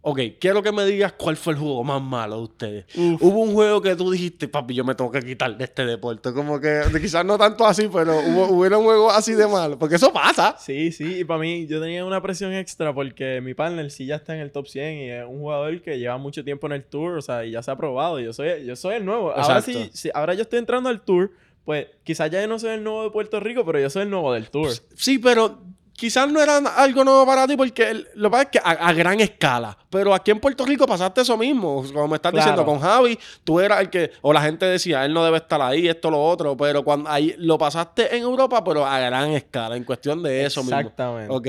Ok, 0.07 0.21
quiero 0.39 0.63
que 0.63 0.71
me 0.71 0.85
digas 0.85 1.15
cuál 1.15 1.35
fue 1.35 1.55
el 1.55 1.59
juego 1.59 1.83
más 1.83 2.03
malo 2.03 2.37
de 2.37 2.43
ustedes. 2.43 2.85
Uf. 2.95 3.23
Hubo 3.23 3.41
un 3.41 3.55
juego 3.55 3.81
que 3.81 3.97
tú 3.97 4.11
dijiste, 4.11 4.49
papi, 4.49 4.75
yo 4.75 4.85
me 4.85 4.95
tengo 4.95 5.11
que 5.11 5.23
quitar 5.23 5.57
de 5.57 5.65
este 5.65 5.87
deporte. 5.87 6.31
Como 6.35 6.61
que 6.61 6.83
quizás 7.01 7.25
no 7.25 7.39
tanto 7.39 7.67
así, 7.67 7.89
pero 7.91 8.19
hubo, 8.19 8.49
un 8.49 8.85
juego 8.85 9.11
así 9.11 9.33
de 9.33 9.47
malo. 9.47 9.79
Porque 9.79 9.95
eso 9.95 10.13
pasa. 10.13 10.57
Sí, 10.59 10.93
sí, 10.93 11.21
y 11.21 11.25
para 11.25 11.41
mí 11.41 11.67
yo 11.67 11.81
tenía 11.81 12.05
una 12.05 12.21
presión 12.21 12.53
extra 12.53 12.95
porque 12.95 13.41
mi 13.41 13.55
partner 13.55 13.91
sí 13.91 14.05
ya 14.05 14.17
está 14.17 14.35
en 14.35 14.43
el 14.43 14.53
top 14.53 14.67
100 14.67 14.99
y 14.99 15.11
es 15.11 15.25
un 15.27 15.39
jugador 15.39 15.81
que 15.81 15.99
lleva 15.99 16.19
mucho 16.19 16.45
tiempo 16.45 16.67
en 16.67 16.75
el 16.75 16.85
tour, 16.85 17.17
o 17.17 17.23
sea, 17.23 17.47
y 17.47 17.53
ya 17.53 17.63
se 17.63 17.71
ha 17.71 17.77
probado. 17.77 18.21
Yo 18.21 18.35
soy, 18.35 18.67
yo 18.67 18.77
soy 18.77 18.97
el 18.97 19.07
nuevo. 19.07 19.33
Ahora 19.33 19.63
sí, 19.63 19.89
sí, 19.95 20.11
ahora 20.13 20.35
yo 20.35 20.43
estoy 20.43 20.59
entrando 20.59 20.91
al 20.91 21.01
tour, 21.01 21.31
pues 21.65 21.87
quizás 22.03 22.31
ya 22.31 22.43
yo 22.43 22.47
no 22.47 22.59
soy 22.59 22.75
el 22.75 22.85
nuevo 22.85 23.05
de 23.05 23.11
Puerto 23.11 23.41
Rico, 23.41 23.65
pero 23.65 23.81
yo 23.81 23.89
soy 23.89 24.03
el 24.03 24.11
nuevo 24.11 24.35
del 24.35 24.51
tour. 24.51 24.69
Sí, 24.97 25.19
pero 25.19 25.63
quizás 25.97 26.30
no 26.30 26.40
era 26.42 26.59
algo 26.59 27.05
nuevo 27.05 27.24
para 27.24 27.47
ti 27.47 27.57
porque 27.57 27.90
el- 27.90 28.09
lo 28.14 28.28
que 28.28 28.32
pasa 28.32 28.42
es 28.45 28.49
que 28.51 28.59
a, 28.59 28.70
a 28.70 28.92
gran 28.92 29.20
escala. 29.20 29.76
Pero 29.90 30.12
aquí 30.14 30.30
en 30.30 30.40
Puerto 30.40 30.64
Rico 30.66 30.86
pasaste 30.86 31.20
eso 31.22 31.36
mismo. 31.38 31.82
Como 31.92 32.09
me 32.09 32.16
estás 32.16 32.32
Claro. 32.32 32.45
diciendo 32.45 32.64
con 32.64 32.80
Javi, 32.80 33.18
tú 33.45 33.61
eras 33.61 33.80
el 33.80 33.90
que, 33.90 34.11
o 34.22 34.32
la 34.32 34.42
gente 34.42 34.66
decía, 34.66 35.05
él 35.05 35.12
no 35.14 35.24
debe 35.24 35.38
estar 35.38 35.61
ahí, 35.62 35.88
esto, 35.88 36.11
lo 36.11 36.22
otro. 36.22 36.57
Pero 36.57 36.82
cuando 36.84 37.09
ahí 37.11 37.34
lo 37.38 37.57
pasaste 37.59 38.14
en 38.16 38.22
Europa, 38.22 38.62
pero 38.64 38.84
a 38.86 38.99
gran 38.99 39.30
escala, 39.30 39.76
en 39.76 39.84
cuestión 39.84 40.22
de 40.22 40.45
eso 40.45 40.62
mismo. 40.62 40.78
Exactamente. 40.78 41.32
Ok. 41.32 41.49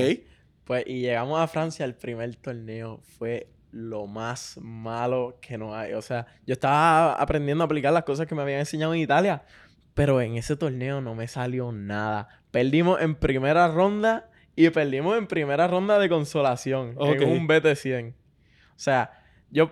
Pues, 0.64 0.84
y 0.88 1.02
llegamos 1.02 1.40
a 1.40 1.48
Francia, 1.48 1.86
el 1.86 1.94
primer 1.96 2.36
torneo 2.38 3.00
fue 3.18 3.50
lo 3.72 4.08
más 4.08 4.58
malo 4.62 5.38
que 5.42 5.58
no 5.58 5.76
hay. 5.76 5.94
O 5.94 6.02
sea, 6.02 6.26
yo 6.48 6.54
estaba 6.54 7.14
aprendiendo 7.14 7.64
a 7.64 7.66
aplicar 7.66 7.92
las 7.94 8.04
cosas 8.04 8.26
que 8.26 8.34
me 8.36 8.42
habían 8.42 8.60
enseñado 8.60 8.94
en 8.94 9.02
Italia, 9.02 9.44
pero 9.94 10.22
en 10.22 10.38
ese 10.38 10.56
torneo 10.56 11.02
no 11.02 11.14
me 11.14 11.28
salió 11.28 11.72
nada. 11.72 12.28
Perdimos 12.52 13.02
en 13.02 13.16
primera 13.16 13.68
ronda 13.68 14.30
y 14.56 14.70
perdimos 14.70 15.18
en 15.18 15.28
primera 15.28 15.68
ronda 15.68 16.00
de 16.00 16.08
consolación 16.10 16.96
Ok. 16.98 17.22
en 17.22 17.30
un 17.30 17.48
BT100. 17.48 18.12
O 18.14 18.14
sea, 18.76 19.12
yo, 19.52 19.72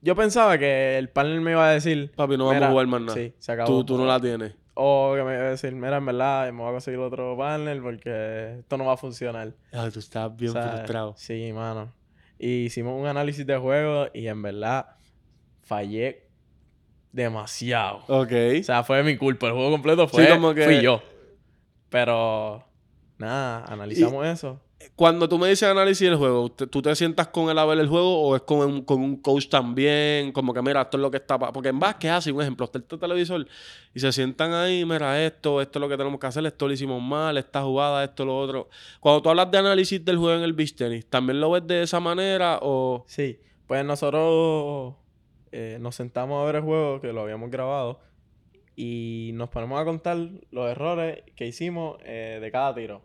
yo 0.00 0.14
pensaba 0.16 0.58
que 0.58 0.98
el 0.98 1.08
panel 1.08 1.40
me 1.40 1.52
iba 1.52 1.68
a 1.68 1.72
decir... 1.72 2.12
Papi, 2.16 2.36
no 2.36 2.44
vamos 2.46 2.54
"Mira, 2.56 2.66
a 2.66 2.70
jugar 2.70 2.86
más 2.86 3.00
nada. 3.02 3.14
Sí, 3.14 3.34
se 3.38 3.52
acabó. 3.52 3.68
tú, 3.68 3.84
tú 3.84 3.98
no 3.98 4.06
la 4.06 4.20
tienes. 4.20 4.54
O 4.74 5.12
que 5.14 5.22
me 5.22 5.34
iba 5.34 5.42
a 5.44 5.50
decir, 5.50 5.72
mira, 5.74 5.98
en 5.98 6.06
verdad, 6.06 6.52
me 6.52 6.58
voy 6.60 6.68
a 6.68 6.72
conseguir 6.72 6.98
otro 6.98 7.36
panel 7.36 7.80
porque 7.80 8.56
esto 8.58 8.76
no 8.76 8.86
va 8.86 8.94
a 8.94 8.96
funcionar. 8.96 9.52
Ay, 9.72 9.90
tú 9.92 10.00
estás 10.00 10.34
bien 10.36 10.50
O 10.50 10.52
sea, 10.54 10.68
frustrado. 10.72 11.14
Sí, 11.16 11.52
mano. 11.52 11.92
Y 12.38 12.64
hicimos 12.64 13.00
un 13.00 13.06
análisis 13.06 13.46
de 13.46 13.56
juego 13.56 14.08
y 14.12 14.26
en 14.26 14.42
verdad 14.42 14.86
fallé 15.62 16.26
demasiado. 17.12 17.98
Ok. 18.08 18.32
O 18.60 18.62
sea, 18.64 18.82
fue 18.82 19.02
mi 19.04 19.16
culpa. 19.16 19.46
El 19.46 19.52
juego 19.52 19.70
completo 19.70 20.08
fue 20.08 20.28
como 20.28 20.52
que- 20.54 20.64
fui 20.64 20.80
yo. 20.80 21.00
Pero 21.88 22.64
nada, 23.18 23.64
analizamos 23.66 24.26
eso. 24.26 24.60
Cuando 24.96 25.26
tú 25.28 25.38
me 25.38 25.48
dices 25.48 25.66
análisis 25.66 26.06
del 26.06 26.16
juego, 26.18 26.50
¿te- 26.52 26.66
¿tú 26.66 26.82
te 26.82 26.94
sientas 26.94 27.28
con 27.28 27.48
él 27.48 27.58
a 27.58 27.64
ver 27.64 27.78
el 27.78 27.88
juego 27.88 28.20
o 28.20 28.36
es 28.36 28.42
con 28.42 28.58
un, 28.58 28.82
con 28.82 29.00
un 29.00 29.16
coach 29.16 29.48
también? 29.48 30.30
Como 30.30 30.52
que, 30.52 30.60
mira, 30.60 30.82
esto 30.82 30.98
es 30.98 31.00
lo 31.00 31.10
que 31.10 31.16
está... 31.16 31.38
pa-". 31.38 31.52
Porque 31.52 31.70
en 31.70 31.78
básquet 31.80 32.10
es 32.10 32.16
así, 32.18 32.30
un 32.32 32.42
ejemplo, 32.42 32.66
está 32.66 32.78
el 32.78 32.84
televisor 32.84 33.46
y 33.94 34.00
se 34.00 34.12
sientan 34.12 34.52
ahí, 34.52 34.84
mira, 34.84 35.24
esto, 35.24 35.62
esto 35.62 35.78
es 35.78 35.80
lo 35.80 35.88
que 35.88 35.96
tenemos 35.96 36.20
que 36.20 36.26
hacer, 36.26 36.44
esto 36.44 36.66
lo 36.66 36.74
hicimos 36.74 37.00
mal, 37.00 37.38
esta 37.38 37.62
jugada, 37.62 38.04
esto, 38.04 38.26
lo 38.26 38.36
otro. 38.38 38.68
Cuando 39.00 39.22
tú 39.22 39.30
hablas 39.30 39.50
de 39.50 39.56
análisis 39.58 40.04
del 40.04 40.18
juego 40.18 40.36
en 40.36 40.42
el 40.44 40.52
beach 40.52 40.74
tennis, 40.74 41.06
¿también 41.08 41.40
lo 41.40 41.50
ves 41.52 41.66
de 41.66 41.82
esa 41.82 42.00
manera 42.00 42.58
o...? 42.60 43.04
Sí, 43.06 43.38
pues 43.66 43.82
nosotros 43.86 44.96
eh, 45.50 45.78
nos 45.80 45.94
sentamos 45.94 46.42
a 46.42 46.44
ver 46.44 46.56
el 46.56 46.62
juego 46.62 47.00
que 47.00 47.10
lo 47.12 47.22
habíamos 47.22 47.50
grabado 47.50 48.00
y 48.76 49.30
nos 49.34 49.48
ponemos 49.50 49.80
a 49.80 49.84
contar 49.84 50.16
los 50.50 50.70
errores 50.70 51.22
que 51.36 51.46
hicimos 51.46 51.96
eh, 52.04 52.38
de 52.40 52.50
cada 52.50 52.74
tiro. 52.74 53.02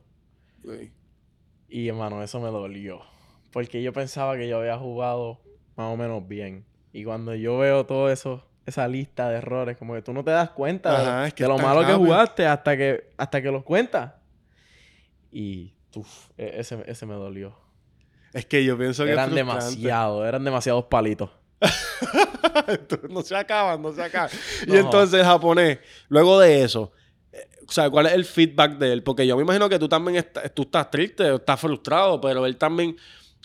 Y 1.67 1.87
hermano, 1.87 2.23
eso 2.23 2.39
me 2.39 2.49
dolió. 2.49 3.01
Porque 3.51 3.81
yo 3.81 3.93
pensaba 3.93 4.35
que 4.37 4.47
yo 4.47 4.59
había 4.59 4.77
jugado 4.77 5.41
más 5.75 5.93
o 5.93 5.97
menos 5.97 6.27
bien. 6.27 6.65
Y 6.93 7.03
cuando 7.03 7.35
yo 7.35 7.57
veo 7.59 7.85
todo 7.85 8.09
eso, 8.11 8.43
esa 8.65 8.87
lista 8.87 9.29
de 9.29 9.37
errores, 9.37 9.77
como 9.77 9.93
que 9.93 10.01
tú 10.01 10.13
no 10.13 10.23
te 10.23 10.31
das 10.31 10.49
cuenta 10.51 11.21
de- 11.21 11.27
es 11.27 11.33
que 11.33 11.43
de 11.43 11.49
lo 11.49 11.57
malo 11.57 11.81
que 11.81 11.93
jugaste 12.05 12.45
hasta 12.47 12.75
que, 12.77 13.11
hasta 13.17 13.41
que 13.41 13.51
los 13.51 13.63
cuentas. 13.63 14.13
Y 15.31 15.73
uf, 15.95 16.29
e- 16.37 16.59
ese, 16.59 16.83
ese 16.87 17.05
me 17.05 17.13
dolió. 17.13 17.55
Es 18.33 18.45
que 18.45 18.63
yo 18.63 18.77
pienso 18.77 19.05
que 19.05 19.11
Eran 19.11 19.29
demasiado, 19.35 20.25
eran 20.27 20.43
demasiados 20.43 20.85
palitos. 20.85 21.31
no 23.09 23.21
se 23.21 23.35
acaban, 23.35 23.81
no 23.81 23.93
se 23.93 24.01
acaban. 24.03 24.29
Y 24.67 24.71
No. 24.71 24.77
entonces 24.79 25.19
el 25.19 25.25
japonés, 25.25 25.79
luego 26.07 26.39
de 26.39 26.63
eso, 26.63 26.91
eh, 27.31 27.47
o 27.67 27.71
sea, 27.71 27.89
¿cuál 27.89 28.07
es 28.07 28.13
el 28.13 28.25
feedback 28.25 28.77
de 28.77 28.93
él? 28.93 29.03
Porque 29.03 29.25
yo 29.27 29.35
me 29.35 29.43
imagino 29.43 29.67
que 29.69 29.79
tú 29.79 29.87
también 29.89 30.17
estás, 30.17 30.53
tú 30.53 30.63
estás 30.63 30.89
triste, 30.89 31.33
estás 31.35 31.59
frustrado, 31.59 32.19
pero 32.21 32.45
él 32.45 32.57
también, 32.57 32.95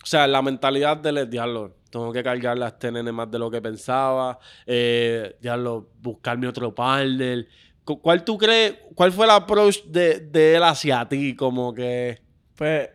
o 0.02 0.06
sea, 0.06 0.26
la 0.26 0.42
mentalidad 0.42 0.96
de 0.96 1.10
él, 1.10 1.30
diablo, 1.30 1.76
tengo 1.90 2.12
que 2.12 2.22
cargarle 2.22 2.64
a 2.64 2.68
este 2.68 2.90
nene 2.90 3.12
más 3.12 3.30
de 3.30 3.38
lo 3.38 3.50
que 3.50 3.60
pensaba, 3.62 4.38
eh, 4.66 5.36
diablo, 5.40 5.90
buscarme 6.00 6.48
otro 6.48 6.74
partner. 6.74 7.46
Cu- 7.84 8.00
¿Cuál 8.00 8.24
tú 8.24 8.38
crees, 8.38 8.74
cuál 8.94 9.12
fue 9.12 9.26
el 9.26 9.30
approach 9.30 9.82
de, 9.84 10.20
de 10.20 10.56
él 10.56 10.62
hacia 10.62 11.06
ti? 11.08 11.36
Como 11.36 11.72
que... 11.74 12.20
Pues, 12.56 12.88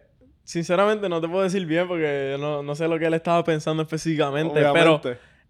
sinceramente 0.49 1.07
no 1.09 1.21
te 1.21 1.27
puedo 1.27 1.43
decir 1.43 1.63
bien 1.67 1.87
porque 1.87 2.35
no, 2.39 2.63
no 2.63 2.73
sé 2.73 2.87
lo 2.87 2.97
que 2.97 3.05
él 3.05 3.13
estaba 3.13 3.43
pensando 3.43 3.83
específicamente. 3.83 4.59
Pero 4.73 4.99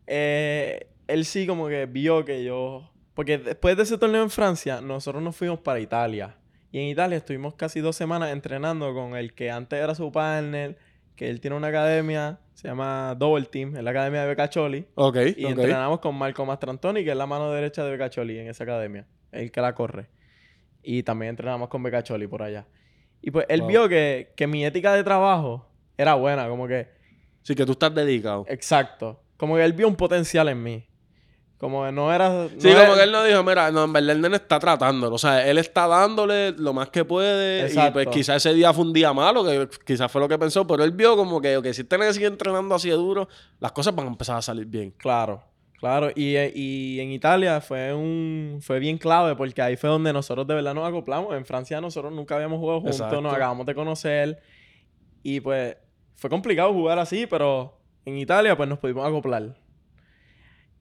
eh, 0.06 0.88
él 1.08 1.24
sí 1.24 1.48
como 1.48 1.70
que 1.70 1.86
vio 1.86 2.26
que 2.26 2.44
yo... 2.44 2.92
Porque 3.14 3.38
después 3.38 3.78
de 3.78 3.84
ese 3.84 3.98
torneo 3.98 4.24
en 4.24 4.30
Francia, 4.30 4.82
nosotros 4.82 5.24
nos 5.24 5.38
fuimos 5.38 5.60
para 5.62 5.80
Italia. 5.80 6.36
Y 6.74 6.80
en 6.80 6.88
Italia 6.88 7.16
estuvimos 7.16 7.56
casi 7.56 7.80
dos 7.80 7.96
semanas 7.96 8.34
entrenando 8.34 8.94
con 8.94 9.16
el 9.16 9.34
que 9.34 9.50
antes 9.50 9.82
era 9.82 9.96
su 9.96 10.12
partner, 10.12 10.78
que 11.16 11.30
él 11.30 11.40
tiene 11.40 11.56
una 11.56 11.68
academia, 11.68 12.40
se 12.54 12.68
llama 12.68 13.16
Double 13.18 13.46
Team, 13.46 13.78
es 13.78 13.84
la 13.84 13.92
academia 13.92 14.24
de 14.24 14.28
Becacholi. 14.28 14.86
Ok, 14.96 15.16
Y 15.38 15.46
ok. 15.46 15.52
entrenamos 15.52 16.00
con 16.00 16.14
Marco 16.16 16.46
Mastrantoni, 16.46 17.06
que 17.06 17.12
es 17.12 17.18
la 17.18 17.26
mano 17.26 17.50
derecha 17.54 17.86
de 17.86 17.92
Becacholi 17.92 18.38
en 18.38 18.50
esa 18.50 18.66
academia. 18.66 19.08
El 19.32 19.50
que 19.50 19.62
la 19.62 19.74
corre. 19.74 20.10
Y 20.84 21.04
también 21.04 21.30
entrenamos 21.30 21.70
con 21.70 21.84
Becacholi 21.84 22.28
por 22.28 22.44
allá. 22.44 22.66
Y 23.22 23.32
pues 23.32 23.46
él 23.50 23.62
Wow. 23.62 23.68
vio 23.70 23.90
que, 23.90 24.34
que 24.36 24.48
mi 24.48 24.66
ética 24.66 24.94
de 24.94 25.04
trabajo 25.04 25.66
era 25.98 26.14
buena, 26.16 26.48
como 26.48 26.68
que, 26.68 26.88
Sí, 27.44 27.56
que 27.56 27.66
tú 27.66 27.74
estás 27.74 27.94
dedicado. 27.94 28.46
exacto. 28.48 29.22
Como 29.38 29.56
que 29.56 29.64
él 29.64 29.74
vio 29.74 29.88
un 29.88 29.96
potencial 29.96 30.50
en 30.50 30.62
mí. 30.62 30.86
Como 31.58 31.84
que 31.86 31.92
no 31.92 32.14
era... 32.14 32.30
no 32.30 32.50
Sí, 32.58 32.70
era- 32.70 32.84
como 32.86 32.96
que 32.96 33.04
él 33.04 33.12
no 33.12 33.22
dijo, 33.24 33.44
mira, 33.44 33.70
no, 33.72 33.84
en 33.84 33.92
verdad 33.92 34.12
el 34.12 34.22
nene 34.22 34.38
está 34.38 34.60
tratándolo. 34.60 35.16
O 35.16 35.18
sea, 35.18 35.46
él 35.46 35.58
está 35.58 35.88
dándole 35.88 36.52
lo 36.54 36.72
más 36.74 36.90
que 36.90 37.04
puede. 37.04 37.60
Y 37.64 37.66
Exacto. 37.66 37.94
pues 37.94 38.08
quizás 38.08 38.38
ese 38.38 38.54
día 38.54 38.72
fue 38.74 38.86
un 38.86 38.94
día 38.94 39.12
malo, 39.12 39.44
que 39.44 39.68
quizás 39.86 40.10
fue 40.10 40.22
lo 40.22 40.28
que 40.30 40.38
pensó, 40.38 40.66
pero 40.66 40.86
él 40.86 40.92
vio 40.92 41.18
como 41.18 41.42
que, 41.42 41.58
ok, 41.58 41.66
si 41.74 41.82
este 41.82 41.98
nene 41.98 42.14
sigue 42.14 42.28
entrenando 42.28 42.76
así 42.76 42.88
de 42.90 42.96
duro, 42.96 43.28
las 43.60 43.74
cosas 43.74 43.94
van 43.94 44.06
a 44.08 44.10
empezar 44.10 44.38
a 44.38 44.42
salir 44.42 44.66
bien. 44.68 44.92
Claro, 44.92 45.44
claro. 45.80 46.10
Y, 46.16 46.36
eh, 46.36 46.52
y 46.54 47.00
en 47.00 47.12
Italia 47.12 47.62
fue 47.62 47.94
un 47.94 48.60
fue 48.62 48.80
bien 48.80 48.98
clave 48.98 49.36
porque 49.36 49.62
ahí 49.62 49.76
fue 49.76 49.90
donde 49.90 50.14
nosotros 50.14 50.46
de 50.46 50.56
verdad 50.56 50.74
nos 50.74 50.88
acoplamos. 50.88 51.36
En 51.36 51.46
Francia 51.46 51.82
nosotros 51.82 52.14
nunca 52.14 52.36
habíamos 52.36 52.60
jugado 52.60 52.82
juntos, 52.82 53.00
Exacto. 53.00 53.22
nos 53.22 53.34
acabamos 53.34 53.66
de 53.66 53.76
conocer. 53.76 54.42
Y 55.24 55.40
pues 55.40 55.78
fue 56.16 56.30
complicado 56.30 56.74
jugar 56.74 57.00
así, 57.00 57.26
pero 57.28 57.80
en 58.06 58.18
Italia 58.18 58.56
pues 58.56 58.68
nos 58.68 58.80
pudimos 58.80 59.08
acoplar. 59.08 59.56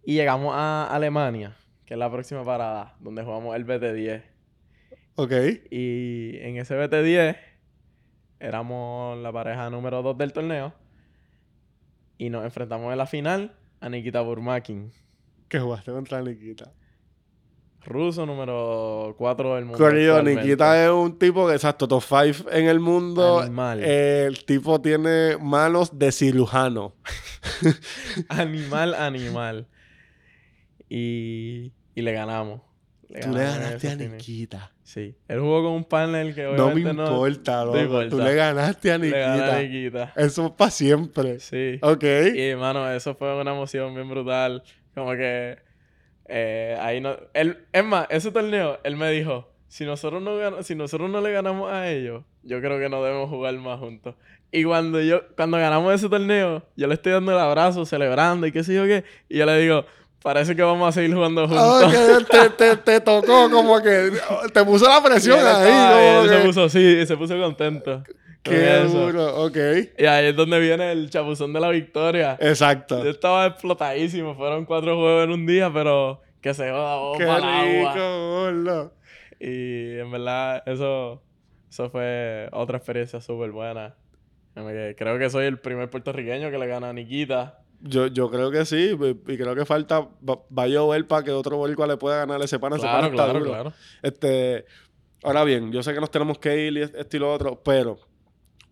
Y 0.05 0.15
llegamos 0.15 0.55
a 0.57 0.87
Alemania, 0.87 1.57
que 1.85 1.95
es 1.95 1.99
la 1.99 2.11
próxima 2.11 2.45
parada, 2.45 2.97
donde 3.01 3.23
jugamos 3.23 3.55
el 3.57 3.67
BT10. 3.67 4.23
Ok. 5.17 5.33
Y 5.71 6.39
en 6.39 6.57
ese 6.57 6.77
BT10 6.77 7.37
éramos 8.41 9.19
la 9.19 9.33
pareja 9.33 9.69
número 9.69 10.03
2 10.03 10.17
del 10.17 10.33
torneo. 10.33 10.73
Y 12.17 12.31
nos 12.31 12.45
enfrentamos 12.45 12.91
en 12.91 12.99
la 12.99 13.07
final 13.07 13.58
a 13.81 13.89
Nikita 13.89 14.21
Burmakin. 14.21 14.93
Que 15.49 15.59
jugaste 15.59 15.93
contra 15.93 16.23
Nikita. 16.23 16.73
Ruso 17.85 18.27
número 18.27 19.15
4 19.17 19.55
del 19.55 19.65
mundo. 19.65 19.79
Corrido. 19.79 20.23
Nikita 20.23 20.85
es 20.85 20.91
un 20.91 21.19
tipo 21.19 21.47
que, 21.47 21.55
exacto, 21.55 21.89
top 21.89 22.03
5 22.03 22.51
en 22.51 22.67
el 22.67 22.81
mundo. 22.81 23.41
Animal. 23.41 23.83
El 23.83 24.45
tipo 24.45 24.81
tiene 24.81 25.39
manos 25.41 25.99
de 25.99 26.13
cirujano. 26.13 26.95
Animal, 28.29 28.95
animal. 28.95 29.69
Y, 30.89 31.73
y 31.95 32.03
le 32.03 32.13
ganamos. 32.13 32.68
Tú 33.09 33.33
le 33.33 33.43
ganaste 33.43 33.89
a. 33.89 33.97
Nikita. 33.97 34.73
Sí. 34.83 35.15
Él 35.29 35.41
jugó 35.41 35.63
con 35.63 35.73
un 35.73 35.85
partner 35.85 36.35
que 36.35 36.43
No 36.45 36.53
me 36.53 36.61
obviamente 36.61 36.93
no... 36.95 37.05
importa, 37.11 37.65
no 37.65 37.65
loco. 37.67 37.79
importa. 37.81 38.09
Tú 38.11 38.19
le 38.19 38.35
ganaste 38.35 38.93
a 38.93 38.99
le 38.99 39.11
gané 39.11 39.33
Nikita. 39.37 39.57
a 39.57 39.63
Nikita. 39.63 40.13
Eso 40.17 40.47
es 40.47 40.53
para 40.53 40.71
siempre. 40.71 41.41
Sí. 41.41 41.79
Ok. 41.83 42.05
Y 42.35 42.41
hermano, 42.49 42.91
eso 42.91 43.15
fue 43.15 43.41
una 43.41 43.53
emoción 43.53 43.95
bien 43.95 44.09
brutal. 44.09 44.63
Como 44.95 45.13
que 45.13 45.59
eh, 46.27 46.77
ahí 46.81 47.01
no. 47.01 47.17
Él, 47.35 47.59
es 47.73 47.85
más, 47.85 48.07
ese 48.11 48.31
torneo, 48.31 48.79
él 48.85 48.97
me 48.97 49.11
dijo: 49.11 49.51
si 49.69 49.85
nosotros 49.85 50.21
no 50.23 50.39
gan- 50.39 50.63
si 50.63 50.75
nosotros 50.75 51.09
no 51.11 51.21
le 51.21 51.33
ganamos 51.33 51.71
a 51.73 51.91
ellos, 51.91 52.25
yo 52.43 52.61
creo 52.61 52.79
que 52.79 52.89
no 52.89 53.03
debemos 53.03 53.29
jugar 53.31 53.55
más 53.55 53.79
juntos. 53.79 54.15
Y 54.51 54.65
cuando 54.65 55.01
yo, 55.03 55.23
cuando 55.37 55.59
ganamos 55.59 55.95
ese 55.95 56.09
torneo, 56.09 56.63
yo 56.77 56.87
le 56.87 56.95
estoy 56.95 57.13
dando 57.13 57.33
el 57.33 57.39
abrazo, 57.39 57.85
celebrando 57.85 58.47
y 58.47 58.53
qué 58.53 58.65
sé 58.65 58.75
yo 58.75 58.85
qué. 58.85 59.05
Y 59.29 59.39
yo 59.39 59.47
le 59.47 59.59
digo, 59.59 59.85
parece 60.23 60.55
que 60.55 60.63
vamos 60.63 60.89
a 60.89 60.93
seguir 60.93 61.15
jugando 61.15 61.47
juntos. 61.49 62.29
Te, 62.29 62.51
te, 62.51 62.77
te 62.77 63.01
tocó 63.01 63.51
como 63.51 63.81
que 63.81 64.13
te 64.53 64.65
puso 64.65 64.89
la 64.89 65.03
presión 65.03 65.39
ahí. 65.45 66.29
se 66.29 66.39
puso 66.39 66.69
sí, 66.69 67.07
se 67.07 67.17
puso 67.17 67.39
contento. 67.39 68.03
con 68.05 68.55
Qué 68.55 68.79
duro, 68.85 69.45
ok. 69.45 69.57
Y 69.99 70.07
ahí 70.07 70.27
es 70.27 70.37
donde 70.37 70.59
viene 70.59 70.93
el 70.93 71.11
chapuzón 71.11 71.53
de 71.53 71.61
la 71.61 71.69
victoria. 71.71 72.37
Exacto. 72.41 73.03
Yo 73.05 73.11
estaba 73.11 73.47
explotadísimo. 73.47 74.35
Fueron 74.35 74.65
cuatro 74.65 74.97
juegos 74.97 75.25
en 75.25 75.31
un 75.33 75.47
día, 75.47 75.71
pero 75.73 76.23
que 76.41 76.55
se 76.55 76.71
joda 76.71 76.97
vamos 76.97 77.19
Qué 77.19 77.25
rico, 77.25 78.31
gordo. 78.31 78.93
Y 79.41 79.99
en 79.99 80.11
verdad, 80.11 80.63
eso, 80.67 81.23
eso 81.69 81.91
fue 81.91 82.49
otra 82.53 82.79
experiencia 82.79 83.21
súper 83.21 83.51
buena. 83.51 83.95
Creo 84.97 85.19
que 85.19 85.31
soy 85.31 85.47
el 85.47 85.59
primer 85.59 85.89
puertorriqueño 85.89 86.51
que 86.51 86.59
le 86.59 86.67
gana 86.67 86.91
a 86.91 86.93
Nikita. 86.93 87.61
Yo, 87.81 88.09
yo 88.09 88.29
creo 88.31 88.51
que 88.51 88.65
sí, 88.65 88.91
y 89.29 89.37
creo 89.37 89.55
que 89.55 89.65
falta, 89.65 90.01
va, 90.01 90.41
va 90.57 90.63
a 90.65 90.67
llover 90.69 91.07
para 91.07 91.23
que 91.25 91.31
otro 91.31 91.57
boricua 91.59 91.87
le 91.87 91.97
pueda 91.97 92.19
ganar 92.19 92.43
ese 92.43 92.59
pana. 92.59 92.77
ese 92.77 92.85
pana 92.87 93.09
Claro, 93.09 93.15
está 93.15 93.25
claro, 93.25 93.39
duro. 93.39 93.51
claro. 93.51 93.73
Este, 94.03 94.65
ahora 95.23 95.45
bien, 95.45 95.71
yo 95.73 95.83
sé 95.83 95.95
que 95.95 96.01
nos 96.01 96.11
tenemos 96.11 96.39
que 96.39 96.67
ir 96.67 96.73
y 96.77 96.83
esto 96.83 97.17
y 97.17 97.21
lo 97.21 97.33
otro, 97.33 97.63
pero 97.63 97.99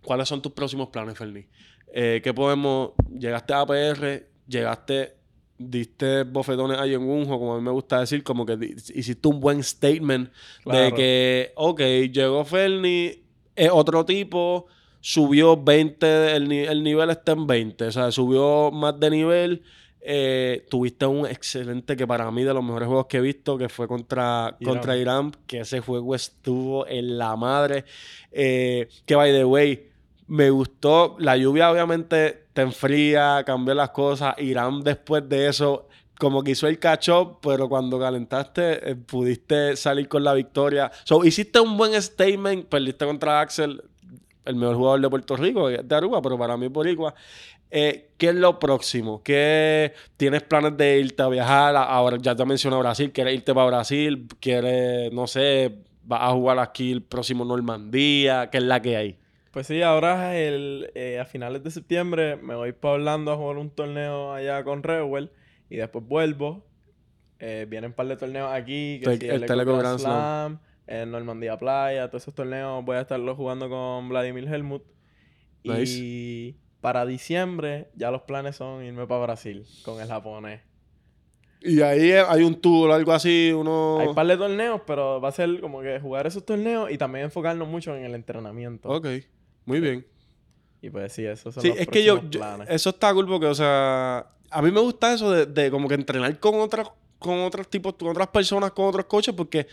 ¿cuáles 0.02 0.28
son 0.28 0.42
tus 0.42 0.52
próximos 0.52 0.88
planes, 0.88 1.16
Ferni? 1.16 1.46
Eh, 1.92 2.20
¿Qué 2.22 2.34
podemos? 2.34 2.90
Llegaste 3.16 3.54
a 3.54 3.60
APR, 3.60 4.26
llegaste, 4.48 5.16
diste 5.56 6.24
bofetones 6.24 6.78
ahí 6.78 6.94
en 6.94 7.02
Unjo, 7.02 7.38
como 7.38 7.54
a 7.54 7.58
mí 7.58 7.62
me 7.64 7.70
gusta 7.70 8.00
decir, 8.00 8.22
como 8.24 8.44
que 8.44 8.58
hiciste 8.94 9.28
un 9.28 9.38
buen 9.40 9.62
statement 9.62 10.30
de 10.64 10.92
que, 10.92 11.52
ok, 11.54 11.80
llegó 12.12 12.44
Ferni, 12.44 13.22
es 13.54 13.70
otro 13.72 14.04
tipo, 14.04 14.66
subió 15.00 15.56
20, 15.62 16.36
el, 16.36 16.52
el 16.52 16.82
nivel 16.82 17.10
está 17.10 17.32
en 17.32 17.46
20, 17.46 17.84
o 17.86 17.92
sea, 17.92 18.10
subió 18.12 18.70
más 18.70 18.98
de 18.98 19.10
nivel. 19.10 19.62
eh, 20.08 20.66
tuviste 20.70 21.04
un 21.06 21.26
excelente, 21.26 21.96
que 21.96 22.06
para 22.06 22.30
mí 22.30 22.44
de 22.44 22.54
los 22.54 22.62
mejores 22.62 22.86
juegos 22.86 23.06
que 23.06 23.16
he 23.18 23.20
visto, 23.20 23.58
que 23.58 23.68
fue 23.68 23.88
contra 23.88 24.56
Irán. 24.60 24.74
contra 24.74 24.96
Irán, 24.96 25.32
que 25.48 25.60
ese 25.60 25.80
juego 25.80 26.14
estuvo 26.14 26.86
en 26.86 27.18
la 27.18 27.34
madre. 27.36 27.84
Eh, 28.30 28.88
que 29.04 29.16
by 29.16 29.32
the 29.32 29.44
way, 29.44 29.88
me 30.28 30.50
gustó. 30.50 31.16
La 31.18 31.36
lluvia 31.36 31.70
obviamente 31.72 32.46
te 32.52 32.62
enfría, 32.62 33.42
cambió 33.44 33.74
las 33.74 33.90
cosas. 33.90 34.34
Irán 34.38 34.82
después 34.84 35.28
de 35.28 35.48
eso, 35.48 35.88
como 36.18 36.42
que 36.44 36.52
hizo 36.52 36.68
el 36.68 36.78
catch 36.78 37.08
up, 37.08 37.38
pero 37.42 37.68
cuando 37.68 37.98
calentaste, 37.98 38.90
eh, 38.90 38.94
pudiste 38.94 39.76
salir 39.76 40.06
con 40.08 40.22
la 40.22 40.34
victoria. 40.34 40.90
So, 41.04 41.24
hiciste 41.24 41.58
un 41.60 41.76
buen 41.76 42.00
statement, 42.00 42.66
perdiste 42.68 43.04
contra 43.06 43.40
Axel, 43.40 43.82
el 44.46 44.56
mejor 44.56 44.76
jugador 44.76 45.00
de 45.00 45.10
Puerto 45.10 45.36
Rico, 45.36 45.68
de 45.68 45.94
Aruba, 45.94 46.22
pero 46.22 46.38
para 46.38 46.56
mí 46.56 46.66
es 46.66 46.72
Boricua. 46.72 47.14
Eh, 47.70 48.10
¿Qué 48.16 48.28
es 48.28 48.34
lo 48.34 48.58
próximo? 48.58 49.22
¿Qué 49.22 49.92
tienes 50.16 50.42
planes 50.42 50.76
de 50.76 51.00
irte 51.00 51.22
a 51.22 51.28
viajar? 51.28 51.76
Ahora 51.76 52.16
ya 52.20 52.34
te 52.36 52.44
mencioné 52.44 52.78
Brasil, 52.78 53.12
¿quieres 53.12 53.34
irte 53.34 53.52
para 53.54 53.66
Brasil? 53.66 54.26
¿Quieres, 54.40 55.12
no 55.12 55.26
sé, 55.26 55.78
vas 56.04 56.22
a 56.22 56.32
jugar 56.32 56.58
aquí 56.60 56.92
el 56.92 57.02
próximo 57.02 57.44
Normandía? 57.44 58.48
¿Qué 58.50 58.58
es 58.58 58.64
la 58.64 58.80
que 58.80 58.96
hay? 58.96 59.18
Pues 59.50 59.66
sí, 59.66 59.82
ahora 59.82 60.36
el, 60.36 60.90
eh, 60.94 61.18
a 61.18 61.24
finales 61.24 61.62
de 61.64 61.70
septiembre 61.70 62.36
me 62.36 62.54
voy 62.54 62.72
para 62.72 62.94
Orlando 62.94 63.32
a 63.32 63.36
jugar 63.36 63.56
un 63.56 63.70
torneo 63.70 64.32
allá 64.32 64.62
con 64.64 64.82
Rewell 64.82 65.30
y 65.70 65.76
después 65.76 66.04
vuelvo. 66.06 66.64
Eh, 67.38 67.66
vienen 67.68 67.90
un 67.90 67.94
par 67.94 68.06
de 68.06 68.16
torneos 68.16 68.50
aquí, 68.52 68.98
que 69.00 69.06
El- 69.12 69.18
sí, 69.18 69.26
el 69.26 69.44
Teleco 69.46 69.72
Grand 69.72 69.80
Grand 69.82 69.98
Slam. 69.98 70.12
Slam, 70.22 70.60
en 70.86 71.10
Normandía 71.10 71.56
Playa, 71.58 72.08
todos 72.08 72.22
esos 72.22 72.34
torneos 72.34 72.84
voy 72.84 72.96
a 72.96 73.00
estarlos 73.02 73.36
jugando 73.36 73.68
con 73.68 74.08
Vladimir 74.08 74.44
Helmut. 74.52 74.82
Nice. 75.64 75.92
Y 75.98 76.56
para 76.80 77.04
diciembre 77.06 77.88
ya 77.94 78.10
los 78.10 78.22
planes 78.22 78.56
son 78.56 78.84
irme 78.84 79.06
para 79.06 79.22
Brasil 79.22 79.64
con 79.84 80.00
el 80.00 80.06
japonés. 80.08 80.60
Y 81.60 81.80
ahí 81.80 82.12
hay 82.12 82.42
un 82.44 82.60
tour 82.60 82.90
o 82.90 82.94
algo 82.94 83.12
así, 83.12 83.50
uno... 83.52 83.98
Hay 83.98 84.08
un 84.08 84.14
par 84.14 84.26
de 84.26 84.36
torneos, 84.36 84.82
pero 84.86 85.20
va 85.20 85.30
a 85.30 85.32
ser 85.32 85.60
como 85.60 85.80
que 85.80 85.98
jugar 85.98 86.26
esos 86.26 86.44
torneos 86.44 86.90
y 86.92 86.98
también 86.98 87.24
enfocarnos 87.24 87.66
mucho 87.66 87.96
en 87.96 88.04
el 88.04 88.14
entrenamiento. 88.14 88.88
Ok, 88.88 89.06
muy 89.64 89.80
bien. 89.80 90.06
Y 90.82 90.90
pues 90.90 91.12
sí, 91.12 91.24
esos 91.24 91.54
son 91.54 91.62
Sí, 91.62 91.70
los 91.70 91.78
es 91.78 91.88
que 91.88 92.04
yo, 92.04 92.22
yo- 92.30 92.40
eso 92.68 92.90
está 92.90 93.12
cool 93.12 93.26
porque, 93.26 93.46
o 93.46 93.54
sea, 93.54 94.26
a 94.50 94.62
mí 94.62 94.70
me 94.70 94.78
gusta 94.80 95.12
eso 95.14 95.32
de, 95.32 95.46
de 95.46 95.70
como 95.70 95.88
que 95.88 95.94
entrenar 95.94 96.38
con 96.38 96.60
otras, 96.60 96.88
con 97.18 97.40
otros 97.40 97.68
tipos, 97.68 97.94
con 97.94 98.08
otras 98.08 98.28
personas, 98.28 98.70
con 98.70 98.84
otros 98.84 99.06
coaches, 99.06 99.34
porque 99.34 99.66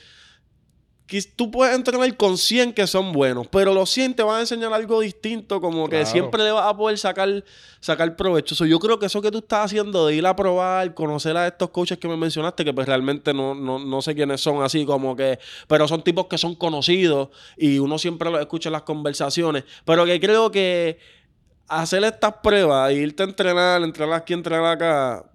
tú 1.36 1.52
puedes 1.52 1.76
entrenar 1.76 2.16
con 2.18 2.38
100 2.38 2.74
que 2.74 2.88
son 2.88 3.12
buenos, 3.12 3.48
pero 3.48 3.74
los 3.74 3.90
100 3.90 4.16
te 4.16 4.24
van 4.24 4.38
a 4.38 4.40
enseñar 4.42 4.74
algo 4.74 5.00
distinto, 5.02 5.62
como 5.62 5.86
que 5.88 5.98
Claro. 5.98 6.06
siempre 6.12 6.44
le 6.44 6.52
vas 6.52 6.66
a 6.66 6.76
poder 6.76 6.98
sacar, 6.98 7.44
sacar 7.80 8.16
provecho. 8.16 8.56
So, 8.56 8.66
yo 8.66 8.80
creo 8.80 8.98
que 8.98 9.06
eso 9.06 9.22
que 9.22 9.30
tú 9.30 9.40
estás 9.40 9.66
haciendo 9.66 10.08
de 10.08 10.16
ir 10.16 10.26
a 10.26 10.36
probar, 10.36 10.94
conocer 10.94 11.36
a 11.38 11.48
estos 11.48 11.70
coaches 11.70 11.98
que 11.98 12.08
me 12.08 12.18
mencionaste, 12.18 12.66
que 12.66 12.74
pues 12.74 12.88
realmente 12.88 13.34
no, 13.34 13.54
no, 13.54 13.78
no 13.80 14.02
sé 14.02 14.16
quiénes 14.16 14.42
son 14.42 14.64
así, 14.64 14.86
como 14.86 15.16
que, 15.16 15.38
pero 15.68 15.88
son 15.88 16.04
tipos 16.04 16.26
que 16.28 16.38
son 16.38 16.56
conocidos 16.56 17.30
y 17.58 17.78
uno 17.80 17.98
siempre 18.00 18.32
los 18.32 18.40
escucha 18.40 18.70
en 18.70 18.74
las 18.74 18.84
conversaciones, 18.84 19.66
pero 19.86 20.06
que 20.06 20.20
creo 20.20 20.50
que 20.52 20.98
hacer 21.68 22.04
estas 22.04 22.36
pruebas, 22.42 22.92
e 22.92 22.96
irte 22.96 23.24
a 23.24 23.26
entrenar, 23.26 23.82
entrenar 23.84 24.16
aquí, 24.16 24.34
entrenar 24.34 24.74
acá, 24.74 25.26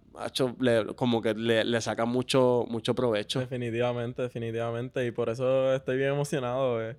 le- 0.61 0.87
como 0.95 1.23
que 1.23 1.35
le, 1.35 1.65
le 1.65 1.81
saca 1.81 2.05
mucho, 2.05 2.65
mucho 2.69 2.95
provecho. 2.95 3.41
Definitivamente, 3.41 4.23
definitivamente. 4.23 5.07
Y 5.07 5.11
por 5.11 5.29
eso 5.29 5.75
estoy 5.75 5.97
bien 5.97 6.11
emocionado. 6.11 6.83
eh. 6.83 6.97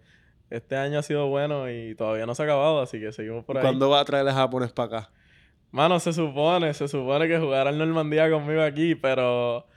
Este 0.49 0.75
año 0.75 0.99
ha 0.99 1.03
sido 1.03 1.27
bueno 1.27 1.69
y 1.69 1.93
todavía 1.95 2.25
no 2.25 2.33
se 2.33 2.41
ha 2.41 2.45
acabado, 2.45 2.81
así 2.81 2.99
que 2.99 3.11
seguimos 3.11 3.45
por 3.45 3.57
ahí. 3.57 3.61
¿Cuándo 3.61 3.89
va 3.89 3.99
a 3.99 4.05
traer 4.05 4.27
el 4.27 4.33
japonés 4.33 4.71
para 4.71 4.97
acá? 4.99 5.11
Mano, 5.71 5.99
se 5.99 6.11
supone, 6.13 6.73
se 6.73 6.87
supone 6.87 7.27
que 7.27 7.37
jugará 7.37 7.69
el 7.69 7.77
Normandía 7.77 8.29
conmigo 8.31 8.61
aquí, 8.63 8.95
pero 8.95 9.67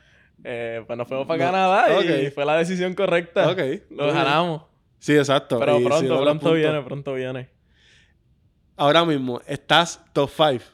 eh, 0.42 0.82
pues 0.86 0.96
nos 0.96 1.06
fuimos 1.06 1.26
para 1.26 1.44
No. 1.44 1.50
Canadá 1.52 2.00
y 2.02 2.30
fue 2.30 2.46
la 2.46 2.56
decisión 2.56 2.94
correcta. 2.94 3.50
Ok, 3.50 3.58
Lo 3.90 4.06
ganamos. 4.06 4.62
Sí, 4.98 5.14
exacto. 5.14 5.58
Pero 5.58 5.78
Y 5.80 5.84
pronto, 5.84 6.22
pronto 6.22 6.52
viene, 6.52 6.80
pronto 6.82 7.12
viene. 7.14 7.50
Ahora 8.76 9.04
mismo, 9.04 9.40
estás 9.46 10.02
top 10.14 10.30
5 10.34 10.64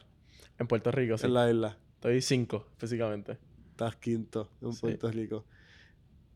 En 0.57 0.67
Puerto 0.67 0.91
Rico, 0.91 1.17
sí. 1.17 1.25
en 1.25 1.33
la 1.33 1.49
isla. 1.49 1.77
Estoy 1.99 2.21
5, 2.21 2.65
físicamente. 2.77 3.37
Estás 3.71 3.95
quinto 3.97 4.49
en 4.61 4.71
Sí. 4.71 4.79
Puerto 4.79 5.11
Rico. 5.11 5.43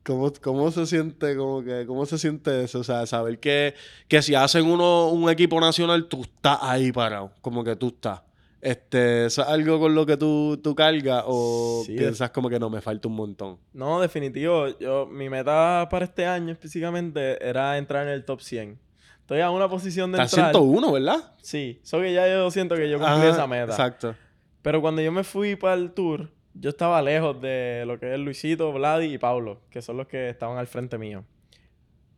¿Cómo, 0.03 0.34
¿Cómo 0.41 0.70
se 0.72 0.86
siente 0.86 1.38
como 1.38 1.64
que, 1.64 1.86
cómo 1.88 2.05
se 2.05 2.18
siente 2.18 2.66
eso? 2.66 2.80
O 2.80 2.84
sea, 2.84 3.05
saber 3.05 3.39
que, 3.39 3.74
que 4.09 4.22
si 4.22 4.36
hacen 4.36 4.66
uno 4.66 5.07
un 5.07 5.30
equipo 5.30 5.61
nacional, 5.61 6.07
tú 6.09 6.24
estás 6.24 6.57
ahí 6.61 6.91
parado. 6.91 7.32
Como 7.39 7.64
que 7.64 7.78
tú 7.78 7.88
estás. 7.88 8.22
Este, 8.59 9.28
¿eso 9.28 9.41
es 9.41 9.47
algo 9.47 9.80
con 9.80 9.95
lo 9.95 10.05
que 10.05 10.18
tú, 10.18 10.59
tú 10.61 10.76
cargas? 10.76 11.24
¿O 11.28 11.84
Sí, 11.86 11.95
piensas 11.95 12.32
como 12.32 12.49
que 12.49 12.59
no, 12.59 12.70
me 12.70 12.82
falta 12.82 13.07
un 13.07 13.16
montón? 13.16 13.57
No, 13.72 14.01
definitivo. 14.01 14.78
Yo, 14.80 15.05
mi 15.05 15.30
meta 15.30 15.88
para 15.89 16.03
este 16.03 16.26
año 16.26 16.51
específicamente 16.51 17.38
era 17.45 17.78
entrar 17.78 18.05
en 18.05 18.14
el 18.14 18.26
top 18.26 18.41
100. 18.41 18.78
Estoy 19.22 19.39
a 19.39 19.49
una 19.51 19.70
posición 19.70 20.11
de 20.11 20.18
Estás 20.18 20.34
entrar. 20.34 20.51
101, 20.51 20.91
¿verdad? 20.91 21.34
Sí, 21.41 21.80
so 21.84 22.01
que 22.01 22.11
ya 22.14 22.28
yo 22.28 22.51
siento 22.51 22.76
que 22.76 22.89
yo 22.89 22.97
cumplí 22.99 23.16
Ajá, 23.16 23.30
esa 23.30 23.47
meta. 23.47 23.72
Exacto. 23.72 24.16
Pero 24.64 24.82
cuando 24.82 25.01
yo 25.03 25.11
me 25.11 25.24
fui 25.24 25.55
para 25.55 25.76
el 25.76 25.91
tour, 25.91 26.32
yo 26.55 26.70
estaba 26.72 27.01
lejos 27.03 27.39
de 27.41 27.84
lo 27.86 27.99
que 27.99 28.14
es 28.14 28.20
Luisito, 28.20 28.72
Vladi 28.74 29.14
y 29.14 29.18
Pablo, 29.20 29.61
que 29.70 29.82
son 29.84 29.97
los 29.97 30.07
que 30.07 30.30
estaban 30.30 30.57
al 30.57 30.66
frente 30.68 30.97
mío. 30.97 31.26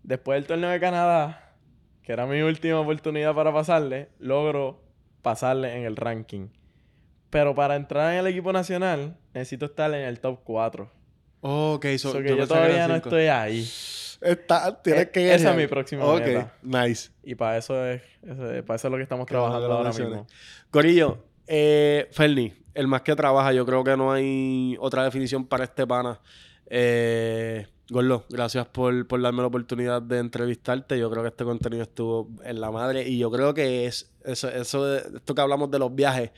Después 0.04 0.38
del 0.38 0.46
torneo 0.48 0.70
de 0.70 0.80
Canadá, 0.80 1.56
que 2.04 2.14
era 2.14 2.26
mi 2.26 2.42
última 2.42 2.80
oportunidad 2.80 3.34
para 3.36 3.52
pasarle, 3.52 4.10
logro 4.20 4.84
pasarle 5.22 5.76
en 5.76 5.84
el 5.86 5.96
ranking. 5.96 6.48
Pero 7.32 7.56
para 7.56 7.76
entrar 7.76 8.14
en 8.14 8.20
el 8.20 8.28
equipo 8.28 8.54
nacional, 8.54 9.18
necesito 9.34 9.66
estar 9.66 9.92
en 9.94 10.02
el 10.06 10.20
top 10.20 10.40
4. 10.44 10.92
Ok, 11.42 11.86
so, 11.98 12.12
So 12.12 12.22
que 12.22 12.38
yo 12.38 12.48
todavía 12.48 12.88
no 12.88 12.96
estoy 12.96 13.26
ahí. 13.26 13.68
Está, 14.22 14.82
tienes 14.82 15.04
Eh, 15.04 15.12
que 15.12 15.34
esa 15.34 15.52
es 15.52 15.58
mi 15.58 15.68
próxima 15.68 16.06
Ok, 16.06 16.22
meta. 16.22 16.54
nice. 16.62 17.12
Y 17.24 17.36
para 17.36 17.58
eso 17.58 17.86
es, 17.86 18.02
para 18.66 18.76
eso 18.76 18.88
es 18.88 18.92
lo 18.92 18.98
que 18.98 19.04
estamos 19.04 19.26
trabajando 19.26 19.72
ahora 19.72 19.92
mismo. 19.92 20.26
Corillo, 20.72 21.25
eh, 21.48 22.08
Ferni, 22.12 22.54
el 22.74 22.88
más 22.88 23.02
que 23.02 23.16
trabaja. 23.16 23.54
Yo 23.54 23.66
creo 23.66 23.84
que 23.84 23.98
no 23.98 24.12
hay 24.12 24.78
otra 24.80 25.04
definición 25.04 25.46
para 25.46 25.64
este 25.64 25.86
pana. 25.86 26.20
Eh, 26.68 27.68
Gordo, 27.90 28.26
gracias 28.30 28.68
por, 28.68 29.08
por, 29.08 29.22
darme 29.22 29.42
la 29.42 29.48
oportunidad 29.48 30.02
de 30.02 30.20
entrevistarte. 30.20 30.98
Yo 30.98 31.10
creo 31.12 31.24
que 31.24 31.30
este 31.30 31.44
contenido 31.44 31.84
estuvo 31.84 32.30
en 32.44 32.60
la 32.60 32.72
madre 32.72 33.08
y 33.08 33.20
yo 33.20 33.30
creo 33.30 33.54
que 33.54 33.86
es 33.86 34.12
eso, 34.24 34.50
esto 34.50 35.36
que 35.36 35.42
hablamos 35.42 35.70
de 35.70 35.80
los 35.80 35.94
viajes 35.94 36.32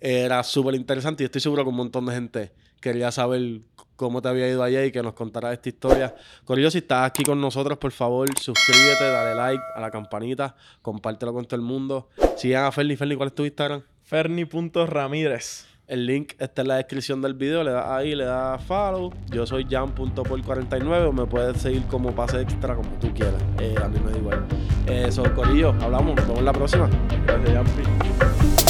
era 0.00 0.42
súper 0.42 0.74
interesante 0.74 1.22
y 1.22 1.26
estoy 1.26 1.40
seguro 1.40 1.62
que 1.62 1.70
un 1.70 1.76
montón 1.76 2.06
de 2.06 2.12
gente 2.12 2.52
quería 2.80 3.12
saber 3.12 3.60
cómo 3.94 4.20
te 4.20 4.28
había 4.28 4.48
ido 4.48 4.64
allá 4.64 4.84
y 4.84 4.90
que 4.90 5.00
nos 5.00 5.14
contaras 5.14 5.52
esta 5.52 5.68
historia. 5.68 6.14
Corillo, 6.44 6.72
si 6.72 6.78
estás 6.78 7.06
aquí 7.06 7.22
con 7.22 7.40
nosotros, 7.40 7.78
por 7.78 7.92
favor, 7.92 8.28
suscríbete, 8.40 9.04
dale 9.04 9.36
like 9.36 9.62
a 9.76 9.80
la 9.80 9.92
campanita, 9.92 10.56
compártelo 10.82 11.32
con 11.32 11.44
todo 11.44 11.54
el 11.54 11.62
mundo. 11.62 12.08
Sigan 12.36 12.64
a 12.64 12.72
Ferni. 12.72 12.96
Ferni, 12.96 13.14
¿cuál 13.14 13.28
es 13.28 13.34
tu 13.36 13.44
Instagram? 13.44 13.84
Ferni.ramírez. 14.02 15.66
El 15.88 16.06
link 16.06 16.34
está 16.38 16.62
en 16.62 16.68
la 16.68 16.76
descripción 16.76 17.20
del 17.20 17.34
video, 17.34 17.62
le 17.64 17.72
das 17.72 17.86
ahí, 17.86 18.14
le 18.14 18.24
das 18.24 18.62
follow. 18.64 19.12
Yo 19.30 19.46
soy 19.46 19.66
jan.por49 19.68 21.08
o 21.08 21.12
me 21.12 21.26
puedes 21.26 21.60
seguir 21.60 21.82
como 21.84 22.14
pase 22.14 22.40
extra, 22.40 22.74
como 22.74 22.88
tú 23.00 23.12
quieras. 23.12 23.42
Eh, 23.60 23.74
a 23.82 23.88
mí 23.88 23.98
me 24.04 24.12
da 24.12 24.18
igual. 24.18 24.46
Eso, 24.86 25.22
Corillo, 25.34 25.74
hablamos, 25.80 26.16
nos 26.16 26.26
vemos 26.26 26.42
la 26.42 26.52
próxima. 26.52 26.88
Gracias, 27.26 27.52
Jampi. 27.52 28.61